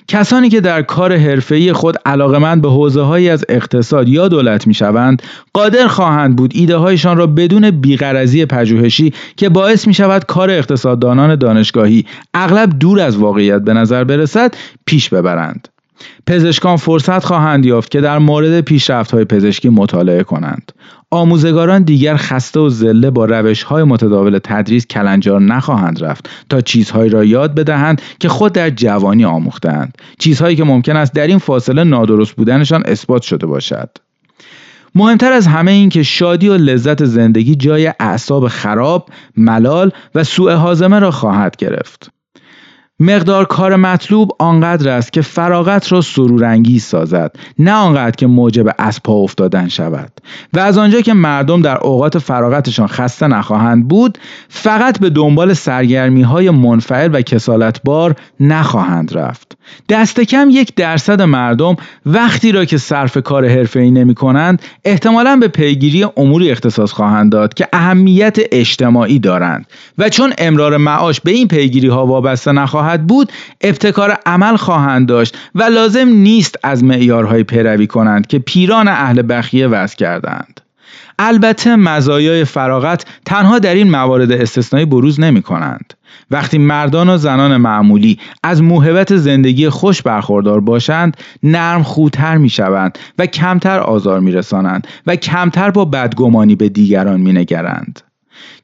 کسانی 0.09 0.49
که 0.49 0.61
در 0.61 0.83
کار 0.83 1.17
حرفه‌ای 1.17 1.73
خود 1.73 1.97
علاقمند 2.07 2.63
به 2.63 2.71
حوزه 2.71 3.03
هایی 3.03 3.29
از 3.29 3.45
اقتصاد 3.49 4.09
یا 4.09 4.29
دولت 4.29 4.67
می‌شوند 4.67 5.23
قادر 5.53 5.87
خواهند 5.87 6.37
بود 6.37 6.53
ایده 6.55 6.77
هایشان 6.77 7.17
را 7.17 7.27
بدون 7.27 7.71
بیغرضی 7.71 8.47
پژوهشی 8.47 9.13
که 9.37 9.49
باعث 9.49 9.87
می 9.87 9.95
شود 9.95 10.25
کار 10.25 10.51
اقتصاددانان 10.51 11.37
دانشگاهی 11.37 12.05
اغلب 12.35 12.79
دور 12.79 13.01
از 13.01 13.17
واقعیت 13.17 13.63
به 13.63 13.75
نظر 13.75 14.05
برسد 14.05 14.55
پیش 14.87 15.09
ببرند. 15.09 15.69
پزشکان 16.27 16.77
فرصت 16.77 17.25
خواهند 17.25 17.67
یافت 17.67 17.91
که 17.91 18.01
در 18.01 18.19
مورد 18.19 18.61
پیشرفت 18.61 19.11
های 19.11 19.25
پزشکی 19.25 19.69
مطالعه 19.69 20.23
کنند. 20.23 20.73
آموزگاران 21.11 21.83
دیگر 21.83 22.17
خسته 22.17 22.61
و 22.61 22.69
زله 22.69 23.11
با 23.11 23.25
روش 23.25 23.63
های 23.63 23.85
متداول 23.85 24.39
تدریس 24.45 24.87
کلنجار 24.87 25.41
نخواهند 25.41 26.05
رفت 26.05 26.31
تا 26.49 26.61
چیزهایی 26.61 27.11
را 27.11 27.25
یاد 27.25 27.55
بدهند 27.55 28.03
که 28.21 28.29
خود 28.29 28.53
در 28.53 28.71
جوانی 28.71 29.25
آموختند 29.25 29.99
چیزهایی 30.19 30.57
که 30.57 30.65
ممکن 30.65 30.97
است 30.97 31.13
در 31.13 31.27
این 31.27 31.39
فاصله 31.39 31.85
نادرست 31.85 32.33
بودنشان 32.33 32.83
اثبات 32.87 33.23
شده 33.23 33.47
باشد. 33.47 33.91
مهمتر 34.95 35.33
از 35.33 35.47
همه 35.47 35.73
این 35.73 35.89
که 35.89 36.03
شادی 36.03 36.49
و 36.49 36.55
لذت 36.55 37.05
زندگی 37.05 37.55
جای 37.55 37.93
اعصاب 38.01 38.49
خراب، 38.49 39.09
ملال 39.37 39.91
و 40.15 40.25
سوء 40.25 40.55
حازمه 40.55 40.99
را 40.99 41.11
خواهد 41.11 41.57
گرفت. 41.57 42.16
مقدار 43.01 43.45
کار 43.45 43.77
مطلوب 43.77 44.31
آنقدر 44.39 44.89
است 44.89 45.13
که 45.13 45.23
فراغت 45.23 45.93
را 45.93 46.01
سرورانگیز 46.01 46.85
سازد 46.85 47.37
نه 47.59 47.73
آنقدر 47.73 48.17
که 48.17 48.27
موجب 48.27 48.75
از 48.79 49.03
پا 49.03 49.13
افتادن 49.13 49.69
شود. 49.69 50.13
و 50.53 50.59
از 50.59 50.79
آنجا 50.79 51.01
که 51.01 51.15
مردم 51.15 51.63
در 51.63 51.79
اوقات 51.79 52.19
فراغتشان 52.19 52.87
خسته 52.87 53.27
نخواهند 53.27 53.89
بود 53.89 54.19
فقط 54.49 55.01
به 55.01 55.11
دنبال 55.11 55.55
سرگرمی 55.55 56.23
های 56.23 56.51
منفعل 56.51 57.15
و 57.15 57.23
کسالتبار 57.23 58.15
نخواهند 58.41 59.15
رفت. 59.15 59.57
دست 59.89 60.21
کم 60.21 60.49
یک 60.51 60.75
درصد 60.75 61.23
مردم 61.23 61.77
وقتی 62.07 62.53
را 62.53 62.65
که 62.65 62.79
صرف 62.79 63.19
کار 63.19 63.49
حرفه‌ای 63.49 63.91
نمی 63.91 64.15
کنند 64.15 64.63
احتمالا 64.85 65.37
به 65.37 65.49
پیگیری 65.49 66.07
اموری 66.17 66.51
اختصاص 66.51 66.93
خواهند 66.93 67.33
داد 67.33 67.55
که 67.55 67.69
اهمیت 67.73 68.37
اجتماعی 68.53 69.19
دارند. 69.19 69.67
و 69.99 70.09
چون 70.09 70.33
امرار 70.39 70.77
معاش 70.77 71.21
به 71.21 71.31
این 71.31 71.49
پیگیری 71.49 71.89
ها 71.89 72.07
وابسته 72.07 72.53
نخواهد 72.53 72.86
بود 72.95 73.33
ابتکار 73.61 74.19
عمل 74.27 74.57
خواهند 74.57 75.09
داشت 75.09 75.39
و 75.55 75.63
لازم 75.63 76.09
نیست 76.09 76.57
از 76.63 76.85
معیارهای 76.85 77.43
پیروی 77.43 77.87
کنند 77.87 78.27
که 78.27 78.39
پیران 78.39 78.89
اهل 78.89 79.23
بخیه 79.29 79.67
وضع 79.67 79.97
کردند 79.97 80.61
البته 81.19 81.77
مزایای 81.77 82.45
فراغت 82.45 83.05
تنها 83.25 83.59
در 83.59 83.75
این 83.75 83.91
موارد 83.91 84.33
استثنایی 84.33 84.87
بروز 84.87 85.21
نمی 85.21 85.43
کنند. 85.43 85.95
وقتی 86.31 86.59
مردان 86.59 87.09
و 87.09 87.17
زنان 87.17 87.57
معمولی 87.57 88.19
از 88.43 88.63
موهبت 88.63 89.17
زندگی 89.17 89.69
خوش 89.69 90.03
برخوردار 90.03 90.61
باشند 90.61 91.17
نرم 91.43 91.83
خودتر 91.83 92.37
می 92.37 92.49
شوند 92.49 92.99
و 93.19 93.27
کمتر 93.27 93.79
آزار 93.79 94.21
می 94.21 94.33
رسانند 94.33 94.87
و 95.07 95.17
کمتر 95.17 95.71
با 95.71 95.85
بدگمانی 95.85 96.57
به 96.57 96.69
دیگران 96.69 97.21
می 97.21 97.33
نگرند. 97.33 98.06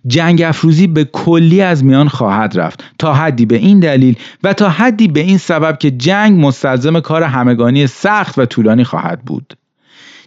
جنگ 0.06 0.42
افروزی 0.42 0.86
به 0.86 1.04
کلی 1.04 1.60
از 1.60 1.84
میان 1.84 2.08
خواهد 2.08 2.58
رفت. 2.58 2.84
تا 2.98 3.14
حدی 3.14 3.46
به 3.46 3.56
این 3.56 3.80
دلیل 3.80 4.16
و 4.42 4.52
تا 4.52 4.68
حدی 4.68 5.08
به 5.08 5.20
این 5.20 5.38
سبب 5.38 5.78
که 5.78 5.90
جنگ 5.90 6.46
مستلزم 6.46 7.00
کار 7.00 7.22
همگانی 7.22 7.86
سخت 7.86 8.38
و 8.38 8.46
طولانی 8.46 8.84
خواهد 8.84 9.22
بود. 9.22 9.56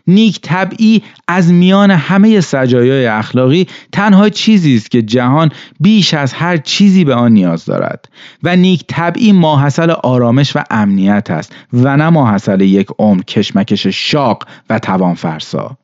نیک 0.08 0.42
طبعی 0.42 1.04
از 1.28 1.52
میان 1.52 1.92
همه 1.92 2.42
سجایای 2.42 3.06
اخلاقی 3.06 3.68
تنها 3.92 4.30
چیزی 4.30 4.76
است 4.76 4.92
که 4.92 5.02
جهان 5.02 5.52
بیش 5.80 6.14
از 6.14 6.34
هر 6.34 6.58
چیزی 6.58 7.06
به 7.06 7.16
آن 7.16 7.32
نیاز 7.32 7.66
دارد 7.66 8.10
و 8.44 8.56
نیک 8.56 8.84
طبعی 8.88 9.32
ماحصل 9.32 9.92
آرامش 9.92 10.56
و 10.56 10.64
امنیت 10.70 11.32
است 11.32 11.56
و 11.74 11.98
نه 11.98 12.10
ماحصل 12.10 12.62
یک 12.62 12.88
عمر 13.00 13.22
کشمکش 13.22 13.88
شاق 13.88 14.44
و 14.70 14.80
توانفرسا. 14.80 15.78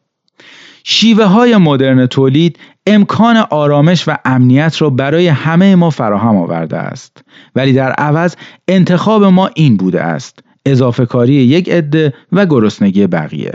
شیوه 0.84 1.26
های 1.26 1.58
مدرن 1.58 2.06
تولید 2.06 2.60
امکان 2.88 3.38
آرامش 3.38 4.08
و 4.08 4.16
امنیت 4.26 4.82
را 4.82 4.90
برای 4.90 5.28
همه 5.28 5.76
ما 5.76 5.90
فراهم 5.90 6.36
آورده 6.36 6.78
است. 6.78 7.24
ولی 7.56 7.74
در 7.74 7.92
عوض 7.92 8.36
انتخاب 8.68 9.24
ما 9.24 9.50
این 9.56 9.78
بوده 9.78 10.02
است. 10.02 10.40
اضافه 10.66 11.06
کاری 11.06 11.34
یک 11.34 11.70
عده 11.70 12.14
و 12.32 12.46
گرسنگی 12.46 13.08
بقیه. 13.08 13.54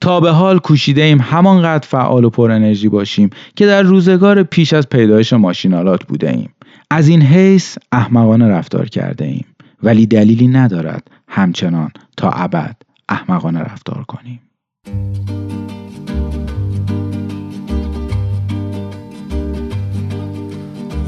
تا 0.00 0.20
به 0.20 0.30
حال 0.30 0.58
کوشیده 0.58 1.02
ایم 1.02 1.20
همانقدر 1.20 1.86
فعال 1.86 2.24
و 2.24 2.30
پر 2.30 2.50
انرژی 2.50 2.88
باشیم 2.88 3.30
که 3.56 3.66
در 3.66 3.82
روزگار 3.82 4.42
پیش 4.42 4.72
از 4.72 4.88
پیدایش 4.88 5.32
ماشینالات 5.32 6.04
بوده 6.04 6.30
ایم. 6.30 6.54
از 6.90 7.08
این 7.08 7.22
حیث 7.22 7.78
احمقانه 7.92 8.48
رفتار 8.48 8.88
کرده 8.88 9.24
ایم. 9.24 9.46
ولی 9.82 10.06
دلیلی 10.06 10.48
ندارد 10.48 11.10
همچنان 11.28 11.90
تا 12.16 12.30
ابد 12.30 12.76
احمقانه 13.08 13.60
رفتار 13.60 14.04
کنیم. 14.08 14.40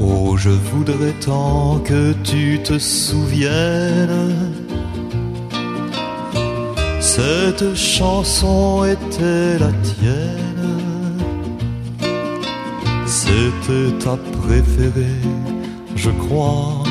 Oh, 0.05 0.35
je 0.35 0.49
voudrais 0.49 1.13
tant 1.25 1.79
que 1.79 2.11
tu 2.23 2.59
te 2.61 2.77
souviennes. 2.77 4.51
Cette 6.99 7.73
chanson 7.73 8.83
était 8.83 9.57
la 9.59 9.71
tienne. 9.89 11.19
C'était 13.05 13.91
ta 14.03 14.17
préférée, 14.41 15.21
je 15.95 16.09
crois. 16.09 16.83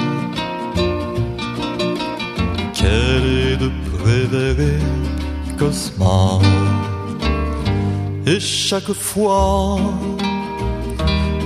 Quelle 2.73 3.27
est 3.47 3.57
de 3.59 3.71
préférée, 3.99 4.83
Cosma. 5.59 6.39
Et 8.27 8.41
chaque 8.41 8.93
fois 8.93 9.77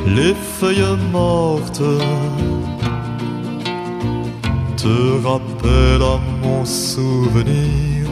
les 0.07 0.34
feuilles 0.34 0.96
mortes 1.12 1.82
te 4.76 5.26
rappellent 5.26 6.02
à 6.02 6.20
mon 6.42 6.64
souvenir, 6.64 8.07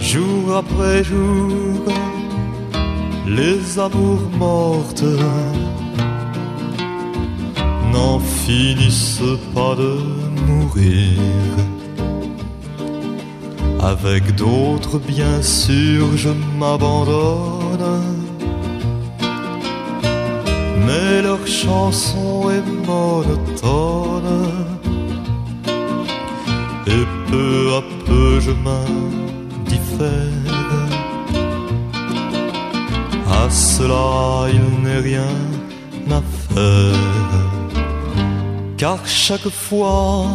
jour 0.00 0.56
après 0.56 1.04
jour, 1.04 1.84
les 3.26 3.78
amours 3.78 4.28
mortes 4.38 5.04
n'en 7.92 8.18
finissent 8.18 9.22
pas 9.54 9.74
de 9.76 9.98
mourir. 10.46 11.20
Avec 13.80 14.34
d'autres, 14.34 14.98
bien 14.98 15.40
sûr, 15.42 16.16
je 16.16 16.30
m'abandonne 16.58 18.15
mais 20.96 21.22
leur 21.22 21.46
chanson 21.46 22.50
est 22.50 22.66
monotone. 22.86 24.50
Et 26.86 27.04
peu 27.30 27.74
à 27.80 27.82
peu 28.06 28.40
je 28.40 28.52
m'indiffère. 28.64 30.10
À 33.40 33.50
cela 33.50 34.48
il 34.56 34.66
n'est 34.84 35.02
rien 35.10 35.36
à 36.18 36.22
faire. 36.48 37.44
Car 38.76 38.98
chaque 39.06 39.48
fois 39.48 40.26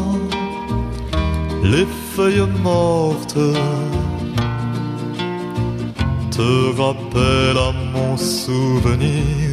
les 1.63 1.87
feuilles 2.13 2.49
mortes 2.63 3.45
te 6.35 6.49
rappellent 6.81 7.63
à 7.69 7.71
mon 7.93 8.17
souvenir 8.17 9.51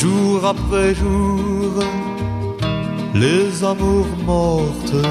jour 0.00 0.46
après 0.46 0.94
jour, 0.94 1.72
les 3.14 3.62
amours 3.62 4.14
mortes 4.24 5.02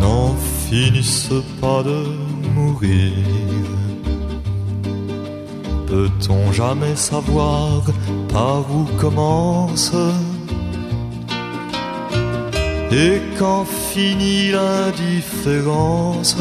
n'en 0.00 0.34
finissent 0.68 1.42
pas 1.62 1.82
de 1.82 2.00
mourir. 2.54 3.12
Peut-on 5.86 6.52
jamais 6.52 6.94
savoir 6.94 7.82
par 8.28 8.60
où 8.70 8.84
commence 8.98 9.94
et 12.92 13.18
quand 13.38 13.64
finit 13.64 14.50
l'indifférence? 14.50 16.36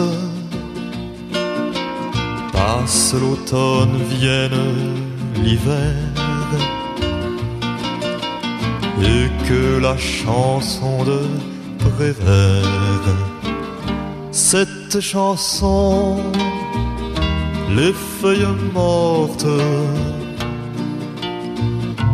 Passe 2.52 3.14
l'automne, 3.22 3.98
vienne 4.10 5.09
l'hiver 5.44 5.94
et 9.02 9.48
que 9.48 9.80
la 9.80 9.98
chanson 9.98 11.04
de 11.04 11.22
Prévert, 11.80 13.16
cette 14.32 15.00
chanson, 15.00 16.18
les 17.76 17.94
feuilles 17.94 18.56
mortes 18.74 19.46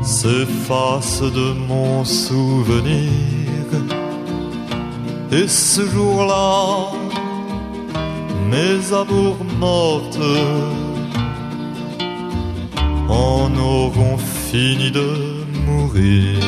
s'effacent 0.02 1.22
de 1.22 1.54
mon 1.68 2.04
souvenir. 2.06 3.10
Et 5.32 5.48
ce 5.48 5.82
jour-là, 5.82 6.92
mes 8.50 8.94
amours 8.94 9.44
mortes 9.60 10.20
en 13.10 13.56
auront 13.56 14.18
fini 14.18 14.92
de 14.92 15.08
mourir. 15.66 16.40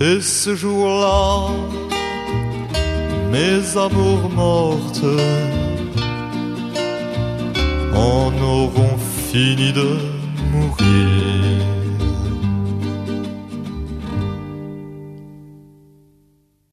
Et 0.00 0.20
ce 0.20 0.54
jour-là, 0.56 1.48
mes 3.30 3.76
amours 3.76 4.28
mortes 4.30 5.04
en 7.94 8.32
auront 8.42 8.98
fini 9.30 9.72
de. 9.72 10.11